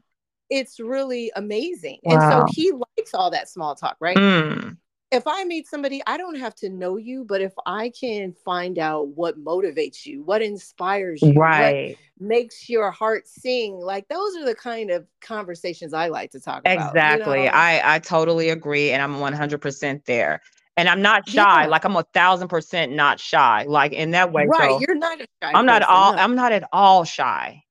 It's 0.49 0.79
really 0.79 1.31
amazing. 1.35 1.99
Wow. 2.03 2.13
And 2.13 2.49
so 2.49 2.53
he 2.53 2.71
likes 2.71 3.13
all 3.13 3.31
that 3.31 3.49
small 3.49 3.75
talk, 3.75 3.97
right? 3.99 4.17
Mm. 4.17 4.77
If 5.13 5.27
I 5.27 5.43
meet 5.45 5.67
somebody, 5.67 6.01
I 6.07 6.17
don't 6.17 6.35
have 6.35 6.55
to 6.55 6.69
know 6.69 6.97
you, 6.97 7.23
but 7.23 7.39
if 7.41 7.53
I 7.65 7.89
can 7.89 8.33
find 8.33 8.79
out 8.79 9.09
what 9.09 9.37
motivates 9.43 10.05
you, 10.05 10.23
what 10.23 10.41
inspires 10.41 11.21
you, 11.21 11.33
what 11.33 11.37
Right. 11.39 11.97
makes 12.19 12.69
your 12.69 12.89
heart 12.91 13.27
sing, 13.27 13.75
like 13.79 14.07
those 14.07 14.35
are 14.35 14.45
the 14.45 14.55
kind 14.55 14.89
of 14.89 15.05
conversations 15.21 15.93
I 15.93 16.07
like 16.07 16.31
to 16.31 16.39
talk 16.39 16.61
about. 16.65 16.73
you 16.75 16.81
Exactly. 16.89 17.45
know? 17.45 17.51
I 17.53 17.95
I 17.95 17.99
totally 17.99 18.49
agree, 18.49 18.91
and 18.91 19.01
I'm 19.01 19.15
100% 19.19 20.05
there. 20.05 20.41
And 20.75 20.89
I'm 20.89 21.03
not 21.03 21.29
shy. 21.29 21.63
Yeah. 21.63 21.67
Like 21.67 21.85
I'm 21.85 21.95
a 21.95 22.03
thousand 22.13 22.47
percent 22.47 22.91
not 22.93 23.19
shy. 23.19 23.65
Like 23.67 23.93
in 23.93 24.11
that 24.11 24.31
way. 24.31 24.47
right. 24.47 24.71
so 24.71 24.79
You're 24.79 24.95
not 24.95 25.19
shy 25.19 25.25
I'm 25.53 25.67
not 25.67 25.83
all. 25.83 26.13
No, 26.13 26.17
I'm 26.17 26.35
not 26.35 26.51
at 26.51 26.67
all 26.73 27.03
shy. 27.03 27.63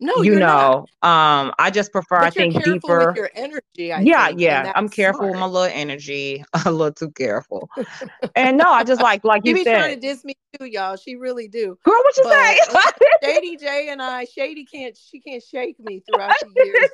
No 0.00 0.22
you 0.22 0.32
you're 0.32 0.40
not. 0.40 0.88
know. 1.02 1.08
Um. 1.08 1.52
I 1.58 1.70
just 1.70 1.92
prefer. 1.92 2.20
But 2.20 2.26
I 2.26 2.30
think 2.30 2.64
deeper. 2.64 3.08
with 3.08 3.16
your 3.16 3.30
energy. 3.34 3.92
I 3.92 4.00
yeah, 4.00 4.28
think, 4.28 4.40
yeah. 4.40 4.72
I'm 4.74 4.88
careful 4.88 5.28
with 5.28 5.38
my 5.38 5.46
little 5.46 5.70
energy. 5.72 6.44
A 6.66 6.70
little 6.70 6.92
too 6.92 7.10
careful. 7.10 7.68
and 8.36 8.56
no, 8.56 8.70
I 8.70 8.82
just 8.84 9.02
like 9.02 9.24
like 9.24 9.42
She 9.44 9.50
you 9.50 9.54
be 9.56 9.64
trying 9.64 9.94
to 9.94 10.00
said. 10.00 10.00
diss 10.00 10.24
me 10.24 10.34
too, 10.58 10.66
y'all. 10.66 10.96
She 10.96 11.16
really 11.16 11.48
do. 11.48 11.78
Girl, 11.84 11.94
what 12.02 12.16
you 12.16 12.24
But 12.24 12.32
say? 12.32 12.90
Shady 13.34 13.56
J 13.56 13.88
and 13.90 14.02
I, 14.02 14.24
Shady 14.24 14.64
can't 14.64 14.96
she 14.96 15.20
can't 15.20 15.42
shake 15.42 15.78
me 15.78 16.00
throughout 16.00 16.32
the 16.40 16.64
years. 16.64 16.90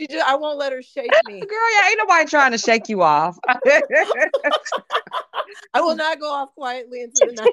she 0.00 0.06
just 0.06 0.26
I 0.26 0.36
won't 0.36 0.58
let 0.58 0.72
her 0.72 0.82
shake 0.82 1.10
me. 1.26 1.40
Girl, 1.40 1.58
yeah, 1.82 1.88
ain't 1.88 1.98
nobody 1.98 2.28
trying 2.28 2.52
to 2.52 2.58
shake 2.58 2.88
you 2.88 3.02
off. 3.02 3.36
I 5.74 5.80
will 5.80 5.96
not 5.96 6.20
go 6.20 6.30
off 6.32 6.54
quietly 6.54 7.02
into 7.02 7.18
the 7.26 7.32
night. 7.32 7.48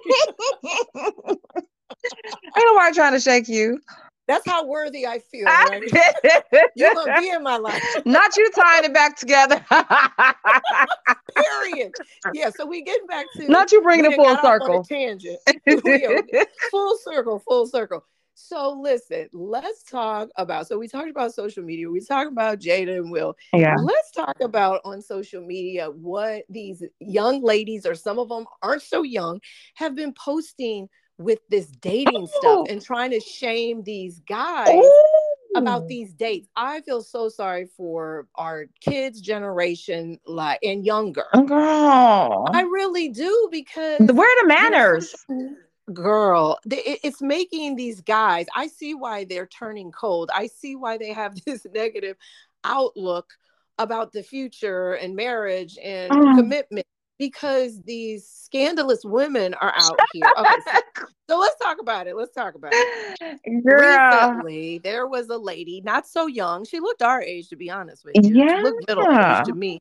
ain't 2.15 2.57
nobody 2.57 2.95
trying 2.95 3.13
to 3.13 3.19
shake 3.19 3.47
you. 3.47 3.79
That's 4.27 4.47
how 4.47 4.65
worthy 4.65 5.05
I 5.05 5.19
feel. 5.19 5.45
Ah. 5.47 5.65
Right? 5.69 5.83
You're 6.75 6.93
gonna 6.93 7.19
be 7.19 7.29
in 7.29 7.43
my 7.43 7.57
life. 7.57 7.83
Not 8.05 8.35
you 8.37 8.49
tying 8.51 8.85
it 8.85 8.93
back 8.93 9.17
together. 9.17 9.63
Period. 11.35 11.93
Yeah. 12.33 12.49
So 12.55 12.65
we 12.65 12.83
getting 12.83 13.07
back 13.07 13.25
to 13.37 13.47
Not 13.49 13.71
you 13.71 13.81
bringing 13.81 14.11
it 14.11 14.15
full 14.15 14.25
got 14.25 14.43
on 14.45 14.55
a 14.55 14.59
circle. 14.59 14.83
tangent. 14.83 15.39
Full 16.71 16.97
circle. 17.03 17.39
Full 17.47 17.67
circle. 17.67 18.05
So 18.35 18.79
listen, 18.81 19.29
let's 19.31 19.83
talk 19.83 20.29
about. 20.37 20.67
So 20.67 20.77
we 20.79 20.87
talked 20.87 21.09
about 21.09 21.33
social 21.33 21.63
media. 21.63 21.89
We 21.89 21.99
talked 22.01 22.31
about 22.31 22.59
Jada 22.59 22.97
and 22.97 23.11
Will. 23.11 23.35
yeah. 23.53 23.75
Let's 23.79 24.11
talk 24.11 24.39
about 24.41 24.81
on 24.85 25.01
social 25.01 25.41
media 25.45 25.89
what 25.91 26.43
these 26.49 26.83
young 26.99 27.43
ladies, 27.43 27.85
or 27.85 27.93
some 27.93 28.17
of 28.19 28.29
them 28.29 28.45
aren't 28.61 28.81
so 28.81 29.03
young, 29.03 29.39
have 29.75 29.95
been 29.95 30.13
posting 30.13 30.87
with 31.23 31.39
this 31.49 31.67
dating 31.67 32.23
Ooh. 32.23 32.27
stuff 32.27 32.67
and 32.69 32.81
trying 32.81 33.11
to 33.11 33.19
shame 33.19 33.83
these 33.83 34.19
guys 34.27 34.83
about 35.55 35.87
these 35.87 36.13
dates. 36.13 36.47
I 36.55 36.81
feel 36.81 37.01
so 37.01 37.29
sorry 37.29 37.65
for 37.77 38.27
our 38.35 38.65
kids' 38.81 39.21
generation, 39.21 40.19
like 40.25 40.59
and 40.63 40.85
younger. 40.85 41.25
Girl. 41.45 42.49
I 42.53 42.61
really 42.61 43.09
do 43.09 43.49
because 43.51 44.07
Where 44.07 44.27
are 44.27 44.41
the 44.41 44.47
manners? 44.47 45.15
girl, 45.93 46.57
it's 46.65 47.21
making 47.21 47.75
these 47.75 48.01
guys. 48.01 48.45
I 48.55 48.67
see 48.67 48.93
why 48.95 49.25
they're 49.25 49.47
turning 49.47 49.91
cold. 49.91 50.31
I 50.33 50.47
see 50.47 50.75
why 50.75 50.97
they 50.97 51.11
have 51.13 51.35
this 51.45 51.65
negative 51.73 52.17
outlook 52.63 53.33
about 53.79 54.11
the 54.11 54.23
future 54.23 54.93
and 54.93 55.15
marriage 55.15 55.77
and 55.83 56.13
Mm. 56.13 56.35
commitment 56.35 56.85
because 57.17 57.79
these 57.81 58.27
scandalous 58.27 59.03
women 59.03 59.53
are 59.55 59.73
out 59.75 59.99
here. 60.13 60.23
Okay, 60.37 60.55
so, 60.71 61.05
so 61.29 61.39
let's 61.39 61.55
talk 61.61 61.77
about 61.79 62.07
it. 62.07 62.15
Let's 62.15 62.33
talk 62.33 62.55
about 62.55 62.73
it. 62.73 63.41
Girl. 63.65 64.31
Recently, 64.31 64.79
there 64.79 65.07
was 65.07 65.29
a 65.29 65.37
lady, 65.37 65.81
not 65.81 66.07
so 66.07 66.27
young. 66.27 66.65
She 66.65 66.79
looked 66.79 67.01
our 67.01 67.21
age, 67.21 67.49
to 67.49 67.55
be 67.55 67.69
honest 67.69 68.05
with 68.05 68.15
you. 68.23 68.33
She 68.33 68.61
looked 68.61 68.87
middle 68.87 69.05
Yeah. 69.09 69.39
aged 69.39 69.45
to 69.47 69.53
me. 69.53 69.79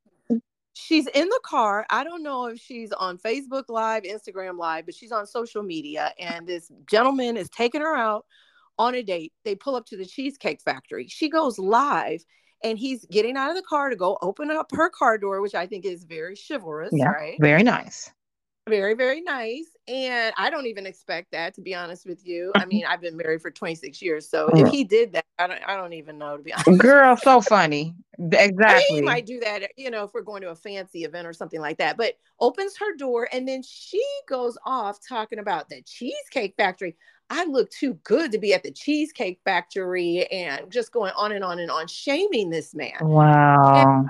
She's 0.75 1.07
in 1.09 1.29
the 1.29 1.41
car. 1.45 1.87
I 1.91 2.03
don't 2.03 2.23
know 2.23 2.47
if 2.47 2.59
she's 2.59 2.93
on 2.93 3.19
Facebook 3.19 3.65
Live, 3.69 4.05
Instagram 4.05 4.57
Live, 4.57 4.87
but 4.87 4.95
she's 4.95 5.13
on 5.13 5.27
social 5.27 5.63
media. 5.63 6.13
And 6.19 6.47
this 6.47 6.71
gentleman 6.89 7.37
is 7.37 7.51
taking 7.51 7.83
her 7.83 7.95
out 7.95 8.25
on 8.79 8.95
a 8.95 9.03
date. 9.03 9.35
They 9.45 9.55
pull 9.55 9.77
up 9.77 9.85
to 9.87 9.99
the 9.99 10.07
Cheesecake 10.07 10.63
Factory. 10.63 11.09
She 11.09 11.29
goes 11.29 11.59
live 11.59 12.25
and 12.65 12.79
he's 12.79 13.05
getting 13.07 13.37
out 13.37 13.51
of 13.51 13.57
the 13.57 13.63
car 13.63 13.91
to 13.91 13.97
go 13.97 14.19
open 14.23 14.51
up 14.51 14.71
her 14.73 14.89
car 14.91 15.19
door, 15.19 15.41
which 15.41 15.55
I 15.55 15.67
think 15.67 15.85
is 15.85 16.05
very 16.05 16.37
chivalrous, 16.37 16.91
Yeah. 16.93 17.09
right? 17.09 17.37
Very 17.41 17.63
nice. 17.63 18.11
very 18.69 18.95
very 18.95 19.21
nice 19.21 19.67
and 19.89 20.33
i 20.39 20.49
don't 20.49 20.67
even 20.67 20.87
expect 20.87 21.33
that 21.33 21.53
to 21.53 21.61
be 21.61 21.75
honest 21.75 22.07
with 22.07 22.25
you 22.25 22.53
i 22.55 22.65
mean 22.67 22.85
i've 22.87 23.01
been 23.01 23.17
married 23.17 23.43
for 23.43 23.51
26 23.51 24.01
years 24.01 24.31
so 24.31 24.49
if 24.51 24.69
mm. 24.69 24.71
he 24.71 24.85
did 24.85 25.13
that 25.13 25.25
i 25.41 25.49
don't 25.49 25.61
i 25.67 25.75
don't 25.75 25.95
even 25.95 26.17
know 26.17 26.37
to 26.37 26.43
be 26.45 26.53
honest 26.67 26.79
Girl, 26.79 27.17
so 27.17 27.41
funny. 27.41 27.93
I 28.19 28.23
mean, 28.23 28.31
Exactly. 28.35 28.97
he 28.97 29.03
might 29.03 29.27
do 29.27 29.41
that 29.41 29.73
you 29.77 29.91
know 29.91 30.05
if 30.05 30.15
we're 30.15 30.23
going 30.23 30.43
to 30.43 30.51
a 30.51 30.55
fancy 30.55 31.03
event 31.03 31.27
or 31.27 31.33
something 31.33 31.61
like 31.61 31.79
that 31.79 31.97
but 31.97 32.15
opens 32.39 32.77
her 32.79 32.95
door 32.97 33.29
and 33.33 33.49
then 33.49 33.63
she 33.65 34.01
goes 34.29 34.57
off 34.65 34.99
talking 35.09 35.41
about 35.41 35.69
the 35.69 35.83
cheesecake 35.83 36.55
factory 36.57 36.95
i 37.33 37.45
look 37.45 37.69
too 37.71 37.95
good 38.05 38.31
to 38.31 38.39
be 38.39 38.55
at 38.55 38.63
the 38.63 38.71
cheesecake 38.71 39.41
factory 39.45 40.27
and 40.31 40.71
just 40.71 40.93
going 40.93 41.13
on 41.17 41.33
and 41.33 41.43
on 41.43 41.59
and 41.59 41.71
on 41.71 41.87
shaming 41.89 42.51
this 42.51 42.75
man 42.75 42.93
Wow. 43.01 44.07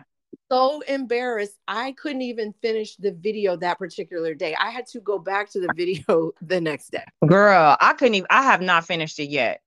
so 0.50 0.80
embarrassed. 0.82 1.58
I 1.66 1.92
couldn't 1.92 2.22
even 2.22 2.52
finish 2.60 2.96
the 2.96 3.12
video 3.12 3.56
that 3.56 3.78
particular 3.78 4.34
day. 4.34 4.54
I 4.60 4.70
had 4.70 4.86
to 4.88 5.00
go 5.00 5.18
back 5.18 5.50
to 5.52 5.60
the 5.60 5.72
video 5.74 6.32
the 6.42 6.60
next 6.60 6.90
day. 6.90 7.04
Girl, 7.26 7.76
I 7.80 7.94
couldn't 7.94 8.16
even 8.16 8.26
I 8.30 8.42
have 8.42 8.60
not 8.60 8.84
finished 8.84 9.18
it 9.18 9.30
yet. 9.30 9.62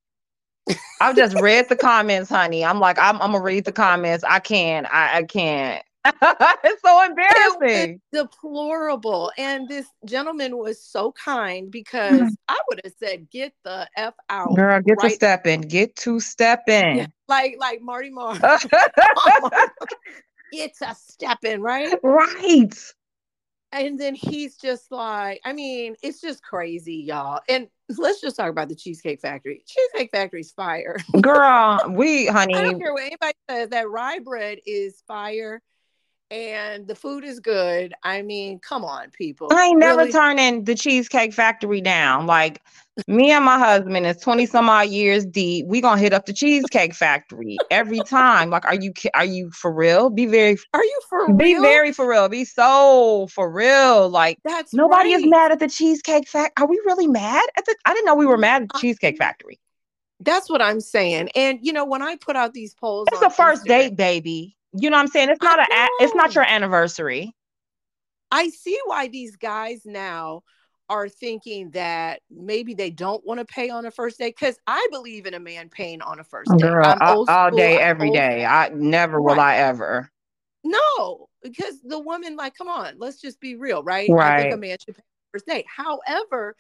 I've 1.00 1.16
just 1.16 1.40
read 1.42 1.70
the 1.70 1.76
comments, 1.76 2.30
honey. 2.30 2.66
I'm 2.66 2.80
like, 2.80 2.98
I'm, 2.98 3.22
I'm 3.22 3.32
gonna 3.32 3.44
read 3.44 3.66
the 3.66 3.72
comments. 3.72 4.24
I 4.24 4.40
can't. 4.40 4.88
I, 4.92 5.18
I 5.18 5.24
can't. 5.24 5.85
It's 6.06 6.82
so 6.86 7.04
embarrassing. 7.04 8.02
Deplorable. 8.12 9.32
And 9.38 9.68
this 9.68 9.88
gentleman 10.06 10.58
was 10.58 10.82
so 10.82 11.12
kind 11.12 11.66
hmm. 11.66 11.72
because 11.72 12.36
I 12.48 12.60
would 12.70 12.82
have 12.84 12.94
said, 13.00 13.30
"Get 13.30 13.54
the 13.64 13.88
f 13.96 14.14
out." 14.30 14.56
Girl, 14.56 14.82
get 14.82 15.00
to 15.00 15.08
right- 15.08 15.16
stepping. 15.16 15.62
Get 15.62 15.96
to 15.98 16.20
stepping. 16.20 16.98
Yeah, 16.98 17.08
like 17.28 17.58
like 17.60 17.82
Marty 17.82 18.10
Mar. 18.10 18.38
Get 20.52 20.78
to 20.78 20.96
stepping, 20.96 21.60
right? 21.60 21.98
right. 22.04 22.74
And 23.72 24.00
then 24.00 24.16
he's 24.16 24.56
just 24.56 24.90
like, 24.90 25.42
I 25.44 25.52
mean, 25.52 25.96
it's 26.02 26.22
just 26.22 26.42
crazy, 26.42 26.96
y'all. 26.96 27.42
And 27.50 27.68
let's 27.98 28.22
just 28.22 28.38
talk 28.38 28.50
about 28.50 28.70
the 28.70 28.76
Cheesecake 28.76 29.20
Factory. 29.20 29.64
Cheesecake 29.68 30.12
Factory's 30.12 30.52
fire. 30.52 30.98
Girl, 31.20 31.80
we, 31.90 32.28
honey. 32.28 32.56
I 32.56 32.62
don't 32.62 32.80
care 32.80 32.94
what 32.94 33.04
anybody 33.04 33.34
says. 33.50 33.70
That 33.70 33.90
rye 33.90 34.20
bread 34.20 34.60
is 34.66 35.04
fire, 35.08 35.62
and 36.36 36.88
the 36.88 36.96
food 36.96 37.24
is 37.24 37.40
good. 37.40 37.94
I 38.04 38.22
mean, 38.22 38.60
come 38.60 38.84
on, 38.84 39.10
people. 39.12 39.48
I 39.52 39.68
ain't 39.68 39.80
never 39.80 40.00
Really? 40.00 40.12
turning 40.12 40.64
the 40.66 40.76
Cheesecake 40.76 41.34
Factory 41.34 41.82
down. 41.82 42.26
Like 42.28 42.62
me 43.08 43.32
and 43.32 43.44
my 43.46 43.58
husband 43.58 44.06
is 44.06 44.18
20 44.18 44.46
some 44.46 44.70
odd 44.70 44.90
years 44.90 45.26
deep. 45.26 45.66
We 45.68 45.82
gonna 45.82 46.00
hit 46.00 46.14
up 46.14 46.26
the 46.26 46.34
Cheesecake 46.34 46.94
Factory 46.94 47.58
every 47.72 48.00
time. 48.02 48.50
Like, 48.50 48.66
are 48.66 48.76
you 48.76 48.94
are 49.14 49.26
you 49.26 49.50
for 49.52 49.72
real? 49.72 50.10
Be 50.10 50.26
very 50.26 50.58
Are 50.74 50.84
you 50.84 51.00
for 51.10 51.28
be 51.34 51.54
real? 51.54 51.62
Be 51.62 51.68
very 51.68 51.92
for 51.94 52.10
real. 52.10 52.28
Be 52.30 52.46
so 52.46 53.28
for 53.32 53.50
real. 53.50 54.10
Like 54.10 54.38
That's 54.44 54.74
nobody 54.74 55.12
is 55.14 55.26
mad 55.26 55.52
at 55.52 55.60
the 55.60 55.68
Cheesecake 55.70 56.28
Factory. 56.28 56.64
Are 56.64 56.68
we 56.68 56.82
really 56.86 57.08
mad 57.08 57.44
at 57.58 57.66
the 57.66 57.76
I 57.86 57.94
didn't 57.94 58.06
know 58.06 58.16
we 58.16 58.26
were 58.26 58.38
mad 58.38 58.64
at 58.64 58.70
the 58.70 58.76
Uh, 58.78 58.80
Cheesecake 58.82 59.18
Factory. 59.18 59.60
That's 60.22 60.50
what 60.50 60.62
I'm 60.62 60.80
saying. 60.80 61.30
And 61.36 61.60
you 61.62 61.74
know, 61.74 61.86
when 61.86 62.02
I 62.02 62.16
put 62.16 62.36
out 62.38 62.54
these 62.54 62.74
polls, 62.74 63.08
It's 63.12 63.22
a 63.22 63.30
first 63.30 63.64
Instagram, 63.66 63.68
date, 63.68 63.96
baby. 63.98 64.56
You 64.78 64.90
know 64.90 64.98
what 64.98 65.02
I'm 65.04 65.08
saying? 65.08 65.30
It's 65.30 65.42
not 65.42 65.60
a 65.60 65.74
a 65.74 65.88
it's 66.02 66.16
not 66.16 66.36
your 66.36 66.44
anniversary. 66.44 67.34
I 68.32 68.50
see 68.50 68.78
why 68.86 69.08
these 69.08 69.36
guys 69.38 69.82
now 69.86 70.44
are 70.90 71.08
thinking 71.08 71.72
that 71.72 72.22
maybe 72.30 72.74
they 72.74 72.90
don't 72.90 73.26
want 73.26 73.40
to 73.40 73.46
pay 73.46 73.70
on 73.70 73.86
a 73.86 73.92
first 73.92 74.20
date 74.20 74.36
because 74.40 74.58
I 74.68 74.86
believe 74.92 75.26
in 75.26 75.34
a 75.34 75.40
man 75.40 75.70
paying 75.70 76.02
on 76.02 76.20
a 76.20 76.24
first 76.24 76.52
date. 76.52 76.62
Girl, 76.62 76.86
I'm 76.86 77.02
all, 77.02 77.26
all 77.28 77.52
day, 77.52 77.76
I'm 77.76 77.82
every 77.82 78.08
old 78.10 78.16
day. 78.16 78.46
I 78.46 78.70
never 78.70 79.22
will 79.22 79.36
Right. 79.36 79.40
I 79.40 79.58
ever. 79.58 80.12
No, 80.64 81.30
because 81.42 81.82
the 81.84 82.00
woman, 82.00 82.36
like, 82.36 82.56
come 82.56 82.68
on, 82.68 82.96
let's 82.98 83.22
just 83.22 83.40
be 83.40 83.56
real, 83.56 83.84
right? 83.84 84.10
I 84.10 84.14
think 84.14 84.18
Right. 84.18 84.54
a 84.54 84.58
man 84.58 84.78
should 84.84 84.96
pay 84.96 85.02
on 85.02 85.32
the 85.32 85.40
first 85.40 85.48
date. 85.48 85.66
However, 85.68 86.56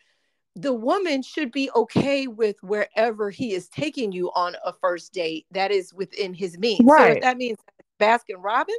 the 0.55 0.73
woman 0.73 1.21
should 1.21 1.51
be 1.51 1.69
okay 1.75 2.27
with 2.27 2.55
wherever 2.61 3.29
he 3.29 3.53
is 3.53 3.67
taking 3.67 4.11
you 4.11 4.31
on 4.35 4.55
a 4.63 4.71
first 4.73 5.11
date 5.11 5.45
that 5.51 5.71
is 5.71 5.93
within 5.93 6.33
his 6.33 6.57
means. 6.57 6.87
So 6.87 6.93
Right. 6.93 7.17
if 7.17 7.21
that 7.21 7.37
means 7.37 7.57
Baskin 7.99 8.37
Robbins, 8.43 8.77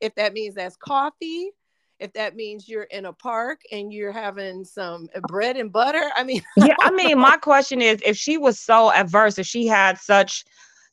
if 0.00 0.14
that 0.16 0.32
means 0.32 0.54
that's 0.54 0.76
coffee, 0.76 1.50
if 1.98 2.12
that 2.12 2.36
means 2.36 2.68
you're 2.68 2.84
in 2.84 3.06
a 3.06 3.12
park 3.12 3.60
and 3.72 3.92
you're 3.92 4.12
having 4.12 4.64
some 4.64 5.08
bread 5.28 5.56
and 5.56 5.72
butter, 5.72 6.10
I 6.14 6.24
mean, 6.24 6.42
yeah, 6.56 6.74
I 6.80 6.90
mean, 6.90 7.18
my 7.18 7.36
question 7.36 7.80
is 7.80 8.00
if 8.04 8.16
she 8.16 8.36
was 8.36 8.58
so 8.58 8.92
adverse, 8.92 9.38
if 9.38 9.46
she 9.46 9.66
had 9.66 9.98
such, 9.98 10.44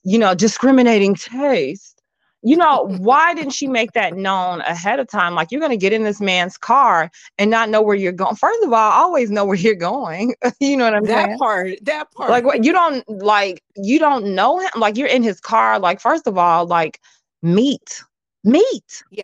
you 0.04 0.18
know, 0.18 0.34
discriminating 0.34 1.16
taste, 1.16 2.02
you 2.46 2.58
know, 2.58 2.86
why 3.00 3.34
didn't 3.34 3.54
she 3.54 3.68
make 3.68 3.94
that 3.94 4.16
known 4.16 4.60
ahead 4.62 5.00
of 5.00 5.08
time? 5.08 5.34
Like, 5.34 5.50
you're 5.50 5.62
going 5.62 5.72
to 5.72 5.78
get 5.78 5.94
in 5.94 6.04
this 6.04 6.20
man's 6.20 6.58
car 6.58 7.10
and 7.38 7.50
not 7.50 7.70
know 7.70 7.82
where 7.82 7.96
you're 7.96 8.12
going. 8.12 8.36
First 8.36 8.64
of 8.64 8.74
all, 8.74 8.92
always 8.92 9.32
know 9.32 9.46
where 9.46 9.56
you're 9.56 9.76
going. 9.76 10.36
you 10.60 10.76
know 10.76 10.84
what 10.84 10.94
I'm 10.94 11.06
that 11.06 11.26
saying? 11.28 11.38
part, 11.38 11.70
that 11.84 12.12
part. 12.12 12.30
Like, 12.30 12.44
what 12.44 12.66
you 12.66 12.74
don't 12.74 13.08
like, 13.08 13.64
you 13.78 13.98
don't 13.98 14.36
know 14.36 14.60
him. 14.60 14.72
Like, 14.76 14.98
you're 14.98 15.08
in 15.08 15.24
his 15.24 15.40
car. 15.40 15.80
Like, 15.80 16.02
first 16.02 16.28
of 16.28 16.38
all, 16.38 16.66
like, 16.66 17.00
meet, 17.44 18.04
meet. 18.44 19.04
Yeah. 19.12 19.24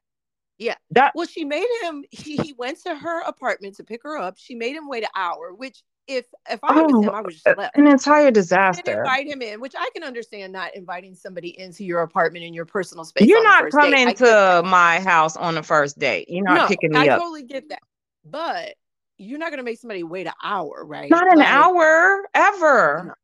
Yeah. 0.60 0.76
That 0.92 1.14
Well, 1.16 1.26
she 1.26 1.46
made 1.46 1.68
him. 1.82 2.04
He, 2.12 2.36
he 2.38 2.54
went 2.54 2.82
to 2.84 2.94
her 2.94 3.22
apartment 3.24 3.78
to 3.78 3.84
pick 3.84 4.04
her 4.04 4.18
up. 4.18 4.36
She 4.38 4.54
made 4.54 4.76
him 4.76 4.88
wait 4.88 5.04
an 5.04 5.10
hour. 5.16 5.54
Which, 5.56 5.82
if 6.08 6.26
if 6.50 6.60
I 6.64 6.82
was 6.82 6.96
Oh, 6.96 7.02
him, 7.02 7.10
I 7.12 7.22
would 7.22 7.32
just 7.32 7.48
uh, 7.48 7.56
left. 7.58 7.78
an 7.78 7.88
entire 7.88 8.32
disaster. 8.32 9.00
invite 9.00 9.28
him 9.28 9.42
in, 9.42 9.62
which 9.62 9.74
I 9.78 9.90
can 9.94 10.04
understand 10.04 10.52
not 10.52 10.76
inviting 10.76 11.16
somebody 11.16 11.58
into 11.60 11.86
your 11.86 12.02
apartment 12.02 12.44
in 12.44 12.54
your 12.54 12.66
personal 12.66 13.06
space. 13.06 13.28
You're 13.28 13.44
not 13.44 13.70
coming 13.72 14.08
I 14.08 14.14
to 14.14 14.64
my 14.66 15.00
house 15.00 15.38
on 15.38 15.56
the 15.56 15.64
first 15.64 15.98
date. 15.98 16.28
You're 16.30 16.44
not 16.44 16.62
no, 16.62 16.68
picking 16.68 16.92
I 16.94 17.04
me 17.04 17.10
up. 17.10 17.16
I 17.16 17.24
totally 17.24 17.44
get 17.44 17.70
that. 17.70 17.80
But 18.26 18.76
you're 19.18 19.40
not 19.40 19.52
gonna 19.52 19.64
make 19.64 19.80
somebody 19.80 20.04
wait 20.04 20.28
an 20.28 20.34
hour, 20.44 20.84
right? 20.84 21.10
Not 21.10 21.32
an 21.32 21.40
Like, 21.40 21.48
hour 21.48 22.28
ever. 22.34 23.16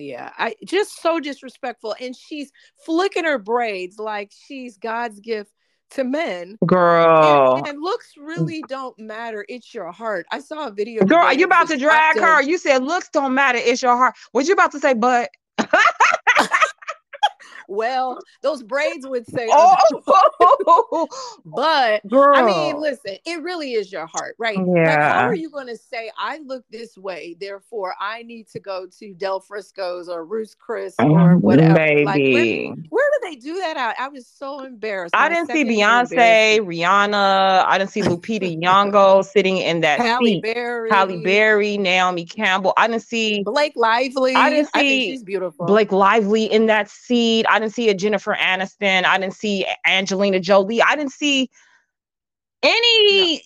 Yeah, 0.00 0.32
I 0.36 0.54
just 0.64 1.00
so 1.00 1.20
disrespectful. 1.20 1.94
And 2.00 2.14
she's 2.14 2.50
flicking 2.84 3.24
her 3.24 3.38
braids 3.38 3.98
like 3.98 4.32
she's 4.46 4.76
God's 4.78 5.20
gift 5.20 5.50
to 5.90 6.04
men. 6.04 6.58
Girl. 6.66 7.56
And, 7.56 7.68
and 7.68 7.82
looks 7.82 8.12
really 8.16 8.62
don't 8.68 8.98
matter. 8.98 9.44
It's 9.48 9.72
your 9.72 9.90
heart. 9.90 10.26
I 10.30 10.40
saw 10.40 10.66
a 10.68 10.70
video. 10.70 11.04
Girl, 11.04 11.32
you 11.32 11.46
about 11.46 11.68
to 11.68 11.78
drag 11.78 12.18
her. 12.18 12.42
You 12.42 12.58
said 12.58 12.82
looks 12.82 13.08
don't 13.08 13.34
matter. 13.34 13.58
It's 13.58 13.82
your 13.82 13.96
heart. 13.96 14.14
What 14.32 14.46
you 14.46 14.52
about 14.52 14.72
to 14.72 14.80
say, 14.80 14.94
but 14.94 15.30
Well, 17.68 18.18
those 18.42 18.62
braids 18.62 19.06
would 19.06 19.26
say, 19.26 19.48
oh 19.52 21.06
but 21.44 22.06
girl. 22.08 22.34
I 22.34 22.42
mean, 22.42 22.80
listen, 22.80 23.16
it 23.24 23.42
really 23.42 23.74
is 23.74 23.92
your 23.92 24.06
heart, 24.06 24.34
right? 24.38 24.58
Like, 24.58 24.76
Yeah. 24.76 25.20
how 25.20 25.26
are 25.26 25.34
you 25.34 25.50
going 25.50 25.66
to 25.66 25.76
say, 25.76 26.10
I 26.18 26.38
look 26.38 26.64
this 26.70 26.96
way, 26.96 27.36
therefore 27.38 27.94
I 28.00 28.22
need 28.22 28.48
to 28.48 28.60
go 28.60 28.86
to 28.98 29.14
Del 29.14 29.40
Frisco's 29.40 30.08
or 30.08 30.24
Ruth's 30.24 30.54
Chris 30.54 30.94
oh, 30.98 31.10
or 31.10 31.36
whatever? 31.36 31.74
Like, 32.04 32.22
where, 32.22 32.74
where 32.88 33.10
do 33.20 33.28
they 33.28 33.36
do 33.36 33.56
that 33.56 33.76
out? 33.76 33.94
I 33.98 34.08
was 34.08 34.26
so 34.26 34.64
embarrassed. 34.64 35.14
I 35.14 35.28
didn't 35.28 35.50
see 35.52 35.64
Beyonce. 35.64 36.60
Rihanna. 36.60 37.64
I 37.66 37.78
didn't 37.78 37.90
see 37.90 38.02
Lupita 38.02 38.58
Nyong'o 38.62 39.24
sitting 39.24 39.58
in 39.58 39.80
that 39.82 40.00
Halle 40.00 40.24
seat. 40.24 40.42
Berry, 40.42 40.90
Halle 40.90 41.22
Berry, 41.22 41.76
Naomi 41.76 42.24
Campbell. 42.24 42.72
I 42.76 42.86
didn't 42.86 43.02
see 43.02 43.42
Blake 43.42 43.74
Lively. 43.76 44.34
I 44.34 44.50
didn't 44.50 44.70
think 44.70 44.88
see 44.88 45.10
she's 45.10 45.22
beautiful. 45.22 45.66
Blake 45.66 45.92
Lively 45.92 46.44
in 46.44 46.66
that 46.66 46.88
seat. 46.88 47.44
I 47.48 47.57
didn't 47.58 47.74
see 47.74 47.88
a 47.88 47.94
Jennifer 47.94 48.34
Aniston. 48.34 49.04
I 49.04 49.18
didn't 49.18 49.34
see 49.34 49.66
Angelina 49.86 50.40
Jolie. 50.40 50.82
I 50.82 50.96
didn't 50.96 51.12
see 51.12 51.50
any. 52.62 53.42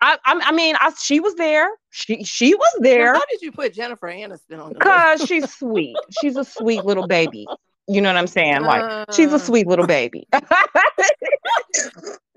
I, 0.00 0.18
I 0.24 0.40
I 0.44 0.52
mean, 0.52 0.76
I, 0.80 0.92
she 1.00 1.20
was 1.20 1.34
there. 1.34 1.68
She 1.90 2.24
she 2.24 2.54
was 2.54 2.78
there 2.80 3.14
how 3.14 3.20
did 3.30 3.42
you 3.42 3.52
put 3.52 3.74
Jennifer 3.74 4.08
Aniston 4.08 4.62
on 4.62 4.70
the 4.70 4.78
because 4.78 5.22
she's 5.24 5.52
sweet. 5.52 5.96
She's 6.20 6.36
a 6.36 6.44
sweet 6.44 6.84
little 6.84 7.06
baby. 7.06 7.46
You 7.88 8.00
know 8.00 8.08
what 8.10 8.16
I'm 8.16 8.26
saying? 8.26 8.62
Like 8.62 8.84
she's 9.12 9.32
Uh, 9.32 9.36
a 9.36 9.38
sweet 9.38 9.66
little 9.66 9.86
baby. 9.86 10.26
uh, 10.32 10.38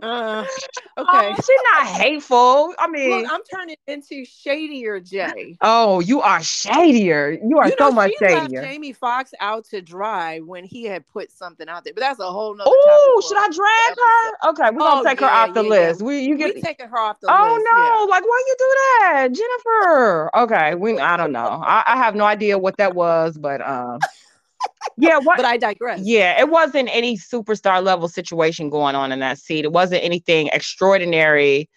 Oh, 0.01 0.45
okay. 1.03 1.33
she's 1.35 1.59
not 1.73 1.87
hateful. 1.87 2.73
I 2.79 2.87
mean, 2.87 3.23
Look, 3.23 3.31
I'm 3.31 3.41
turning 3.53 3.75
into 3.87 4.23
shadier 4.25 4.99
Jay. 4.99 5.57
oh, 5.61 5.99
you 5.99 6.21
are 6.21 6.41
shadier. 6.41 7.31
You 7.43 7.57
are 7.59 7.67
you 7.67 7.75
so 7.77 7.89
know, 7.89 7.91
much 7.91 8.11
she 8.11 8.33
left 8.33 8.45
shadier. 8.45 8.61
Jamie 8.61 8.93
Foxx 8.93 9.33
out 9.39 9.65
to 9.65 9.81
dry 9.81 10.39
when 10.39 10.63
he 10.63 10.83
had 10.85 11.05
put 11.07 11.31
something 11.31 11.67
out 11.67 11.83
there, 11.83 11.93
but 11.93 12.01
that's 12.01 12.19
a 12.19 12.31
whole 12.31 12.55
nother 12.55 12.69
Oh, 12.73 13.23
should 13.27 13.37
I 13.37 13.47
drag 13.49 13.97
her? 13.97 14.49
Okay, 14.49 14.75
we're 14.75 14.83
gonna 14.83 15.01
Oh, 15.01 15.03
take 15.03 15.19
her 15.19 15.25
off 15.27 15.53
the 15.53 15.63
yeah, 15.63 15.69
yeah. 15.69 15.87
list. 15.87 16.01
We 16.01 16.19
you 16.21 16.35
We 16.35 16.37
get 16.53 16.61
taking 16.63 16.87
her 16.87 16.97
off 16.97 17.19
the 17.19 17.27
Oh 17.29 17.55
list. 17.55 17.67
Oh 17.71 18.05
no! 18.07 18.11
Like, 18.11 18.23
why 18.23 18.43
you 18.47 18.55
do 18.57 18.75
that, 18.77 19.27
Jennifer? 19.31 20.35
Okay, 20.37 20.75
we. 20.75 20.99
I 20.99 21.17
don't 21.17 21.31
know. 21.31 21.39
I, 21.63 21.83
I 21.87 21.97
have 21.97 22.15
no 22.15 22.25
idea 22.25 22.57
what 22.57 22.77
that 22.77 22.95
was, 22.95 23.37
but 23.37 23.61
um, 23.61 23.99
yeah. 24.01 24.07
Yeah. 24.97 25.19
What? 25.19 25.37
But 25.37 25.45
I 25.45 25.57
digress. 25.57 26.01
yeah, 26.03 26.39
it 26.39 26.49
wasn't 26.49 26.89
any 26.91 27.17
superstar 27.17 27.83
level 27.83 28.07
situation 28.07 28.69
going 28.69 28.95
on 28.95 29.11
in 29.11 29.19
that 29.19 29.37
seat. 29.37 29.65
It 29.65 29.71
wasn't 29.71 30.03
anything 30.03 30.47
extraordinary 30.53 31.69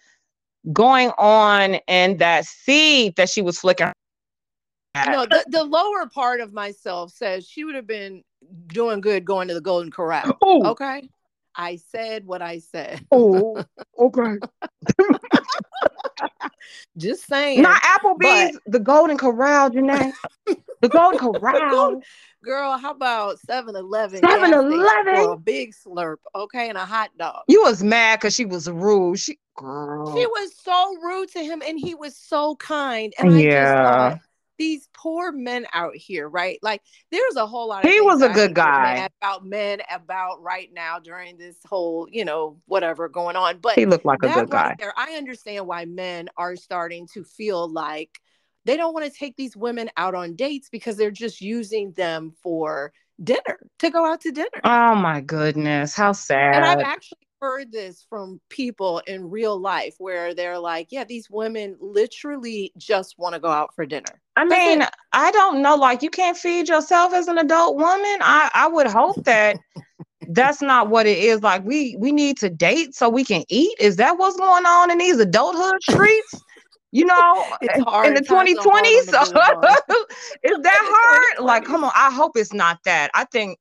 going 0.72 1.10
on 1.18 1.74
in 1.86 2.18
that 2.18 2.44
seat 2.44 3.16
that 3.16 3.28
she 3.28 3.42
was 3.42 3.58
flicking. 3.58 3.86
at. 4.94 5.08
No, 5.08 5.24
the, 5.26 5.44
the 5.48 5.64
lower 5.64 6.06
part 6.12 6.40
of 6.40 6.52
myself 6.52 7.12
says 7.12 7.46
she 7.46 7.64
would 7.64 7.74
have 7.74 7.86
been 7.86 8.22
doing 8.68 9.00
good 9.00 9.24
going 9.24 9.48
to 9.48 9.54
the 9.54 9.60
Golden 9.60 9.90
Corral. 9.90 10.36
Oh, 10.42 10.66
Okay. 10.70 11.08
I 11.54 11.76
said 11.76 12.26
what 12.26 12.42
I 12.42 12.58
said. 12.58 13.04
oh, 13.10 13.64
okay. 13.98 14.36
Just 16.96 17.26
saying. 17.26 17.62
Not 17.62 17.82
Applebee's, 17.82 18.58
the 18.66 18.80
Golden 18.80 19.16
Corral, 19.16 19.70
Janay. 19.70 20.12
the 20.80 20.88
Golden 20.88 21.18
Corral. 21.32 22.00
Girl, 22.44 22.78
how 22.78 22.92
about 22.92 23.38
7 23.40 23.74
Eleven? 23.74 24.20
7-Eleven? 24.20 25.30
A 25.30 25.36
big 25.36 25.72
slurp, 25.74 26.16
okay, 26.34 26.68
and 26.68 26.78
a 26.78 26.84
hot 26.84 27.10
dog. 27.18 27.42
You 27.48 27.62
was 27.62 27.82
mad 27.82 28.20
because 28.20 28.34
she 28.34 28.44
was 28.44 28.70
rude. 28.70 29.18
She 29.18 29.38
girl. 29.56 30.16
She 30.16 30.24
was 30.26 30.54
so 30.56 30.96
rude 31.02 31.30
to 31.32 31.40
him 31.40 31.62
and 31.66 31.78
he 31.78 31.94
was 31.94 32.16
so 32.16 32.56
kind. 32.56 33.12
And 33.18 33.34
I 33.34 33.42
just 33.42 33.72
thought, 33.72 34.20
these 34.58 34.88
poor 34.92 35.32
men 35.32 35.66
out 35.72 35.96
here, 35.96 36.28
right? 36.28 36.58
Like 36.62 36.82
there's 37.10 37.36
a 37.36 37.46
whole 37.46 37.68
lot 37.68 37.84
of 37.84 37.90
He 37.90 38.00
was 38.00 38.22
a 38.22 38.28
good 38.28 38.54
guy. 38.54 39.08
about 39.20 39.44
men 39.44 39.80
about 39.90 40.42
right 40.42 40.68
now 40.72 40.98
during 40.98 41.38
this 41.38 41.56
whole, 41.66 42.08
you 42.10 42.24
know, 42.24 42.60
whatever 42.66 43.08
going 43.08 43.36
on. 43.36 43.58
But 43.58 43.76
he 43.76 43.86
looked 43.86 44.04
like 44.04 44.22
a 44.22 44.28
good 44.28 44.50
guy. 44.50 44.74
there, 44.78 44.92
I 44.96 45.12
understand 45.12 45.66
why 45.66 45.84
men 45.84 46.28
are 46.36 46.56
starting 46.56 47.06
to 47.14 47.24
feel 47.24 47.68
like 47.68 48.20
they 48.64 48.76
don't 48.76 48.92
want 48.92 49.10
to 49.10 49.18
take 49.18 49.36
these 49.36 49.56
women 49.56 49.88
out 49.96 50.14
on 50.14 50.36
dates 50.36 50.68
because 50.68 50.96
they're 50.96 51.10
just 51.10 51.40
using 51.40 51.92
them 51.92 52.32
for 52.42 52.92
dinner 53.22 53.58
to 53.78 53.90
go 53.90 54.04
out 54.04 54.20
to 54.22 54.32
dinner. 54.32 54.48
Oh 54.64 54.94
my 54.94 55.20
goodness, 55.20 55.94
how 55.94 56.12
sad. 56.12 56.54
And 56.54 56.64
I've 56.64 56.80
actually 56.80 57.18
heard 57.40 57.72
this 57.72 58.04
from 58.08 58.40
people 58.48 59.00
in 59.06 59.30
real 59.30 59.58
life 59.58 59.94
where 59.98 60.34
they're 60.34 60.58
like, 60.58 60.88
yeah, 60.90 61.04
these 61.04 61.30
women 61.30 61.76
literally 61.80 62.72
just 62.76 63.18
want 63.18 63.34
to 63.34 63.40
go 63.40 63.48
out 63.48 63.74
for 63.74 63.86
dinner. 63.86 64.20
I 64.36 64.44
mean. 64.44 64.84
I 65.12 65.30
don't 65.30 65.62
know. 65.62 65.74
Like, 65.74 66.02
you 66.02 66.10
can't 66.10 66.36
feed 66.36 66.68
yourself 66.68 67.12
as 67.14 67.28
an 67.28 67.38
adult 67.38 67.76
woman. 67.76 68.18
I 68.20 68.50
I 68.54 68.68
would 68.68 68.86
hope 68.86 69.24
that 69.24 69.56
that's 70.28 70.60
not 70.60 70.88
what 70.90 71.06
it 71.06 71.18
is. 71.18 71.42
Like, 71.42 71.64
we 71.64 71.96
we 71.98 72.12
need 72.12 72.36
to 72.38 72.50
date 72.50 72.94
so 72.94 73.08
we 73.08 73.24
can 73.24 73.44
eat. 73.48 73.74
Is 73.80 73.96
that 73.96 74.18
what's 74.18 74.36
going 74.36 74.66
on 74.66 74.90
in 74.90 74.98
these 74.98 75.18
adulthood 75.18 75.82
streets? 75.82 76.34
You 76.92 77.04
know, 77.06 77.44
It's 77.60 77.78
eh, 77.78 77.82
hard. 77.86 78.06
in 78.08 78.14
the 78.14 78.20
Times 78.22 78.58
are 78.58 78.64
2020s. 78.64 79.06
the 79.06 80.06
is 80.42 80.58
that 80.62 80.78
hard? 80.80 81.44
Like, 81.44 81.64
come 81.64 81.84
on. 81.84 81.92
I 81.94 82.10
hope 82.10 82.32
it's 82.36 82.52
not 82.52 82.78
that. 82.84 83.10
I 83.14 83.24
think 83.24 83.58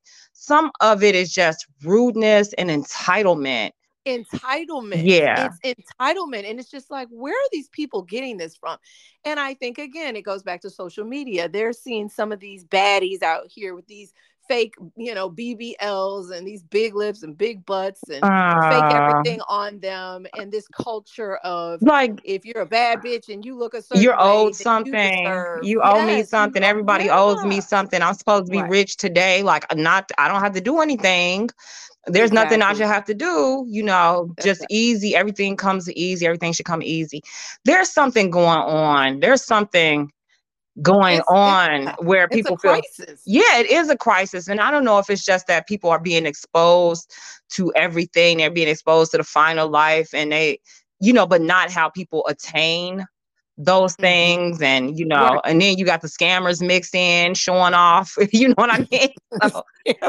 some 0.47 0.71
of 0.79 1.03
it 1.03 1.13
is 1.13 1.33
just 1.33 1.67
rudeness 1.83 2.53
and 2.53 2.69
entitlement. 2.69 3.71
entitlement. 4.07 5.03
Yeah. 5.03 5.49
It's 5.61 5.91
entitlement. 5.99 6.49
And 6.49 6.59
it's 6.59 6.71
just 6.71 6.89
like, 6.89 7.09
where 7.11 7.33
are 7.33 7.49
these 7.51 7.67
people 7.69 8.01
getting 8.01 8.37
this 8.37 8.55
from? 8.55 8.77
And 9.25 9.39
I 9.39 9.53
think, 9.53 9.77
again, 9.77 10.15
it 10.15 10.21
goes 10.21 10.43
back 10.43 10.61
to 10.61 10.69
social 10.69 11.03
media. 11.03 11.49
They're 11.49 11.73
seeing 11.73 12.07
some 12.07 12.31
of 12.31 12.39
these 12.39 12.63
baddies 12.63 13.21
out 13.21 13.47
here 13.47 13.75
with 13.75 13.87
these 13.87 14.13
fake, 14.47 14.75
you 14.95 15.13
know, 15.13 15.29
BBLs 15.29 16.31
and 16.31 16.47
these 16.47 16.63
big 16.63 16.95
lips 16.95 17.23
and 17.23 17.37
big 17.37 17.65
butts 17.65 18.01
and 18.09 18.21
fake 18.21 18.83
Uh, 18.83 19.01
everything 19.09 19.41
on 19.47 19.79
them. 19.79 20.25
And 20.37 20.51
this 20.51 20.67
culture 20.67 21.37
of 21.37 21.81
like 21.81 22.19
if 22.23 22.45
you're 22.45 22.61
a 22.61 22.65
bad 22.65 22.99
bitch 23.01 23.29
and 23.33 23.43
you 23.45 23.55
look 23.57 23.73
a 23.73 23.81
certain 23.81 24.03
you're 24.03 24.15
owed 24.19 24.55
something. 24.55 24.91
deserve- 24.93 25.63
You, 25.63 25.81
owe 25.81 26.01
me 26.01 26.13
Yes, 26.17 26.19
you 26.19 26.25
something. 26.25 26.63
Everybody 26.63 27.09
owes 27.09 27.43
me 27.43 27.61
something. 27.61 28.01
I'm 28.01 28.13
supposed 28.13 28.45
to 28.45 28.51
be 28.51 28.61
Right. 28.61 28.69
rich 28.69 28.97
today. 28.97 29.43
Like 29.43 29.65
not 29.75 30.11
I 30.17 30.27
don't 30.27 30.41
have 30.41 30.53
to 30.53 30.61
do 30.61 30.79
anything. 30.81 31.49
There's 32.05 32.31
nothing 32.31 32.61
I 32.61 32.73
should 32.73 32.87
have 32.87 33.03
to 33.05 33.13
do, 33.13 33.65
you 33.67 33.83
know, 33.83 34.33
That's 34.37 34.45
just 34.45 34.65
easy. 34.69 35.13
Everything 35.15 35.57
comes 35.57 35.91
easy. 35.91 36.25
Everything 36.25 36.53
should 36.53 36.65
come 36.65 36.81
easy. 36.81 37.21
There's 37.65 37.89
something 37.91 38.29
going 38.29 38.59
on. 38.59 39.19
There's 39.19 39.43
something 39.43 40.09
going 40.81 41.15
It's- 41.19 41.25
it's- 41.31 41.89
on 41.99 42.05
where 42.05 42.25
It's 42.25 42.35
people 42.35 42.55
a 42.55 42.59
feel 42.59 42.71
crisis. 42.73 43.21
yeah, 43.25 43.57
it 43.59 43.69
is 43.71 43.89
a 43.89 43.97
crisis. 43.97 44.47
And 44.47 44.59
I 44.59 44.69
don't 44.71 44.83
know 44.83 44.99
if 44.99 45.09
it's 45.09 45.25
just 45.25 45.47
that 45.47 45.67
people 45.67 45.89
are 45.89 45.99
being 45.99 46.25
exposed 46.25 47.11
to 47.51 47.71
everything. 47.75 48.37
They're 48.37 48.51
being 48.51 48.67
exposed 48.67 49.11
to 49.11 49.17
the 49.17 49.23
final 49.23 49.69
life 49.69 50.13
and 50.13 50.31
they, 50.31 50.59
you 50.99 51.13
know, 51.13 51.25
but 51.25 51.41
not 51.41 51.71
how 51.71 51.89
people 51.89 52.25
attain 52.27 53.05
those 53.59 53.95
Mhm. 53.95 54.01
things 54.01 54.61
and 54.61 54.99
you 54.99 55.03
know 55.07 55.29
Right. 55.29 55.41
and 55.45 55.59
then 55.59 55.79
you 55.79 55.85
got 55.85 56.01
the 56.01 56.07
scammers 56.07 56.61
mixed 56.61 56.93
in 56.93 57.33
showing 57.33 57.73
off 57.73 58.13
you 58.31 58.49
know 58.49 58.53
what 58.55 58.71
i 58.71 58.85
mean 58.91 59.09
So, 59.51 59.63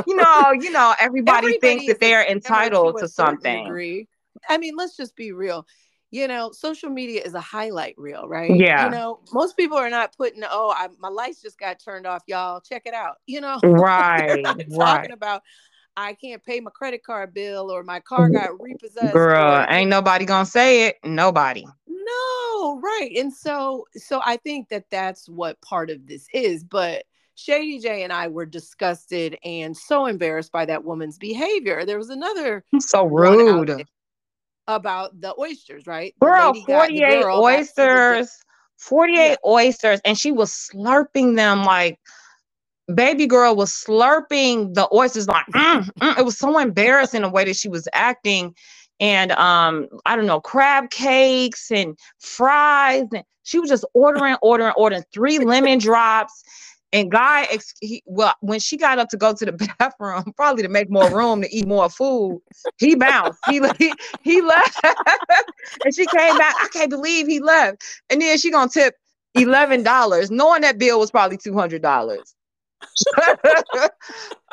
you 0.06 0.16
know 0.16 0.52
you 0.52 0.70
know 0.70 0.94
everybody, 1.00 1.38
Everybody 1.46 1.58
thinks 1.58 1.86
that 1.86 1.98
they're 1.98 2.26
entitled 2.30 2.96
a 2.96 3.00
to 3.00 3.08
something 3.08 3.64
degree. 3.64 4.06
I 4.50 4.58
mean, 4.58 4.74
let's 4.76 4.98
just 4.98 5.16
be 5.16 5.32
real. 5.32 5.64
You 6.10 6.26
know, 6.26 6.52
social 6.52 6.88
media 6.88 7.22
is 7.22 7.34
a 7.34 7.40
highlight 7.40 7.94
reel, 7.98 8.26
right? 8.26 8.54
Yeah. 8.54 8.86
You 8.86 8.90
know, 8.90 9.20
most 9.32 9.56
people 9.56 9.76
are 9.76 9.90
not 9.90 10.16
putting, 10.16 10.42
oh, 10.48 10.74
I, 10.74 10.88
my 10.98 11.08
lights 11.08 11.42
just 11.42 11.58
got 11.58 11.78
turned 11.78 12.06
off, 12.06 12.22
y'all. 12.26 12.60
Check 12.60 12.82
it 12.86 12.94
out. 12.94 13.16
You 13.26 13.40
know, 13.42 13.58
right 13.64 14.42
right 14.42 14.68
talking 14.70 15.12
about 15.12 15.42
I 15.98 16.14
can't 16.14 16.42
pay 16.44 16.60
my 16.60 16.70
credit 16.70 17.02
card 17.02 17.34
bill 17.34 17.72
or 17.72 17.82
my 17.82 17.98
car 17.98 18.30
got 18.30 18.50
repossessed. 18.60 19.12
girl 19.12 19.66
ain't 19.68 19.90
nobody 19.90 20.24
gonna 20.24 20.46
say 20.46 20.86
it 20.86 20.96
nobody 21.04 21.64
No, 21.88 22.80
right. 22.80 23.10
And 23.16 23.32
so 23.34 23.86
so 23.94 24.20
I 24.24 24.36
think 24.36 24.68
that 24.68 24.84
that's 24.90 25.28
what 25.28 25.60
part 25.60 25.90
of 25.90 26.06
this 26.06 26.28
is, 26.32 26.62
but 26.62 27.04
Shady 27.34 27.78
J 27.80 28.02
and 28.02 28.12
I 28.12 28.28
were 28.28 28.46
disgusted 28.46 29.38
and 29.44 29.76
so 29.76 30.06
embarrassed 30.06 30.52
by 30.52 30.64
that 30.66 30.84
woman's 30.84 31.18
behavior. 31.18 31.84
There 31.84 31.98
was 31.98 32.10
another 32.10 32.64
so 32.78 33.04
rude 33.04 33.84
about 34.68 35.20
the 35.20 35.34
oysters, 35.40 35.86
right? 35.86 36.14
Girl 36.20 36.52
lady 36.52 36.64
got- 36.66 36.94
the 36.94 37.00
48 37.00 37.22
girl 37.22 37.42
got 37.42 37.66
to 37.76 37.86
the 37.88 38.00
di- 38.00 38.20
oysters 38.20 38.38
48 38.78 39.38
oysters. 39.46 40.00
And 40.04 40.16
she 40.16 40.32
was 40.32 40.52
slurping 40.52 41.36
them 41.36 41.64
like 41.64 41.98
baby 42.94 43.26
girl 43.26 43.54
was 43.54 43.70
slurping 43.70 44.72
the 44.74 44.88
oysters 44.94 45.28
like 45.28 45.44
mm, 45.54 45.84
mm. 46.00 46.18
it 46.18 46.24
was 46.24 46.38
so 46.38 46.58
embarrassing 46.58 47.20
the 47.22 47.28
way 47.28 47.44
that 47.44 47.56
she 47.56 47.68
was 47.68 47.88
acting. 47.92 48.54
And 49.00 49.32
um 49.32 49.88
i 50.06 50.16
don't 50.16 50.26
know 50.26 50.40
crab 50.40 50.90
cakes 50.90 51.70
and 51.70 51.98
fries. 52.18 53.06
And 53.12 53.24
she 53.42 53.58
was 53.58 53.70
just 53.70 53.84
ordering 53.94 54.36
ordering 54.42 54.72
ordering 54.76 55.04
three 55.12 55.38
lemon 55.38 55.78
drops 55.80 56.42
and 56.92 57.10
guy 57.10 57.44
ex- 57.50 57.74
he, 57.80 58.02
well 58.06 58.34
when 58.40 58.60
she 58.60 58.76
got 58.76 58.98
up 58.98 59.08
to 59.10 59.16
go 59.16 59.34
to 59.34 59.44
the 59.46 59.52
bathroom 59.78 60.32
probably 60.36 60.62
to 60.62 60.68
make 60.68 60.90
more 60.90 61.14
room 61.14 61.42
to 61.42 61.54
eat 61.54 61.66
more 61.68 61.90
food 61.90 62.40
he 62.78 62.94
bounced. 62.94 63.40
He 63.44 63.60
he, 63.78 63.94
he 64.22 64.42
left. 64.42 64.80
And 65.84 65.94
she 65.94 66.06
came 66.08 66.36
back. 66.36 66.56
I 66.60 66.68
can't 66.68 66.90
believe 66.90 67.26
he 67.26 67.40
left. 67.40 67.82
And 68.10 68.20
then 68.22 68.38
she 68.38 68.50
gonna 68.50 68.70
tip 68.70 68.94
$11 69.36 70.30
knowing 70.30 70.62
that 70.62 70.78
bill 70.78 70.98
was 70.98 71.10
probably 71.10 71.36
$200 71.38 72.18
it 73.18 73.92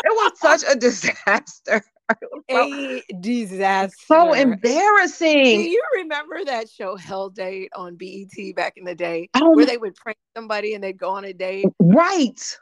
was 0.06 0.32
such 0.40 0.64
a 0.70 0.76
disaster. 0.76 1.84
a 2.52 3.04
disaster. 3.20 3.96
So 4.06 4.34
embarrassing. 4.34 5.44
Do 5.44 5.60
you 5.60 5.84
remember 5.98 6.44
that 6.46 6.70
show 6.70 6.96
Hell 6.96 7.30
Date 7.30 7.72
on 7.76 7.96
BET 7.96 8.56
back 8.56 8.74
in 8.78 8.84
the 8.84 8.96
day 8.96 9.30
Oh 9.36 9.52
where 9.52 9.66
they 9.66 9.78
would 9.78 9.96
prank 9.96 10.18
somebody 10.36 10.74
and 10.74 10.84
they'd 10.84 10.98
go 10.98 11.12
on 11.12 11.26
a 11.26 11.34
date? 11.34 11.68
Right. 11.80 12.58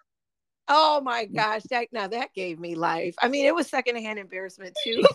Oh 0.69 1.01
my 1.01 1.25
gosh, 1.25 1.63
that 1.71 1.87
now 1.91 2.07
that 2.07 2.33
gave 2.33 2.59
me 2.59 2.75
life. 2.75 3.15
I 3.21 3.27
mean, 3.27 3.45
it 3.45 3.53
was 3.53 3.67
secondhand 3.67 4.19
embarrassment 4.19 4.75
too. 4.83 5.03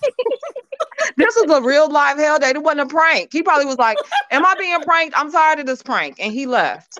This 1.16 1.34
was 1.36 1.50
a 1.50 1.62
real 1.62 1.90
live 1.90 2.18
hell 2.18 2.38
date. 2.38 2.54
It 2.54 2.62
wasn't 2.62 2.82
a 2.82 2.86
prank. 2.86 3.32
He 3.32 3.42
probably 3.42 3.66
was 3.66 3.78
like, 3.78 3.98
Am 4.30 4.46
I 4.46 4.54
being 4.56 4.80
pranked? 4.82 5.18
I'm 5.18 5.32
tired 5.32 5.58
of 5.58 5.66
this 5.66 5.82
prank. 5.82 6.16
And 6.20 6.32
he 6.32 6.46
left. 6.46 6.98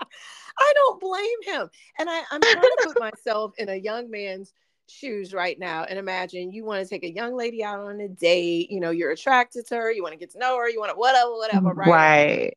I 0.00 0.72
don't 0.74 1.00
blame 1.00 1.42
him. 1.42 1.68
And 1.98 2.08
I, 2.10 2.22
I'm 2.30 2.40
trying 2.40 2.54
to 2.56 2.76
put 2.84 3.00
myself 3.00 3.52
in 3.58 3.68
a 3.68 3.76
young 3.76 4.10
man's 4.10 4.52
shoes 4.88 5.32
right 5.32 5.58
now 5.58 5.84
and 5.84 5.98
imagine 5.98 6.52
you 6.52 6.64
want 6.64 6.82
to 6.82 6.88
take 6.88 7.04
a 7.04 7.12
young 7.12 7.34
lady 7.36 7.62
out 7.64 7.80
on 7.80 8.00
a 8.00 8.08
date, 8.08 8.70
you 8.70 8.80
know, 8.80 8.90
you're 8.90 9.10
attracted 9.10 9.66
to 9.68 9.76
her, 9.76 9.92
you 9.92 10.02
want 10.02 10.12
to 10.12 10.18
get 10.18 10.30
to 10.32 10.38
know 10.38 10.56
her, 10.58 10.68
you 10.68 10.78
want 10.80 10.90
to 10.92 10.96
whatever, 10.96 11.34
whatever, 11.36 11.74
mm, 11.74 11.76
right? 11.76 11.88
Right. 11.88 12.54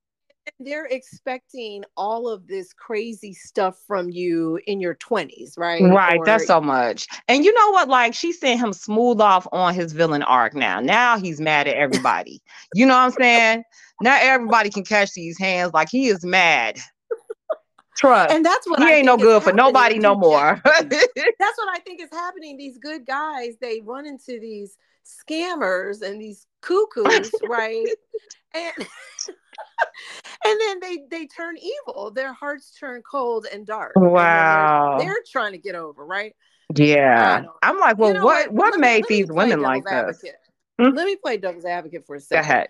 They're 0.59 0.85
expecting 0.85 1.83
all 1.97 2.29
of 2.29 2.47
this 2.47 2.71
crazy 2.71 3.33
stuff 3.33 3.79
from 3.85 4.09
you 4.09 4.59
in 4.65 4.79
your 4.79 4.95
20s, 4.95 5.57
right? 5.57 5.83
Right. 5.83 6.17
Or- 6.17 6.25
That's 6.25 6.47
so 6.47 6.61
much. 6.61 7.07
And 7.27 7.43
you 7.43 7.53
know 7.53 7.71
what? 7.71 7.89
Like 7.89 8.13
she 8.13 8.31
sent 8.31 8.59
him 8.59 8.71
smooth 8.73 9.19
off 9.19 9.45
on 9.51 9.73
his 9.73 9.91
villain 9.91 10.23
arc 10.23 10.55
now. 10.55 10.79
Now 10.79 11.17
he's 11.19 11.41
mad 11.41 11.67
at 11.67 11.75
everybody. 11.75 12.41
you 12.73 12.85
know 12.85 12.93
what 12.95 13.01
I'm 13.01 13.11
saying? 13.11 13.63
Now 14.01 14.17
everybody 14.21 14.69
can 14.69 14.83
catch 14.83 15.13
these 15.13 15.37
hands. 15.37 15.73
Like 15.73 15.89
he 15.89 16.07
is 16.07 16.23
mad. 16.23 16.79
Trust. 17.97 18.33
and 18.33 18.45
that's 18.45 18.67
what 18.69 18.79
he 18.79 18.85
I 18.85 18.91
ain't 18.93 19.05
no 19.05 19.17
good 19.17 19.41
for 19.43 19.51
nobody 19.53 19.97
no 19.99 20.15
more. 20.15 20.61
that's 20.65 20.83
what 21.57 21.69
I 21.69 21.79
think 21.85 22.01
is 22.01 22.09
happening. 22.11 22.55
These 22.57 22.77
good 22.77 23.05
guys, 23.05 23.55
they 23.59 23.81
run 23.83 24.05
into 24.05 24.39
these 24.39 24.77
scammers 25.05 26.01
and 26.01 26.21
these 26.21 26.45
cuckoos, 26.61 27.31
right? 27.47 27.87
And 28.53 28.73
and 30.45 30.59
then 30.59 30.79
they 30.79 30.99
they 31.09 31.25
turn 31.27 31.55
evil. 31.57 32.11
Their 32.11 32.33
hearts 32.33 32.75
turn 32.79 33.01
cold 33.09 33.47
and 33.51 33.65
dark. 33.65 33.93
and 33.95 34.05
they're- 34.05 34.11
Wow. 34.11 34.97
they're, 34.99 35.15
trying 35.31 35.51
to 35.53 35.57
get 35.57 35.75
over, 35.75 36.05
right? 36.05 36.33
yeah. 36.75 37.43
I'm 37.63 37.79
like, 37.79 37.97
You 37.97 38.03
well, 38.03 38.13
know 38.13 38.25
what 38.25 38.51
what 38.51 38.75
me- 38.75 38.81
made 38.81 39.09
me 39.09 39.17
these 39.23 39.31
women 39.31 39.61
like 39.61 39.83
advocate. 39.89 40.35
Hmm? 40.79 40.89
Let 40.95 41.05
me 41.05 41.15
play 41.15 41.37
devil's 41.37 41.65
advocate 41.65 42.05
for 42.05 42.15
a 42.15 42.19
Go 42.19 42.23
second. 42.25 42.67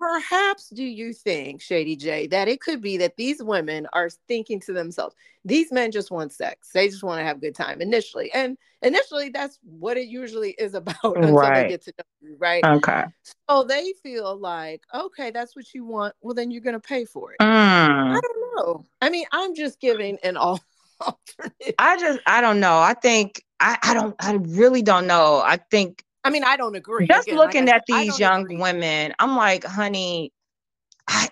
Perhaps 0.00 0.70
do 0.70 0.82
you 0.82 1.12
think, 1.12 1.60
Shady 1.60 1.94
J, 1.94 2.26
that 2.28 2.48
it 2.48 2.60
could 2.62 2.80
be 2.80 2.96
that 2.96 3.16
these 3.16 3.42
women 3.42 3.86
are 3.92 4.08
thinking 4.28 4.58
to 4.60 4.72
themselves, 4.72 5.14
these 5.44 5.70
men 5.70 5.92
just 5.92 6.10
want 6.10 6.32
sex. 6.32 6.70
They 6.72 6.88
just 6.88 7.02
want 7.02 7.20
to 7.20 7.24
have 7.24 7.36
a 7.36 7.40
good 7.40 7.54
time 7.54 7.82
initially. 7.82 8.32
And 8.32 8.56
initially, 8.80 9.28
that's 9.28 9.58
what 9.62 9.98
it 9.98 10.08
usually 10.08 10.52
is 10.52 10.72
about 10.80 10.96
until 11.04 11.34
Right. 11.34 11.64
they 11.64 11.68
get 11.68 11.82
to 11.84 11.92
know 11.98 12.04
you, 12.22 12.36
right? 12.38 12.64
Okay. 12.64 13.04
so 13.48 13.62
they 13.64 13.92
feel 14.02 14.36
like, 14.38 14.82
okay, 14.94 15.30
that's 15.30 15.54
what 15.54 15.72
you 15.74 15.84
want. 15.84 16.14
Well, 16.22 16.34
then 16.34 16.50
you're 16.50 16.62
going 16.62 16.74
to 16.74 16.80
pay 16.80 17.04
for 17.04 17.32
it. 17.32 17.38
Mm. 17.40 18.16
I 18.16 18.20
don't 18.20 18.56
know. 18.56 18.84
I 19.02 19.10
mean, 19.10 19.26
I'm 19.32 19.54
just 19.54 19.80
giving 19.80 20.16
an 20.22 20.38
al- 20.38 20.60
alternative. 21.00 21.74
I 21.78 21.98
just 21.98 22.20
I 22.26 22.40
don't 22.40 22.58
know. 22.60 22.78
I 22.78 22.94
think 22.94 23.44
I, 23.60 23.76
I 23.82 23.94
don't 23.94 24.14
I 24.18 24.32
really 24.32 24.80
don't 24.82 25.06
know. 25.06 25.42
I 25.44 25.58
think 25.70 26.04
I 26.24 26.30
mean, 26.30 26.44
I 26.44 26.56
don't 26.56 26.74
agree. 26.76 27.06
just 27.06 27.28
Again, 27.28 27.38
looking 27.38 27.68
I 27.68 27.72
at 27.72 27.84
said, 27.88 27.96
these 27.96 28.18
young 28.18 28.42
agree. 28.42 28.56
women, 28.58 29.14
I'm 29.18 29.36
like, 29.36 29.64
honey, 29.64 30.32
I, 31.08 31.28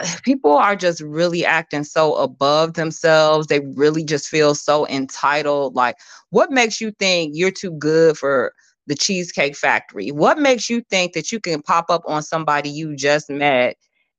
people 0.24 0.56
are 0.56 0.76
just 0.76 1.00
really 1.00 1.44
acting 1.44 1.84
so 1.84 2.14
above 2.16 2.74
themselves. 2.74 3.46
They 3.46 3.60
really 3.60 4.04
just 4.04 4.28
feel 4.28 4.54
so 4.54 4.86
entitled. 4.88 5.74
Like, 5.74 5.96
what 6.30 6.50
makes 6.50 6.80
you 6.80 6.92
think 6.92 7.32
you're 7.34 7.50
too 7.50 7.72
good 7.72 8.16
for 8.16 8.52
the 8.86 8.94
Cheesecake 8.94 9.56
Factory? 9.56 10.10
What 10.10 10.38
makes 10.38 10.70
you 10.70 10.82
think 10.90 11.12
that 11.12 11.30
you 11.32 11.40
can 11.40 11.62
pop 11.62 11.86
up 11.90 12.02
on 12.06 12.22
somebody 12.22 12.70
you 12.70 12.96
just 12.96 13.28
met 13.30 13.76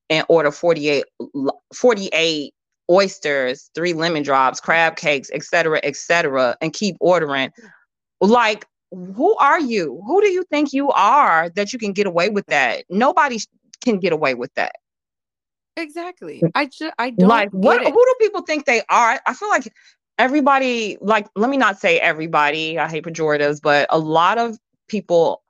and 0.10 0.26
order 0.30 0.52
48, 0.52 1.06
48 1.74 2.54
oysters, 2.90 3.70
three 3.74 3.94
lemon 3.94 4.22
drops, 4.24 4.60
crab 4.60 4.98
cakes, 4.98 5.30
et 5.34 5.44
cetera, 5.44 5.80
et 5.84 5.96
cetera, 5.96 6.56
and 6.62 6.74
keep 6.74 6.96
ordering? 7.00 7.52
Like, 8.20 8.68
who 8.92 9.36
are 9.38 9.60
you? 9.60 10.02
Who 10.06 10.22
do 10.22 10.30
you 10.30 10.44
think 10.44 10.74
you 10.74 10.90
are 10.92 11.50
that 11.52 11.74
you 11.74 11.80
can 11.80 11.94
get 11.94 12.08
away 12.08 12.30
with 12.30 12.46
that? 12.48 12.84
Nobody 12.90 13.40
can 13.82 14.00
get 14.00 14.14
away 14.14 14.34
with 14.34 14.54
that. 14.56 14.74
Exactly. 15.78 16.42
Mm. 16.44 16.52
I 16.56 16.66
just 16.66 16.94
I 17.00 17.12
don't 17.12 17.30
like, 17.30 17.50
what? 17.52 17.82
it. 17.82 17.88
Who 17.88 17.94
do 17.94 18.16
people 18.20 18.42
think 18.42 18.66
they 18.66 18.82
are? 18.90 19.20
I 19.26 19.34
feel 19.34 19.50
like 19.50 19.72
everybody. 20.20 20.98
Like, 21.02 21.28
let 21.36 21.50
me 21.50 21.58
not 21.58 21.80
say 21.80 22.00
everybody. 22.00 22.78
I 22.78 22.90
hate 22.90 23.04
pejoratives, 23.04 23.60
but 23.62 23.88
a 23.90 24.00
lot 24.00 24.38
of 24.38 24.58
people 24.88 25.42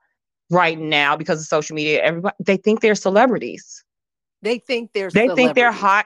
right 0.51 0.77
now, 0.77 1.15
because 1.15 1.39
of 1.39 1.47
social 1.47 1.75
media, 1.75 2.01
everybody 2.03 2.35
they 2.45 2.57
think 2.57 2.81
they're 2.81 2.95
celebrities. 2.95 3.83
They 4.43 4.59
think 4.59 4.91
they're 4.93 5.09
They 5.09 5.29
think 5.29 5.55
they're 5.55 5.71
hot, 5.71 6.05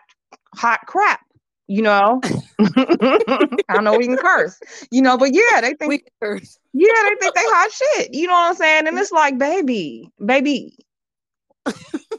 hot 0.55 0.81
crap. 0.88 1.21
You 1.67 1.81
know, 1.81 2.21
I 2.60 3.74
don't 3.74 3.84
know 3.84 3.97
we 3.97 4.08
can 4.08 4.18
curse. 4.18 4.60
You 4.91 5.01
know, 5.01 5.18
but 5.18 5.34
yeah, 5.34 5.62
they 5.62 5.74
think 5.74 5.89
We 5.89 6.03
curse. 6.22 6.60
Yeah, 6.74 6.88
they 7.03 7.16
think 7.20 7.36
they 7.36 7.41
hot 7.43 7.72
shit. 7.72 8.14
You 8.14 8.28
know 8.28 8.34
what 8.34 8.49
I'm 8.49 8.56
saying? 8.56 8.88
And 8.88 8.97
it's 8.97 9.12
like, 9.12 9.38
baby, 9.38 10.12
baby, 10.26 10.78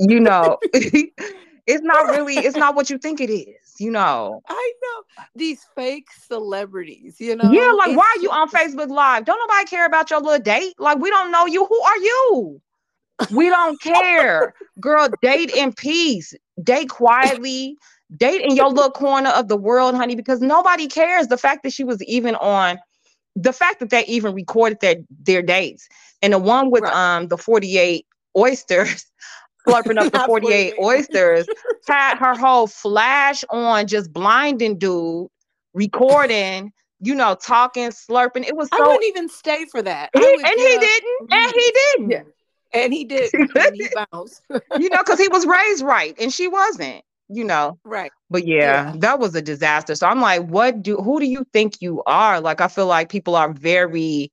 you 0.00 0.20
know, 0.20 0.58
it's 0.72 1.82
not 1.82 2.10
really, 2.10 2.36
it's 2.36 2.56
not 2.56 2.74
what 2.74 2.90
you 2.90 2.98
think 2.98 3.20
it 3.20 3.30
is, 3.30 3.74
you 3.78 3.90
know. 3.90 4.40
I 4.48 4.72
know 4.82 5.24
these 5.34 5.64
fake 5.74 6.08
celebrities, 6.26 7.16
you 7.18 7.36
know. 7.36 7.50
yeah, 7.50 7.72
like, 7.72 7.96
why 7.96 8.12
are 8.16 8.22
you 8.22 8.30
on 8.30 8.48
Facebook 8.50 8.88
Live? 8.88 9.24
Don't 9.24 9.38
nobody 9.48 9.66
care 9.66 9.86
about 9.86 10.10
your 10.10 10.20
little 10.20 10.42
date. 10.42 10.74
Like, 10.78 10.98
we 10.98 11.10
don't 11.10 11.30
know 11.30 11.46
you. 11.46 11.64
Who 11.64 11.80
are 11.80 11.98
you? 11.98 12.60
We 13.32 13.48
don't 13.48 13.80
care. 13.82 14.54
Girl, 14.80 15.08
date 15.22 15.50
in 15.50 15.72
peace, 15.72 16.34
date 16.62 16.90
quietly, 16.90 17.76
date 18.14 18.42
in 18.42 18.54
your 18.54 18.68
little 18.68 18.90
corner 18.90 19.30
of 19.30 19.48
the 19.48 19.56
world, 19.56 19.94
honey, 19.94 20.14
because 20.14 20.40
nobody 20.40 20.86
cares. 20.86 21.28
The 21.28 21.36
fact 21.38 21.62
that 21.64 21.72
she 21.72 21.84
was 21.84 22.02
even 22.04 22.34
on, 22.36 22.78
the 23.34 23.52
fact 23.52 23.80
that 23.80 23.90
they 23.90 24.04
even 24.06 24.34
recorded 24.34 24.80
their, 24.80 24.96
their 25.22 25.42
dates. 25.42 25.88
And 26.22 26.32
the 26.32 26.38
one 26.38 26.70
with 26.70 26.82
Right. 26.82 27.16
um 27.16 27.28
the 27.28 27.36
48 27.36 28.06
oysters, 28.36 29.06
slurping 29.68 29.98
up 29.98 30.12
the 30.12 30.20
48 30.26 30.74
48. 30.76 30.84
oysters, 30.84 31.46
had 31.86 32.16
her 32.18 32.34
whole 32.34 32.66
flash 32.66 33.44
on, 33.50 33.86
just 33.86 34.12
blinding 34.12 34.78
dude, 34.78 35.28
recording, 35.74 36.72
you 37.00 37.14
know, 37.14 37.34
talking, 37.34 37.88
slurping. 37.90 38.46
It 38.46 38.56
was 38.56 38.68
I 38.72 38.78
so 38.78 38.84
wouldn't 38.84 39.04
even 39.04 39.28
stay 39.28 39.66
for 39.66 39.82
that. 39.82 40.10
He, 40.14 40.20
and 40.20 40.46
he 40.46 40.78
didn't, 40.78 41.32
and 41.32 41.52
he 41.54 41.72
didn't. 41.74 42.10
Yeah. 42.10 42.22
and 42.72 42.92
he 42.92 43.04
did, 43.04 43.30
and 43.34 43.74
he 43.74 43.88
bounced. 44.12 44.42
You 44.78 44.88
know, 44.88 44.98
because 44.98 45.18
he 45.18 45.28
was 45.28 45.44
raised 45.46 45.82
right 45.82 46.14
and 46.18 46.32
she 46.32 46.48
wasn't. 46.48 47.02
You 47.28 47.44
know. 47.44 47.78
Right. 47.84 48.10
But 48.30 48.46
yeah, 48.46 48.92
Yeah. 48.92 48.94
that 48.98 49.18
was 49.18 49.34
a 49.34 49.42
disaster. 49.42 49.94
So 49.94 50.06
I'm 50.06 50.20
like, 50.20 50.42
what 50.42 50.82
do 50.82 50.96
who 50.96 51.20
do 51.20 51.26
you 51.26 51.46
think 51.52 51.80
you 51.80 52.02
are? 52.06 52.40
Like 52.40 52.60
I 52.60 52.68
feel 52.68 52.86
like 52.86 53.08
people 53.08 53.36
are 53.36 53.52
very 53.52 54.32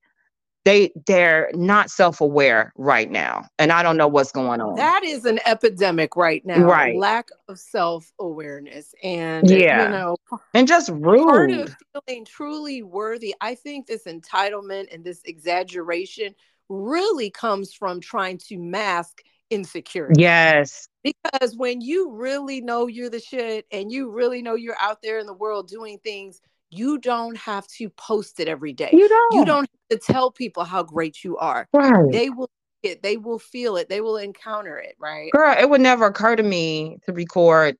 they 0.65 0.91
they're 1.07 1.51
not 1.53 1.89
self-aware 1.89 2.71
right 2.77 3.11
now. 3.11 3.45
And 3.59 3.71
I 3.71 3.83
don't 3.83 3.97
know 3.97 4.07
what's 4.07 4.31
going 4.31 4.61
on. 4.61 4.75
That 4.75 5.03
is 5.03 5.25
an 5.25 5.39
epidemic 5.45 6.15
right 6.15 6.45
now. 6.45 6.63
Right. 6.63 6.95
Lack 6.97 7.27
of 7.49 7.59
self 7.59 8.11
awareness. 8.19 8.95
And, 9.03 9.49
Yeah. 9.49 9.85
you 9.85 9.91
know, 9.91 10.17
and 10.53 10.67
just 10.67 10.89
part 10.89 11.51
of 11.51 11.75
feeling 12.07 12.25
truly 12.25 12.81
worthy, 12.81 13.35
I 13.41 13.55
think 13.55 13.87
this 13.87 14.05
entitlement 14.05 14.93
and 14.93 15.03
this 15.03 15.21
exaggeration 15.25 16.33
really 16.69 17.29
comes 17.29 17.73
from 17.73 17.99
trying 17.99 18.37
to 18.37 18.57
mask 18.57 19.21
insecurity. 19.49 20.21
Yes. 20.21 20.87
Because 21.03 21.55
when 21.55 21.81
you 21.81 22.11
really 22.11 22.61
know 22.61 22.87
you're 22.87 23.09
the 23.09 23.19
shit 23.19 23.65
and 23.71 23.91
you 23.91 24.09
really 24.09 24.41
know 24.41 24.55
you're 24.55 24.79
out 24.79 25.01
there 25.01 25.19
in 25.19 25.25
the 25.25 25.33
world 25.33 25.67
doing 25.67 25.99
things, 26.03 26.39
you 26.69 26.97
don't 26.97 27.37
have 27.37 27.67
to 27.67 27.89
post 27.89 28.39
it 28.39 28.47
every 28.47 28.73
day. 28.73 28.91
You 28.93 29.07
don't. 29.07 29.39
You 29.39 29.45
don't 29.45 29.69
have 29.89 29.99
to 29.99 30.13
tell 30.13 30.31
people 30.31 30.63
how 30.63 30.83
great 30.83 31.23
you 31.23 31.37
are. 31.37 31.67
Right. 31.73 32.11
They 32.11 32.29
will 32.29 32.49
see 32.83 32.91
it, 32.91 33.03
they 33.03 33.17
will 33.17 33.39
feel 33.39 33.75
it, 33.77 33.89
they 33.89 34.01
will 34.01 34.17
encounter 34.17 34.77
it, 34.77 34.95
right? 34.99 35.31
Girl, 35.31 35.55
it 35.57 35.69
would 35.69 35.81
never 35.81 36.05
occur 36.05 36.35
to 36.35 36.43
me 36.43 36.97
to 37.05 37.13
record 37.13 37.77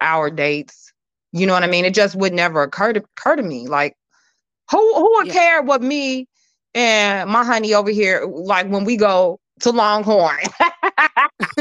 our 0.00 0.30
dates. 0.30 0.92
You 1.32 1.46
know 1.46 1.52
what 1.52 1.62
I 1.62 1.68
mean? 1.68 1.84
It 1.84 1.94
just 1.94 2.16
would 2.16 2.32
never 2.32 2.62
occur 2.62 2.92
to 2.92 3.02
occur 3.16 3.36
to 3.36 3.42
me. 3.42 3.68
Like, 3.68 3.96
who 4.70 4.94
who 4.94 5.10
would 5.16 5.28
Yeah. 5.28 5.32
care 5.32 5.62
what 5.62 5.82
me 5.82 6.26
and 6.74 7.30
my 7.30 7.44
honey 7.44 7.74
over 7.74 7.90
here 7.90 8.24
like 8.26 8.68
when 8.68 8.84
we 8.84 8.96
go 8.96 9.40
to 9.60 9.70
Longhorn? 9.70 10.38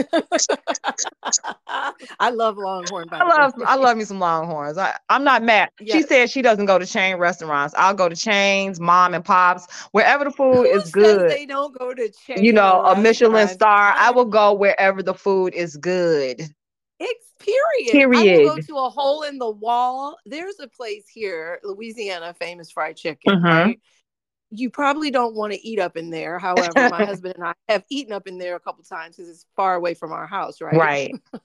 I 2.19 2.29
love 2.31 2.57
Longhorn. 2.57 3.09
By 3.09 3.19
I 3.21 3.41
love 3.41 3.53
I 3.65 3.75
love 3.75 3.97
me 3.97 4.05
some 4.05 4.19
Longhorns. 4.19 4.77
I, 4.77 4.95
I'm 5.09 5.23
not 5.23 5.43
mad. 5.43 5.69
She 5.85 5.87
Yes. 5.87 6.03
said 6.03 6.29
she 6.29 6.41
doesn't 6.41 6.65
go 6.65 6.79
to 6.79 6.85
chain 6.85 7.17
restaurants. 7.17 7.73
I'll 7.77 7.93
go 7.93 8.09
to 8.09 8.15
chains, 8.15 8.79
mom 8.79 9.13
and 9.13 9.23
pops, 9.23 9.67
wherever 9.91 10.23
the 10.23 10.31
food 10.31 10.63
Who 10.63 10.65
is 10.65 10.91
good. 10.91 11.29
They 11.29 11.45
don't 11.45 11.77
go 11.77 11.93
to 11.93 12.09
chain 12.09 12.43
You 12.43 12.53
know, 12.53 12.83
a 12.85 12.95
Michelin 12.95 13.47
star. 13.47 13.93
I 13.97 14.11
will 14.11 14.25
go 14.25 14.53
wherever 14.53 15.03
the 15.03 15.13
food 15.13 15.53
is 15.53 15.77
good. 15.77 16.41
Ex- 16.99 17.33
period. 17.39 18.09
I 18.13 18.25
will 18.25 18.41
go 18.41 18.59
to 18.59 18.77
a 18.77 18.89
hole 18.89 19.23
in 19.23 19.37
the 19.37 19.49
wall. 19.49 20.17
There's 20.25 20.59
a 20.59 20.67
place 20.67 21.07
here, 21.07 21.59
Louisiana, 21.63 22.33
famous 22.33 22.71
fried 22.71 22.97
chicken. 22.97 23.31
Mhm. 23.31 23.43
Right? 23.45 23.79
You 24.51 24.69
probably 24.69 25.11
don't 25.11 25.35
want 25.35 25.53
to 25.53 25.67
eat 25.67 25.79
up 25.79 25.95
in 25.95 26.09
there. 26.09 26.39
However, 26.39 26.89
my 26.89 27.05
husband 27.05 27.35
and 27.35 27.45
I 27.45 27.53
have 27.67 27.83
eaten 27.89 28.13
up 28.13 28.27
in 28.27 28.37
there 28.37 28.55
a 28.55 28.59
couple 28.59 28.83
times 28.83 29.15
because 29.15 29.29
it's 29.29 29.45
far 29.55 29.75
away 29.75 29.93
from 29.93 30.11
our 30.11 30.27
house, 30.27 30.61
right? 30.61 30.75
Right. 30.75 31.13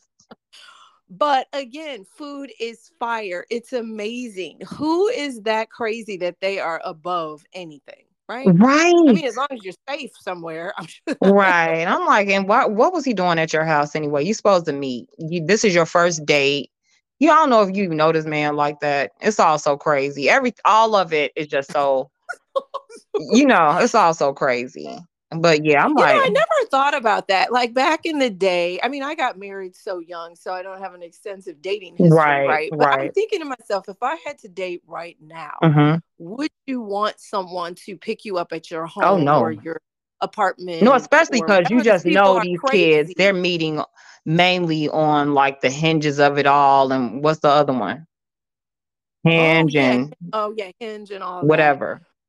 But 1.11 1.47
again, 1.53 2.05
food 2.05 2.51
is 2.59 2.91
fire. 2.99 3.45
It's 3.51 3.73
amazing. 3.73 4.61
Who 4.77 5.09
is 5.09 5.43
that 5.43 5.71
crazy 5.71 6.17
that 6.19 6.41
they 6.41 6.59
are 6.59 6.81
above 6.85 7.45
anything, 7.53 8.05
right? 8.29 8.49
Right. 8.53 8.95
I 9.09 9.13
mean, 9.13 9.25
as 9.25 9.37
long 9.37 9.47
as 9.51 9.63
you're 9.63 9.75
safe 9.89 10.11
somewhere, 10.19 10.73
I'm 10.77 10.87
sure. 11.09 11.17
right. 11.23 11.85
I'm 11.85 12.07
like, 12.07 12.29
and 12.29 12.49
what 12.49 12.73
what 12.73 12.93
was 12.93 13.05
he 13.05 13.13
doing 13.13 13.39
at 13.39 13.53
your 13.53 13.65
house 13.65 13.95
anyway? 13.95 14.25
You 14.25 14.35
supposed 14.35 14.67
to 14.67 14.73
meet. 14.73 15.09
You, 15.19 15.45
this 15.45 15.65
is 15.65 15.75
your 15.75 15.87
first 15.87 16.25
date. 16.25 16.71
You 17.21 17.31
I 17.31 17.35
don't 17.35 17.51
know 17.51 17.63
if 17.63 17.77
you 17.77 17.89
know 17.89 18.11
this 18.11 18.27
man 18.27 18.57
like 18.57 18.81
that. 18.81 19.13
It's 19.21 19.39
all 19.39 19.59
so 19.59 19.77
crazy. 19.77 20.31
Every 20.31 20.55
all 20.65 20.97
of 20.97 21.13
it 21.13 21.33
is 21.37 21.47
just 21.47 21.71
so 21.71 22.11
you 23.33 23.47
know, 23.47 23.79
it's 23.79 23.95
all 23.95 24.15
so 24.15 24.33
crazy. 24.33 24.99
But 25.31 25.65
yeah, 25.65 25.85
I'm 25.85 25.91
You 25.91 25.95
know, 25.97 26.03
like 26.03 26.27
I 26.27 26.29
never 26.29 26.69
thought 26.71 26.95
about 26.95 27.29
that. 27.29 27.53
Like 27.53 27.75
back 27.75 28.07
in 28.07 28.19
the 28.19 28.31
day, 28.31 28.79
I 28.83 28.89
mean, 28.89 29.03
I 29.03 29.15
got 29.15 29.39
married 29.39 29.75
so 29.75 29.99
young, 29.99 30.37
so 30.37 30.53
I 30.53 30.63
don't 30.63 30.81
have 30.81 30.95
an 30.95 31.03
extensive 31.03 31.61
dating 31.61 31.97
history, 31.97 32.17
Right, 32.17 32.49
right? 32.49 32.71
But 32.73 32.89
I'm 32.89 33.13
thinking 33.13 33.41
to 33.41 33.47
myself, 33.47 33.89
if 33.89 34.03
I 34.03 34.17
had 34.25 34.39
to 34.41 34.49
date 34.49 34.83
right 34.87 35.17
now, 35.21 35.55
mhm. 35.63 36.01
would 36.19 36.51
you 36.67 36.81
want 36.81 37.19
someone 37.19 37.75
to 37.87 37.97
pick 37.97 38.25
you 38.25 38.39
up 38.39 38.53
at 38.53 38.71
your 38.71 38.87
home 38.87 39.05
Oh, 39.05 39.17
no. 39.17 39.41
or 39.41 39.51
your 39.51 39.81
apartment? 40.21 40.83
No, 40.83 40.95
especially 40.95 41.41
because 41.41 41.69
you 41.71 41.83
just 41.83 42.07
know 42.07 42.41
these 42.41 42.61
kids, 42.71 43.13
they're 43.17 43.33
meeting 43.33 43.83
mainly 44.25 44.89
on 44.89 45.35
like 45.35 45.61
the 45.61 45.71
hinges 45.71 46.21
of 46.21 46.39
it 46.39 46.47
all. 46.47 46.93
And 46.93 47.23
what's 47.23 47.41
the 47.41 47.49
other 47.49 47.73
one? 47.73 48.07
Hinge 49.25 49.75
oh, 49.75 49.79
yeah. 49.79 49.93
and 49.93 50.17
oh 50.33 50.55
yeah, 50.57 50.71
Hinge 50.79 51.11
and 51.11 51.25
all 51.25 51.41
that. 51.41 51.47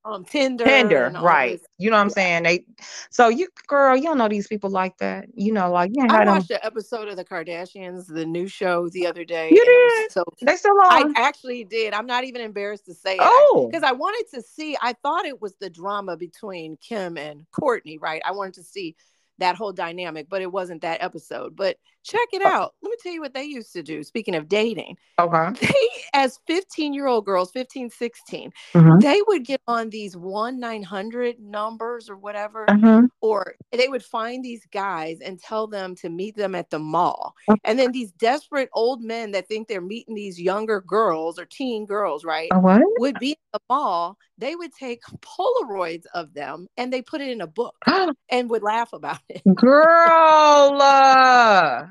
Um, 0.05 0.23
Tinder, 0.23 0.65
Tinder, 0.65 1.11
right. 1.19 1.59
You 1.79 1.89
know 1.89 1.97
what 1.97 2.01
I'm 2.01 2.07
Yeah. 2.09 2.13
saying? 2.13 2.43
They 2.43 2.65
so 3.09 3.27
you 3.27 3.47
girl, 3.67 3.95
you 3.95 4.03
don't 4.03 4.19
know 4.19 4.27
these 4.27 4.47
people 4.47 4.69
like 4.69 4.95
that. 4.99 5.25
You 5.33 5.51
know, 5.51 5.71
like 5.71 5.89
you 5.95 6.03
ain't 6.03 6.11
I 6.11 6.19
them. 6.25 6.35
watched 6.35 6.51
an 6.51 6.59
episode 6.61 7.07
of 7.07 7.15
the 7.17 7.25
Kardashians, 7.25 8.05
the 8.05 8.23
new 8.25 8.47
show, 8.47 8.87
the 8.89 9.07
other 9.07 9.25
day. 9.25 9.49
You 9.49 9.57
and 9.57 9.67
it 9.67 9.83
was 9.83 9.93
did? 9.93 10.11
So 10.11 10.23
They 10.43 10.55
still 10.57 10.79
on. 10.79 11.15
I 11.17 11.19
actually 11.19 11.63
did. 11.63 11.95
I'm 11.95 12.05
not 12.05 12.23
even 12.23 12.41
embarrassed 12.41 12.85
to 12.85 12.93
say 12.93 13.15
it. 13.15 13.21
Oh. 13.23 13.67
because 13.71 13.83
I 13.83 13.93
wanted 13.93 14.25
to 14.35 14.43
see. 14.43 14.77
I 14.79 14.93
thought 14.93 15.25
it 15.25 15.41
was 15.41 15.55
the 15.59 15.71
drama 15.71 16.17
between 16.17 16.77
Kim 16.77 17.17
and 17.17 17.45
Kourtney, 17.51 17.99
right? 17.99 18.21
I 18.23 18.31
wanted 18.31 18.53
to 18.55 18.63
see 18.63 18.95
that 19.39 19.55
whole 19.55 19.73
dynamic, 19.73 20.29
but 20.29 20.43
it 20.43 20.51
wasn't 20.51 20.81
that 20.83 21.01
episode. 21.03 21.55
But 21.55 21.77
check 22.05 22.27
it 22.33 22.41
out. 22.41 22.73
Let 22.81 22.89
me 22.91 22.95
tell 23.01 23.11
you 23.11 23.21
what 23.21 23.33
they 23.33 23.43
used 23.43 23.73
to 23.73 23.83
do. 23.83 24.03
Speaking 24.03 24.35
of 24.35 24.47
dating, 24.47 24.97
Okay. 25.19 25.49
they, 25.73 25.89
as 26.13 26.39
15 26.47 26.93
year 26.93 27.07
old 27.07 27.25
girls, 27.25 27.51
15, 27.51 27.89
16, 27.89 28.51
Mhm. 28.73 29.01
they 29.01 29.21
would 29.27 29.45
get 29.45 29.61
on 29.67 29.89
these 29.89 30.15
1 30.15 30.59
900 30.59 31.39
numbers 31.39 32.09
or 32.09 32.17
whatever, 32.17 32.65
Mhm. 32.69 33.07
or 33.21 33.55
they 33.71 33.87
would 33.87 34.03
find 34.03 34.43
these 34.43 34.65
guys 34.71 35.19
and 35.21 35.39
tell 35.39 35.67
them 35.67 35.95
to 35.95 36.09
meet 36.09 36.35
them 36.35 36.53
at 36.55 36.69
the 36.69 36.79
mall. 36.79 37.33
Okay. 37.49 37.59
And 37.63 37.79
then 37.79 37.91
these 37.91 38.11
desperate 38.13 38.69
old 38.73 39.01
men 39.01 39.31
that 39.31 39.47
think 39.47 39.67
they're 39.67 39.81
meeting 39.81 40.15
these 40.15 40.39
younger 40.39 40.81
girls 40.81 41.39
or 41.39 41.45
teen 41.45 41.85
girls, 41.85 42.23
right? 42.23 42.51
What? 42.55 42.81
would 42.97 43.19
be 43.19 43.31
at 43.33 43.37
the 43.53 43.59
mall, 43.69 44.17
they 44.37 44.55
would 44.55 44.71
take 44.73 45.01
Polaroids 45.21 46.05
of 46.13 46.33
them 46.33 46.67
and 46.77 46.91
they 46.93 47.01
put 47.01 47.21
it 47.21 47.29
in 47.29 47.41
a 47.41 47.47
book 47.47 47.75
and 48.29 48.49
would 48.49 48.63
laugh 48.63 48.93
about 48.93 49.19
it. 49.29 49.41
Girl. 49.55 50.77
Uh, 50.81 51.87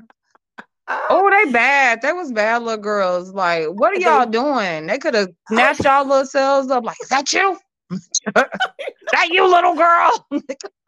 oh, 0.89 1.30
they 1.30 1.51
bad. 1.51 2.03
They 2.03 2.12
was 2.12 2.32
bad 2.32 2.62
little 2.62 2.82
girls. 2.82 3.32
Like, 3.32 3.66
what 3.68 3.97
are 3.97 4.01
y'all 4.01 4.26
doing? 4.26 4.87
They 4.87 4.99
could 4.99 5.14
have 5.14 5.30
snatched 5.49 5.85
y'all 5.85 6.07
little 6.07 6.26
selves 6.26 6.70
up. 6.70 6.85
Like, 6.85 6.97
is 7.03 7.09
that 7.09 7.32
you? 7.32 7.59
that 8.35 9.28
you, 9.30 9.51
little 9.51 9.74
girl? 9.74 10.26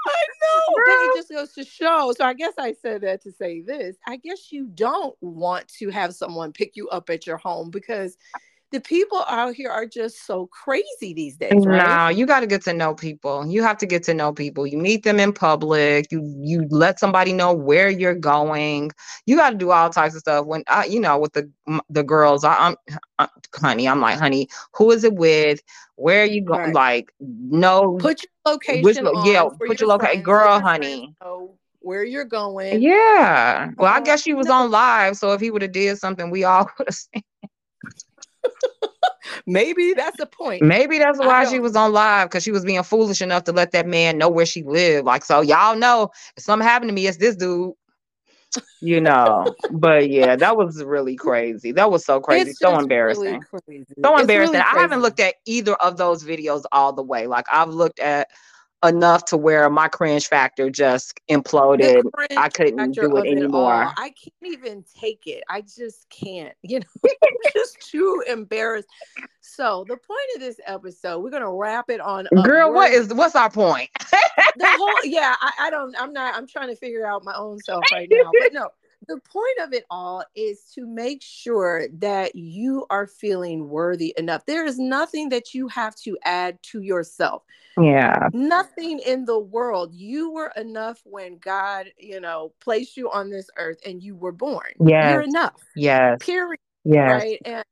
No, 0.07 0.75
but 0.85 0.93
it 0.93 1.17
just 1.17 1.31
goes 1.31 1.53
to 1.55 1.65
show. 1.65 2.15
So 2.17 2.25
I 2.25 2.33
guess 2.33 2.53
I 2.59 2.75
said 2.81 3.01
that 3.01 3.23
to 3.23 3.33
say 3.33 3.61
this. 3.61 3.97
I 4.07 4.17
guess 4.17 4.53
you 4.53 4.67
don't 4.67 5.17
want 5.21 5.67
to 5.81 5.91
have 5.91 6.15
someone 6.15 6.53
pick 6.53 6.77
you 6.77 6.89
up 6.91 7.11
at 7.11 7.27
your 7.27 7.39
home 7.39 7.71
because 7.71 8.17
the 8.73 8.81
people 8.81 9.25
out 9.29 9.55
here 9.55 9.71
are 9.71 9.87
just 9.87 10.27
so 10.27 10.49
crazy 10.49 11.15
these 11.15 11.37
days, 11.37 11.65
right? 11.67 11.85
No, 11.87 12.09
you 12.09 12.27
got 12.27 12.41
to 12.41 12.47
get 12.47 12.63
to 12.65 12.73
know 12.73 12.95
people. 12.95 13.47
You 13.47 13.63
have 13.63 13.79
to 13.79 13.87
get 13.87 14.03
to 14.05 14.15
know 14.15 14.33
people. 14.33 14.67
You 14.67 14.77
meet 14.79 15.05
them 15.05 15.21
in 15.21 15.33
public. 15.33 16.11
You 16.11 16.23
you 16.41 16.67
let 16.71 16.99
somebody 16.99 17.33
know 17.33 17.53
where 17.53 17.89
you're 17.89 18.15
going. 18.15 18.91
You 19.27 19.37
got 19.37 19.51
to 19.51 19.57
do 19.57 19.71
all 19.71 19.91
types 19.91 20.15
of 20.15 20.21
stuff. 20.21 20.47
When 20.47 20.65
I, 20.67 20.87
you 20.87 21.01
know, 21.01 21.19
with 21.19 21.33
the 21.33 21.51
the 21.91 22.03
girls, 22.03 22.45
I, 22.45 22.55
I'm, 22.55 22.77
uh, 23.19 23.29
honey, 23.55 23.87
I'm 23.89 24.01
like, 24.01 24.19
honey, 24.19 24.49
who 24.75 24.91
is 24.91 25.05
it 25.05 25.15
with? 25.15 25.63
Where 25.95 26.23
are 26.23 26.27
you 26.27 26.43
going? 26.43 26.61
Right. 26.61 26.75
Like, 26.75 27.13
no, 27.21 27.97
Put 28.01 28.23
your 28.23 28.53
location 28.55 28.83
Which 28.85 28.97
yeah, 29.27 29.45
put 29.67 29.81
your 29.81 29.89
loca- 29.89 30.07
friends. 30.07 30.19
Let 30.19 30.25
girl, 30.25 30.61
honey. 30.61 31.15
know 31.23 31.57
where 31.79 32.05
you're 32.05 32.25
going. 32.25 32.83
yeah. 32.83 33.71
Well, 33.79 33.93
I 33.95 34.01
guess 34.01 34.23
she 34.23 34.35
was 34.35 34.49
on 34.49 34.71
live, 34.73 35.17
so 35.17 35.33
if 35.33 35.41
he 35.41 35.51
would 35.53 35.63
have 35.63 35.73
did 35.73 35.99
something, 35.99 36.31
we 36.31 36.43
all 36.45 36.69
would 36.79 36.89
have 36.89 36.95
seen. 36.95 37.23
Maybe 39.47 39.93
that's 39.95 40.17
the 40.17 40.27
point. 40.27 40.63
Maybe 40.63 40.99
that's 40.99 41.19
why 41.19 41.45
she 41.49 41.59
was 41.59 41.77
on 41.77 41.93
live 41.93 42.29
because 42.29 42.43
she 42.43 42.53
was 42.53 42.65
being 42.65 42.83
foolish 42.83 43.23
enough 43.23 43.45
to 43.45 43.53
let 43.53 43.73
that 43.73 43.87
man 43.87 44.19
know 44.19 44.29
where 44.29 44.47
she 44.47 44.63
lived. 44.63 45.07
Like, 45.07 45.25
so 45.25 45.41
y'all 45.41 45.77
know 45.77 46.11
if 46.37 46.43
something 46.43 46.67
happened 46.67 46.89
to 46.89 46.95
me, 46.95 47.07
it's 47.07 47.19
this 47.19 47.37
dude. 47.37 47.73
You 48.81 49.01
know, 49.01 49.55
but 49.71 50.11
yeah, 50.11 50.37
that 50.37 50.57
was 50.57 50.83
really 50.83 51.17
crazy. 51.17 51.73
That 51.73 51.91
was 51.91 52.05
so 52.05 52.21
crazy, 52.21 52.53
so 52.53 52.79
embarrassing. 52.79 53.25
Really 53.25 53.41
crazy. 53.67 53.95
so 54.03 54.19
embarrassing. 54.19 54.55
really 54.55 54.65
I 54.65 54.81
haven't 54.81 55.01
looked 55.03 55.21
at 55.21 55.35
either 55.45 55.75
of 55.75 55.97
those 55.97 56.25
videos 56.25 56.63
all 56.73 56.93
the 56.93 57.03
way. 57.03 57.27
Like, 57.27 57.47
I've 57.51 57.71
looked 57.71 57.99
at 58.01 58.29
enough 58.85 59.25
to 59.27 59.37
where 59.37 59.69
my 59.71 59.89
cringe 59.89 60.29
factor 60.29 60.71
just 60.71 61.19
imploded. 61.31 62.03
I 62.37 62.49
couldn't 62.49 62.93
do 62.93 63.17
it 63.17 63.27
anymore. 63.27 63.93
I 63.97 64.11
can't 64.11 64.53
even 64.53 64.85
take 65.01 65.27
it. 65.27 65.43
I 65.49 65.63
just 65.63 66.09
can't. 66.11 66.55
You 66.63 66.81
know, 66.81 67.11
I'm 67.23 67.53
just 67.55 67.81
too 67.81 68.25
embarrassed. 68.29 68.89
So 69.41 69.85
the 69.89 69.97
point 69.97 70.21
of 70.35 70.41
this 70.41 70.59
episode, 70.67 71.21
we're 71.21 71.31
gonna 71.31 71.53
wrap 71.53 71.89
it 71.91 72.01
on. 72.01 72.27
Girl, 72.45 72.73
what 72.73 72.91
word- 72.93 73.13
what's 73.17 73.37
our 73.37 73.51
point? 73.51 73.89
the 74.01 74.67
whole? 74.67 75.05
Yeah, 75.05 75.35
I, 75.41 75.53
I 75.61 75.71
don't. 75.71 75.95
I'm 75.99 76.13
not. 76.13 76.35
I'm 76.35 76.47
trying 76.49 76.69
to 76.69 76.77
figure 76.77 77.07
out 77.07 77.25
my 77.25 77.35
own 77.37 77.59
self 77.61 77.85
right 77.93 78.09
now. 78.11 78.31
But 78.41 78.53
no, 78.53 78.69
the 79.09 79.19
point 79.21 79.59
of 79.63 79.73
it 79.73 79.85
all 79.91 80.25
is 80.35 80.63
to 80.75 80.87
make 80.87 81.23
sure 81.23 81.89
that 81.99 82.35
you 82.35 82.87
are 82.91 83.07
feeling 83.07 83.69
worthy 83.69 84.15
enough. 84.17 84.47
There 84.47 84.65
is 84.65 84.79
nothing 84.79 85.29
that 85.31 85.55
you 85.55 85.69
have 85.69 85.95
to 85.97 86.17
add 86.25 86.63
to 86.65 86.81
yourself. 86.81 87.43
Yeah. 87.79 88.29
Nothing 88.33 89.01
in 89.01 89.25
the 89.25 89.39
world. 89.39 89.95
You 89.95 90.31
were 90.33 90.53
enough 90.57 91.01
when 91.05 91.39
God, 91.39 91.91
you 91.99 92.21
know, 92.21 92.53
placed 92.61 92.97
you 92.97 93.11
on 93.11 93.31
this 93.31 93.49
earth 93.59 93.79
and 93.85 94.03
you 94.03 94.17
were 94.17 94.33
born. 94.33 94.73
Yeah. 94.81 95.13
You're 95.13 95.23
enough. 95.23 95.61
Yes. 95.75 96.19
Period. 96.21 96.59
Yes. 96.85 97.23
Right. 97.23 97.43
And 97.45 97.65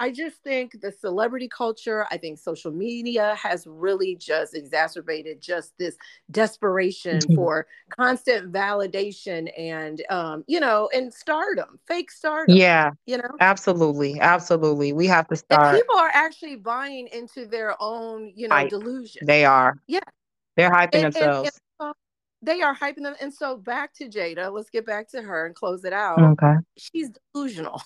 I 0.00 0.10
just 0.12 0.36
think 0.44 0.80
the 0.80 0.92
celebrity 0.92 1.48
culture, 1.48 2.06
I 2.10 2.18
think 2.18 2.38
social 2.38 2.70
media 2.70 3.34
has 3.34 3.66
really 3.66 4.14
just 4.16 4.54
exacerbated 4.54 5.40
just 5.40 5.76
this 5.78 5.96
desperation 6.30 7.20
for 7.34 7.66
constant 7.98 8.52
validation 8.52 9.50
and, 9.58 10.02
um, 10.10 10.44
you 10.46 10.60
know, 10.60 10.88
and 10.94 11.12
stardom, 11.12 11.78
fake 11.86 12.10
stardom, 12.10 12.56
Yeah. 12.56 12.90
you 13.06 13.16
know? 13.18 13.30
Absolutely. 13.40 14.20
Absolutely. 14.20 14.92
We 14.92 15.06
have 15.08 15.26
to 15.28 15.34
And 15.34 15.58
start. 15.58 15.74
people 15.74 15.96
are 15.96 16.10
actually 16.12 16.56
buying 16.56 17.08
into 17.08 17.46
their 17.46 17.74
own, 17.80 18.32
you 18.36 18.48
know, 18.48 18.54
Hype. 18.54 18.70
delusion. 18.70 19.26
They 19.26 19.44
are. 19.44 19.78
Yeah. 19.86 20.00
They're 20.56 20.70
hyping 20.70 20.92
And, 20.92 21.04
and, 21.04 21.14
and 21.16 21.22
themselves. 21.24 21.50
so 21.52 21.58
they 22.42 22.62
are 22.62 22.74
hyping 22.74 23.02
them. 23.02 23.14
And 23.20 23.32
so 23.32 23.56
back 23.56 23.94
to 23.94 24.08
Jada, 24.08 24.52
let's 24.52 24.70
get 24.70 24.86
back 24.86 25.08
to 25.10 25.22
her 25.22 25.46
and 25.46 25.54
close 25.54 25.84
it 25.84 25.92
out. 25.92 26.18
Okay. 26.18 26.54
She's 26.76 27.10
delusional. 27.32 27.82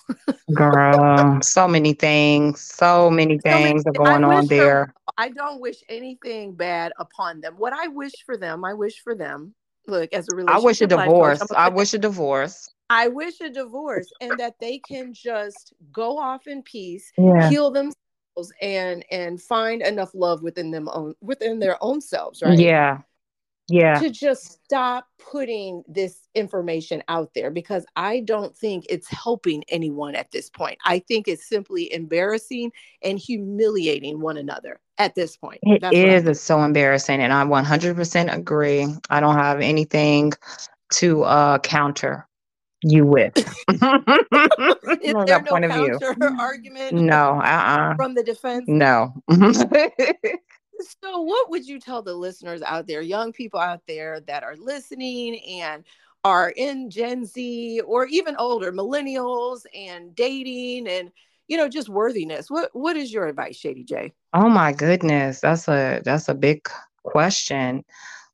Girl, 0.53 1.39
so 1.43 1.67
many 1.67 1.93
things. 1.93 2.61
So 2.61 3.09
many 3.09 3.39
So 3.39 3.49
many, 3.49 3.63
things 3.65 3.83
are 3.87 3.93
going 3.93 4.23
on 4.23 4.41
wish 4.41 4.49
her 4.51 4.55
there. 4.55 4.93
I 5.17 5.29
don't 5.29 5.59
wish 5.59 5.83
anything 5.89 6.53
bad 6.53 6.91
upon 6.99 7.41
them. 7.41 7.55
What 7.57 7.73
I 7.73 7.87
wish 7.87 8.13
for 8.25 8.37
them, 8.37 8.63
I 8.63 8.73
wish 8.73 9.01
for 9.01 9.15
them. 9.15 9.53
Look, 9.87 10.13
as 10.13 10.29
a 10.29 10.35
I 10.47 10.59
wish 10.59 10.81
a 10.81 10.87
relationship 10.87 10.91
life 10.91 11.07
coach, 11.07 11.13
divorce. 11.13 11.41
I'm 11.41 11.47
gonna 11.47 11.59
I 11.59 11.69
wish 11.69 11.93
a 11.93 11.97
divorce. 11.97 12.69
I 12.89 13.07
wish 13.07 13.41
a 13.41 13.49
divorce 13.49 14.11
and 14.21 14.39
that 14.39 14.55
they 14.59 14.77
can 14.79 15.13
just 15.13 15.73
go 15.91 16.17
off 16.17 16.47
in 16.47 16.61
peace, 16.63 17.11
Yeah. 17.17 17.49
heal 17.49 17.71
themselves 17.71 18.53
and 18.61 19.03
and 19.11 19.41
find 19.41 19.81
enough 19.81 20.11
love 20.13 20.41
within 20.41 20.71
them 20.71 20.87
own 20.89 21.15
within 21.21 21.59
their 21.59 21.77
own 21.83 22.01
selves, 22.01 22.41
right? 22.41 22.57
Yeah. 22.57 22.99
Yeah. 23.69 23.99
To 23.99 24.09
just 24.09 24.63
stop 24.65 25.07
putting 25.17 25.83
this 25.87 26.27
information 26.35 27.01
out 27.07 27.31
there 27.33 27.49
because 27.49 27.85
I 27.95 28.19
don't 28.21 28.55
think 28.55 28.85
it's 28.89 29.07
helping 29.07 29.63
anyone 29.69 30.15
at 30.15 30.31
this 30.31 30.49
point. 30.49 30.77
I 30.85 30.99
think 30.99 31.27
it's 31.27 31.47
simply 31.47 31.91
embarrassing 31.93 32.71
and 33.01 33.17
humiliating 33.17 34.19
one 34.19 34.37
another 34.37 34.81
at 34.97 35.15
this 35.15 35.37
point. 35.37 35.59
It 35.63 35.81
That's 35.81 35.95
is. 35.95 36.25
It's 36.25 36.41
so 36.41 36.61
embarrassing. 36.61 37.21
And 37.21 37.31
I 37.31 37.45
100% 37.45 38.33
agree. 38.35 38.87
I 39.09 39.19
don't 39.19 39.35
have 39.35 39.61
anything 39.61 40.33
to 40.95 41.23
uh, 41.23 41.59
counter 41.59 42.27
you 42.83 43.05
with. 43.05 43.37
Is 43.37 43.79
From 45.11 45.25
there 45.25 45.39
that 45.39 45.45
no 45.45 45.51
point 45.51 45.65
of 45.65 45.71
view. 45.71 45.99
argument 46.39 46.93
No. 46.93 47.39
Uh-uh. 47.41 47.95
from 47.95 48.13
the 48.13 48.23
defense? 48.23 48.65
No. 48.67 49.13
So, 50.79 51.21
what 51.21 51.49
would 51.49 51.67
you 51.67 51.79
tell 51.79 52.01
the 52.01 52.13
listeners 52.13 52.61
out 52.61 52.87
there, 52.87 53.01
young 53.01 53.31
people 53.31 53.59
out 53.59 53.81
there 53.87 54.19
that 54.21 54.43
are 54.43 54.55
listening 54.55 55.39
and 55.61 55.83
are 56.23 56.49
in 56.49 56.89
Gen 56.89 57.25
Z 57.25 57.81
or 57.81 58.05
even 58.07 58.35
older, 58.37 58.71
millennials 58.71 59.65
and 59.75 60.15
dating 60.15 60.87
and 60.87 61.11
you 61.47 61.57
know 61.57 61.69
just 61.69 61.89
worthiness? 61.89 62.49
What 62.49 62.69
What 62.73 62.97
is 62.97 63.13
your 63.13 63.27
advice, 63.27 63.55
Shady 63.57 63.83
J? 63.83 64.13
Oh 64.33 64.49
my 64.49 64.71
goodness, 64.73 65.41
that's 65.41 65.67
a 65.67 66.01
that's 66.03 66.27
a 66.29 66.33
big 66.35 66.67
question. 67.03 67.83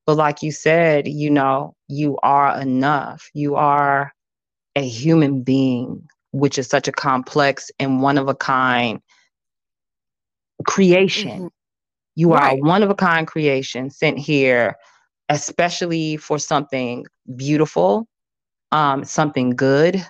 But 0.05 0.15
like 0.15 0.41
you 0.41 0.51
said, 0.51 1.07
you 1.07 1.29
know, 1.29 1.75
you 1.87 2.17
are 2.23 2.59
enough. 2.59 3.29
You 3.33 3.55
are 3.55 4.13
a 4.75 4.87
human 4.87 5.43
being, 5.43 6.07
which 6.31 6.57
is 6.57 6.67
such 6.67 6.87
a 6.87 6.91
complex 6.93 7.71
and 7.79 8.01
one 8.01 8.17
of 8.17 8.27
a 8.27 8.35
kind 8.35 9.01
creation. 10.67 11.45
Mhm. 11.45 11.49
You 12.15 12.33
are 12.33 12.51
a 12.51 12.55
one 12.55 12.83
of 12.83 12.89
a 12.89 12.95
kind 12.95 13.27
creation 13.27 13.89
sent 13.89 14.17
here, 14.19 14.75
especially 15.29 16.17
for 16.17 16.37
something 16.37 17.05
beautiful, 17.35 18.07
um, 18.71 19.03
something 19.05 19.51
good, 19.51 20.03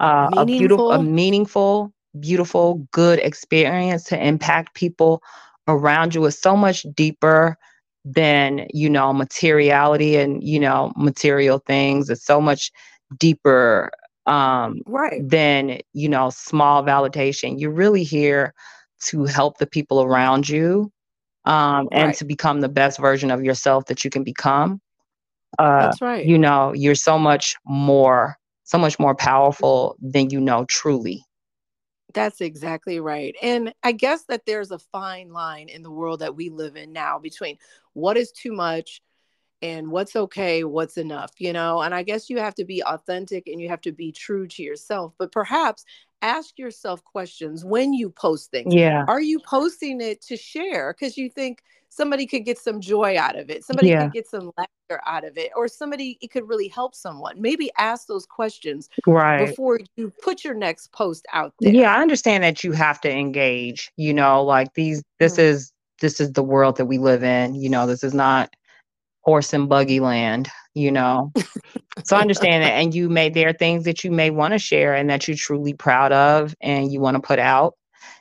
uh, 0.00 0.30
a 0.36 0.46
beautiful, 0.46 0.84
a 0.90 0.98
Meaningful. 0.98 0.98
meaningful, 0.98 1.92
beautiful, 2.20 2.86
good 2.92 3.18
experience 3.20 4.04
to 4.04 4.26
impact 4.26 4.74
people 4.74 5.22
around 5.68 6.14
you 6.14 6.24
is 6.24 6.38
so 6.38 6.56
much 6.56 6.84
deeper 6.94 7.56
than 8.04 8.66
you 8.72 8.88
know 8.88 9.12
materiality 9.12 10.16
and 10.16 10.42
you 10.42 10.58
know 10.60 10.92
material 10.96 11.58
things. 11.66 12.10
It's 12.10 12.24
so 12.24 12.40
much 12.40 12.70
deeper 13.18 13.90
um, 14.26 14.82
Right. 14.86 15.24
than 15.28 15.78
you 15.92 16.08
know 16.08 16.30
small 16.30 16.82
validation. 16.82 17.60
You're 17.60 17.70
really 17.72 18.04
here 18.04 18.54
to 19.06 19.24
help 19.24 19.58
the 19.58 19.66
people 19.66 20.02
around 20.02 20.48
you 20.48 20.90
um, 21.50 21.88
and 21.90 22.06
Right. 22.06 22.16
to 22.16 22.24
become 22.24 22.60
the 22.60 22.68
best 22.68 22.98
version 22.98 23.30
of 23.32 23.42
yourself 23.42 23.86
that 23.86 24.04
you 24.04 24.10
can 24.10 24.22
become. 24.22 24.80
Uh, 25.58 25.82
That's 25.82 26.00
right. 26.00 26.24
you 26.24 26.38
know, 26.38 26.72
you're 26.72 26.94
so 26.94 27.18
much 27.18 27.56
more, 27.66 28.36
so 28.62 28.78
much 28.78 28.98
more 29.00 29.16
powerful 29.16 29.96
than 30.00 30.30
you 30.30 30.40
know 30.40 30.64
truly. 30.66 31.24
That's 32.14 32.40
exactly 32.40 33.00
right. 33.00 33.34
And 33.42 33.74
I 33.82 33.92
guess 33.92 34.24
that 34.26 34.46
there's 34.46 34.70
a 34.70 34.78
fine 34.78 35.32
line 35.32 35.68
in 35.68 35.82
the 35.82 35.90
world 35.90 36.20
that 36.20 36.36
we 36.36 36.50
live 36.50 36.76
in 36.76 36.92
now 36.92 37.18
between 37.18 37.58
what 37.94 38.16
is 38.16 38.30
too 38.32 38.52
much 38.52 39.02
and 39.62 39.90
what's 39.90 40.16
okay, 40.16 40.64
what's 40.64 40.96
enough, 40.96 41.32
you 41.38 41.52
know? 41.52 41.82
And 41.82 41.94
I 41.94 42.02
guess 42.02 42.30
you 42.30 42.38
have 42.38 42.54
to 42.56 42.64
be 42.64 42.82
authentic 42.84 43.46
and 43.48 43.60
you 43.60 43.68
have 43.68 43.80
to 43.82 43.92
be 43.92 44.12
true 44.12 44.46
to 44.48 44.62
yourself, 44.62 45.14
but 45.18 45.32
perhaps 45.32 45.84
ask 46.22 46.58
yourself 46.58 47.02
questions 47.04 47.64
when 47.64 47.92
you 47.92 48.10
post 48.10 48.50
things. 48.50 48.74
Yeah. 48.74 49.04
Are 49.08 49.20
you 49.20 49.40
posting 49.40 50.00
it 50.00 50.20
to 50.22 50.36
share 50.36 50.92
because 50.92 51.16
you 51.16 51.30
think 51.30 51.62
somebody 51.88 52.26
could 52.26 52.44
get 52.44 52.58
some 52.58 52.80
joy 52.80 53.18
out 53.18 53.36
of 53.36 53.50
it? 53.50 53.64
Somebody 53.64 53.88
Yeah. 53.88 54.04
could 54.04 54.12
get 54.12 54.28
some 54.28 54.52
laughter 54.56 55.02
out 55.06 55.24
of 55.24 55.36
it, 55.38 55.50
or 55.56 55.68
somebody, 55.68 56.18
it 56.20 56.30
could 56.30 56.48
really 56.48 56.68
help 56.68 56.94
someone. 56.94 57.40
Maybe 57.40 57.70
ask 57.78 58.06
those 58.06 58.26
questions 58.26 58.88
Right. 59.06 59.46
before 59.46 59.80
you 59.96 60.12
put 60.22 60.44
your 60.44 60.54
next 60.54 60.92
post 60.92 61.26
out 61.32 61.54
there. 61.60 61.72
Yeah, 61.72 61.94
I 61.94 62.00
understand 62.02 62.42
that 62.44 62.64
you 62.64 62.72
have 62.72 63.00
to 63.02 63.10
engage, 63.10 63.92
you 63.96 64.12
know, 64.12 64.42
like 64.42 64.74
these 64.74 65.02
this 65.18 65.34
Mhm. 65.34 65.38
is 65.40 65.72
this 66.00 66.18
is 66.18 66.32
the 66.32 66.42
world 66.42 66.76
that 66.78 66.86
we 66.86 66.96
live 66.96 67.22
in, 67.22 67.54
you 67.54 67.68
know, 67.68 67.86
this 67.86 68.02
is 68.02 68.14
not 68.14 68.54
horse 69.20 69.52
and 69.52 69.68
buggy 69.68 70.00
land, 70.00 70.48
you 70.74 70.90
know. 70.92 71.32
so 72.04 72.16
I 72.16 72.20
understand 72.20 72.62
that 72.64 72.72
and 72.72 72.94
you 72.94 73.08
may 73.08 73.28
there 73.28 73.48
are 73.48 73.52
things 73.54 73.84
that 73.84 74.04
you 74.04 74.10
may 74.10 74.30
want 74.30 74.52
to 74.52 74.58
share 74.58 74.94
and 74.94 75.10
that 75.10 75.26
you're 75.28 75.36
truly 75.36 75.74
proud 75.74 76.12
of 76.12 76.54
and 76.60 76.92
you 76.92 77.00
want 77.00 77.16
to 77.16 77.20
put 77.20 77.38
out, 77.38 77.74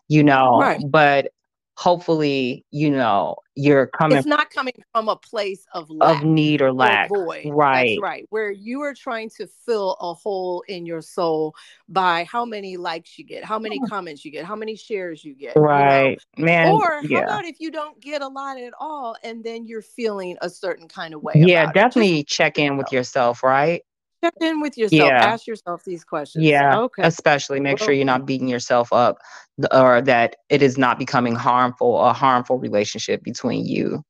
you 0.07 0.23
know, 0.23 0.59
Right. 0.59 0.81
but 0.87 1.31
hopefully, 1.79 2.65
you 2.71 2.91
know, 2.91 3.37
you're 3.55 3.87
coming 3.87 4.17
It's 4.17 4.27
not 4.27 4.49
coming 4.49 4.73
from 4.91 5.07
a 5.07 5.15
place 5.15 5.65
of 5.73 5.89
lack 5.89 6.21
of 6.21 6.27
need 6.27 6.61
or 6.61 6.67
or 6.67 6.73
lack. 6.73 7.07
void. 7.07 7.45
Right. 7.45 7.91
That's 7.91 8.01
right. 8.01 8.25
Where 8.29 8.51
you 8.51 8.81
are 8.81 8.93
trying 8.93 9.29
to 9.37 9.47
fill 9.65 9.93
a 10.01 10.13
hole 10.13 10.61
in 10.67 10.85
your 10.85 11.01
soul 11.01 11.55
by 11.87 12.25
how 12.25 12.43
many 12.43 12.75
likes 12.75 13.17
you 13.17 13.23
get, 13.23 13.45
how 13.45 13.57
many 13.57 13.77
hmm. 13.77 13.85
comments 13.85 14.25
you 14.25 14.31
get, 14.31 14.43
how 14.43 14.57
many 14.57 14.75
shares 14.75 15.23
you 15.23 15.33
get. 15.33 15.55
you 15.55 15.61
know? 15.61 15.67
Right. 15.67 16.19
Man. 16.37 16.73
Or 16.73 16.95
how 16.95 17.01
yeah. 17.03 17.19
about 17.19 17.45
if 17.45 17.61
you 17.61 17.71
don't 17.71 17.99
get 18.01 18.21
a 18.21 18.27
lot 18.27 18.59
at 18.59 18.73
all 18.77 19.15
and 19.23 19.41
then 19.41 19.65
you're 19.65 19.81
feeling 19.81 20.37
a 20.41 20.49
certain 20.49 20.89
kind 20.89 21.13
of 21.13 21.23
way? 21.23 21.33
Yeah, 21.35 21.63
about 21.63 21.69
it? 21.69 21.79
Definitely 21.79 22.23
check 22.25 22.59
in 22.59 22.75
with 22.75 22.91
yourself, 22.91 23.41
right? 23.41 23.83
Check 24.23 24.33
in 24.41 24.61
with 24.61 24.77
yourself. 24.77 25.09
Yeah. 25.09 25.25
Ask 25.25 25.47
yourself 25.47 25.83
these 25.83 26.03
questions. 26.03 26.45
Yeah, 26.45 26.79
Okay. 26.79 27.03
especially 27.03 27.59
make 27.59 27.79
sure 27.79 27.93
you're 27.93 28.05
not 28.05 28.25
beating 28.25 28.47
yourself 28.47 28.91
up 28.93 29.17
or 29.71 30.01
that 30.01 30.37
it 30.49 30.61
is 30.61 30.77
not 30.77 30.99
becoming 30.99 31.35
harmful, 31.35 31.99
a 31.99 32.13
harmful 32.13 32.57
relationship 32.59 33.23
between 33.23 33.65
you 33.65 34.03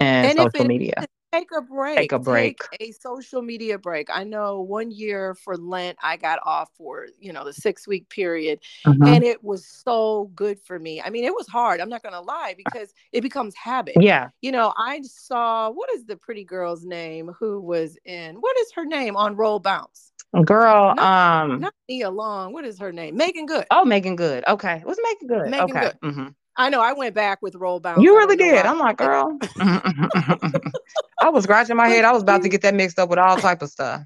and, 0.00 0.26
And 0.26 0.38
social 0.38 0.66
media. 0.66 1.06
Take 1.32 1.48
a 1.56 1.62
break. 1.62 1.96
Take 1.96 2.12
a 2.12 2.18
break. 2.18 2.60
Take 2.72 2.90
a 2.90 2.92
social 2.92 3.40
media 3.40 3.78
break. 3.78 4.08
I 4.12 4.22
know 4.22 4.60
one 4.60 4.90
year 4.90 5.34
for 5.34 5.56
Lent, 5.56 5.96
I 6.02 6.18
got 6.18 6.38
off 6.44 6.68
for, 6.76 7.06
you 7.18 7.32
know, 7.32 7.42
the 7.44 7.54
six 7.54 7.88
week 7.88 8.08
period. 8.10 8.60
Mhm. 8.86 9.06
And 9.08 9.24
it 9.24 9.42
was 9.42 9.66
so 9.66 10.30
good 10.34 10.60
for 10.60 10.78
me. 10.78 11.00
I 11.00 11.08
mean, 11.08 11.24
it 11.24 11.34
was 11.34 11.48
hard. 11.48 11.80
I'm 11.80 11.88
not 11.88 12.02
going 12.02 12.12
to 12.12 12.20
lie 12.20 12.54
because 12.56 12.92
it 13.12 13.22
becomes 13.22 13.54
habit. 13.56 13.94
Yeah. 13.98 14.28
You 14.42 14.52
know, 14.52 14.74
I 14.76 15.00
saw, 15.02 15.70
what 15.70 15.88
is 15.94 16.04
the 16.04 16.16
pretty 16.16 16.44
girl's 16.44 16.84
name 16.84 17.30
who 17.38 17.60
was 17.60 17.96
in, 18.04 18.36
what 18.36 18.56
is 18.58 18.70
her 18.74 18.84
name 18.84 19.16
on 19.16 19.34
Roll 19.34 19.58
Bounce? 19.58 20.12
Girl, 20.44 20.94
No, 20.94 21.02
um 21.02 21.60
Not 21.60 21.74
Nia 21.88 22.10
Long. 22.10 22.52
What 22.54 22.64
is 22.64 22.78
her 22.78 22.90
name? 22.92 23.16
Meagan 23.16 23.44
Good. 23.44 23.66
oh 23.70 23.84
Meagan 23.84 24.16
Good. 24.16 24.44
Okay. 24.48 24.76
It 24.76 24.86
was 24.86 24.98
Meagan 25.02 25.28
Good. 25.28 25.50
Meagan 25.50 25.76
okay. 25.76 25.92
Good. 26.02 26.14
hmm 26.14 26.28
I 26.56 26.68
know 26.68 26.80
I 26.80 26.92
went 26.92 27.14
back 27.14 27.40
with 27.40 27.54
Roll 27.54 27.80
Bounce. 27.80 28.02
You 28.02 28.16
really 28.16 28.36
did. 28.36 28.66
I'm 28.66 28.78
like, 28.78 28.98
girl. 28.98 29.38
I 29.58 31.30
was 31.30 31.44
scratching 31.44 31.76
my 31.76 31.88
head. 31.88 32.04
I 32.04 32.12
was 32.12 32.22
about 32.22 32.42
to 32.42 32.48
get 32.48 32.62
that 32.62 32.74
mixed 32.74 32.98
up 32.98 33.08
with 33.08 33.18
all 33.18 33.36
type 33.36 33.62
of 33.62 33.70
stuff. 33.70 34.02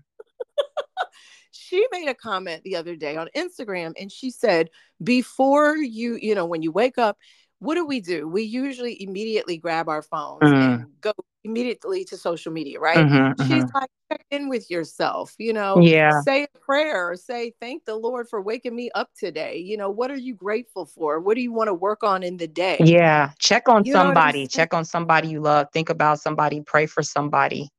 she 1.50 1.86
made 1.90 2.08
a 2.08 2.14
comment 2.14 2.62
the 2.62 2.76
other 2.76 2.94
day 2.94 3.16
on 3.16 3.28
Instagram 3.34 3.94
and 4.00 4.12
she 4.12 4.30
said, 4.30 4.70
before 5.02 5.76
you, 5.76 6.16
you 6.20 6.34
know, 6.34 6.46
when 6.46 6.62
you 6.62 6.70
wake 6.70 6.98
up, 6.98 7.18
what 7.58 7.74
do 7.74 7.86
we 7.86 8.00
do? 8.00 8.28
We 8.28 8.42
usually 8.42 9.02
immediately 9.02 9.56
grab 9.56 9.88
our 9.88 10.02
phones 10.02 10.42
Mm. 10.42 10.54
and 10.54 10.86
go 11.00 11.12
immediately 11.46 12.04
to 12.04 12.16
social 12.16 12.52
media, 12.52 12.78
right? 12.78 12.98
Mm-hmm, 12.98 13.42
She's 13.42 13.64
mm-hmm. 13.64 13.68
like, 13.74 13.90
check 14.10 14.24
in 14.30 14.48
with 14.48 14.70
yourself, 14.70 15.34
you 15.38 15.52
know, 15.52 15.80
yeah. 15.80 16.20
say 16.22 16.44
a 16.44 16.58
prayer, 16.58 17.14
say, 17.16 17.52
thank 17.60 17.84
the 17.84 17.94
Lord 17.94 18.28
for 18.28 18.40
waking 18.42 18.74
me 18.74 18.90
up 18.94 19.10
today. 19.18 19.56
You 19.56 19.76
know, 19.76 19.90
what 19.90 20.10
are 20.10 20.18
you 20.18 20.34
grateful 20.34 20.86
for? 20.86 21.20
What 21.20 21.34
do 21.34 21.42
you 21.42 21.52
want 21.52 21.68
to 21.68 21.74
work 21.74 22.02
on 22.02 22.22
in 22.22 22.36
the 22.36 22.46
day? 22.46 22.76
Yeah. 22.80 23.30
Check 23.38 23.68
on 23.68 23.84
you 23.84 23.92
somebody, 23.92 24.46
check 24.46 24.74
on 24.74 24.84
somebody 24.84 25.28
you 25.28 25.40
love, 25.40 25.68
think 25.72 25.88
about 25.90 26.20
somebody, 26.20 26.60
pray 26.60 26.86
for 26.86 27.02
somebody. 27.02 27.70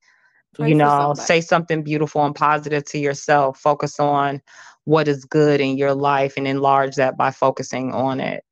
Pray 0.56 0.70
you 0.70 0.76
know, 0.76 1.14
say 1.14 1.42
something 1.42 1.84
beautiful 1.84 2.26
and 2.26 2.34
positive 2.34 2.84
to 2.86 2.98
yourself. 2.98 3.60
Focus 3.60 4.00
on 4.00 4.42
what 4.86 5.08
is 5.08 5.26
good 5.26 5.62
in 5.62 5.78
your 5.78 5.94
life 5.94 6.34
and 6.38 6.48
enlarge 6.48 6.96
that 6.96 7.18
by 7.18 7.30
focusing 7.30 7.94
on 7.94 8.20
it 8.20 8.44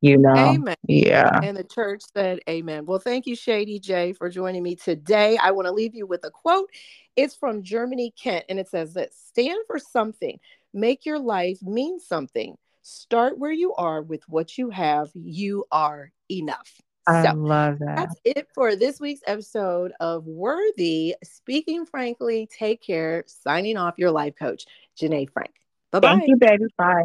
you 0.00 0.16
know 0.16 0.34
amen 0.36 0.76
yeah 0.86 1.40
and 1.42 1.56
the 1.56 1.64
church 1.64 2.02
said 2.14 2.40
amen 2.48 2.86
well 2.86 2.98
thank 2.98 3.26
you 3.26 3.36
shady 3.36 3.78
j 3.78 4.12
for 4.12 4.28
joining 4.28 4.62
me 4.62 4.74
today 4.74 5.36
i 5.42 5.50
want 5.50 5.66
to 5.66 5.72
leave 5.72 5.94
you 5.94 6.06
with 6.06 6.24
a 6.24 6.30
quote 6.30 6.68
it's 7.16 7.36
from 7.36 7.62
germany 7.62 8.12
kent 8.20 8.44
and 8.48 8.58
it 8.58 8.68
says 8.68 8.94
that 8.94 9.12
stand 9.12 9.60
for 9.66 9.78
something 9.78 10.38
make 10.72 11.04
your 11.04 11.18
life 11.18 11.60
mean 11.62 11.98
something 11.98 12.56
start 12.82 13.38
where 13.38 13.52
you 13.52 13.74
are 13.74 14.02
with 14.02 14.22
what 14.28 14.56
you 14.56 14.70
have 14.70 15.10
you 15.14 15.64
are 15.70 16.10
enough 16.30 16.80
I 17.06 17.22
so 17.24 17.32
love 17.34 17.78
that. 17.80 17.96
That's 17.96 18.20
it 18.24 18.48
for 18.54 18.76
this 18.76 19.00
week's 19.00 19.22
episode 19.26 19.92
of 20.00 20.26
Worthy. 20.26 21.16
Speaking 21.24 21.86
frankly, 21.86 22.48
take 22.56 22.82
care. 22.82 23.24
Signing 23.26 23.76
off 23.76 23.94
your 23.98 24.10
life 24.10 24.34
coach, 24.38 24.64
Janay 25.00 25.28
Frank. 25.30 25.52
Bye 25.90 26.00
bye. 26.00 26.08
Thank 26.08 26.28
you, 26.28 26.36
baby. 26.36 26.64
Bye. 26.76 27.04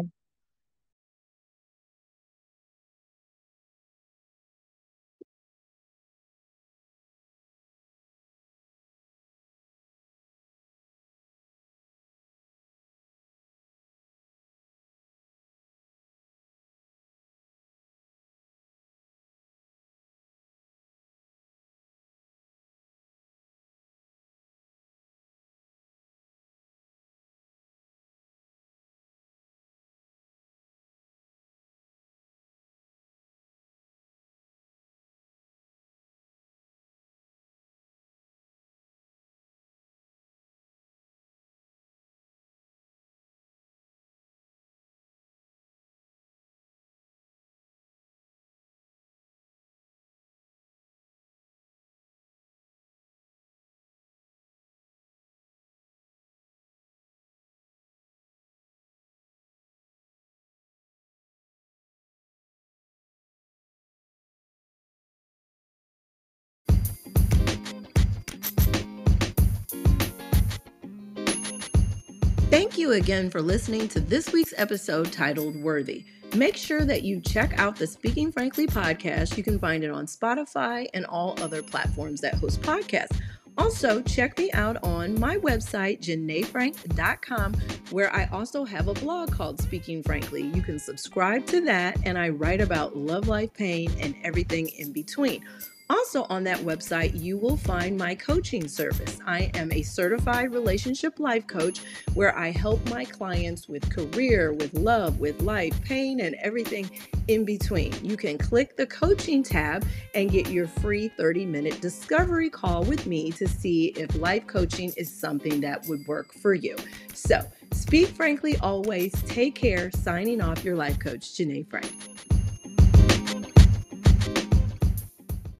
Thank 72.48 72.78
you 72.78 72.92
again 72.92 73.28
for 73.28 73.42
listening 73.42 73.88
to 73.88 73.98
this 73.98 74.32
week's 74.32 74.54
episode 74.56 75.12
titled 75.12 75.56
Worthy. 75.56 76.04
Make 76.36 76.56
sure 76.56 76.84
that 76.84 77.02
you 77.02 77.20
check 77.20 77.58
out 77.58 77.74
the 77.74 77.88
Speaking 77.88 78.30
Frankly 78.30 78.68
podcast. 78.68 79.36
You 79.36 79.42
can 79.42 79.58
find 79.58 79.82
it 79.82 79.90
on 79.90 80.06
Spotify 80.06 80.86
and 80.94 81.04
all 81.06 81.34
other 81.42 81.60
platforms 81.60 82.20
that 82.20 82.34
host 82.34 82.62
podcasts. 82.62 83.20
Also, 83.58 84.00
check 84.02 84.38
me 84.38 84.52
out 84.52 84.76
on 84.84 85.18
my 85.18 85.38
website, 85.38 86.00
janayfrank.com, 86.00 87.54
where 87.90 88.14
I 88.14 88.26
also 88.26 88.64
have 88.64 88.86
a 88.86 88.94
blog 88.94 89.32
called 89.32 89.60
Speaking 89.60 90.04
Frankly. 90.04 90.42
You 90.42 90.62
can 90.62 90.78
subscribe 90.78 91.46
to 91.46 91.62
that, 91.62 91.98
and 92.04 92.16
I 92.16 92.28
write 92.28 92.60
about 92.60 92.96
love, 92.96 93.26
life, 93.26 93.52
pain, 93.54 93.90
and 93.98 94.14
everything 94.22 94.68
in 94.68 94.92
between. 94.92 95.44
Also, 95.88 96.24
on 96.30 96.42
that 96.44 96.58
website, 96.58 97.20
you 97.20 97.38
will 97.38 97.56
find 97.56 97.96
my 97.96 98.14
coaching 98.14 98.66
service. 98.66 99.18
I 99.24 99.52
am 99.54 99.70
a 99.72 99.82
certified 99.82 100.52
relationship 100.52 101.20
life 101.20 101.46
coach 101.46 101.80
where 102.14 102.36
I 102.36 102.50
help 102.50 102.88
my 102.90 103.04
clients 103.04 103.68
with 103.68 103.88
career, 103.88 104.52
with 104.52 104.74
love, 104.74 105.20
with 105.20 105.42
life, 105.42 105.80
pain, 105.82 106.20
and 106.20 106.34
everything 106.42 106.90
in 107.28 107.44
between. 107.44 107.92
You 108.02 108.16
can 108.16 108.36
click 108.36 108.76
the 108.76 108.86
coaching 108.86 109.44
tab 109.44 109.86
and 110.14 110.30
get 110.30 110.50
your 110.50 110.66
free 110.66 111.08
30 111.08 111.46
minute 111.46 111.80
discovery 111.80 112.50
call 112.50 112.82
with 112.82 113.06
me 113.06 113.30
to 113.32 113.46
see 113.46 113.86
if 113.96 114.12
life 114.16 114.46
coaching 114.48 114.92
is 114.96 115.12
something 115.12 115.60
that 115.60 115.86
would 115.88 116.04
work 116.08 116.32
for 116.32 116.54
you. 116.54 116.76
So, 117.14 117.40
speak 117.70 118.08
frankly 118.08 118.56
always. 118.58 119.12
Take 119.26 119.54
care. 119.54 119.90
Signing 119.92 120.40
off, 120.40 120.64
your 120.64 120.76
life 120.76 120.98
coach, 120.98 121.34
Janay 121.34 121.68
Frank. 121.68 121.92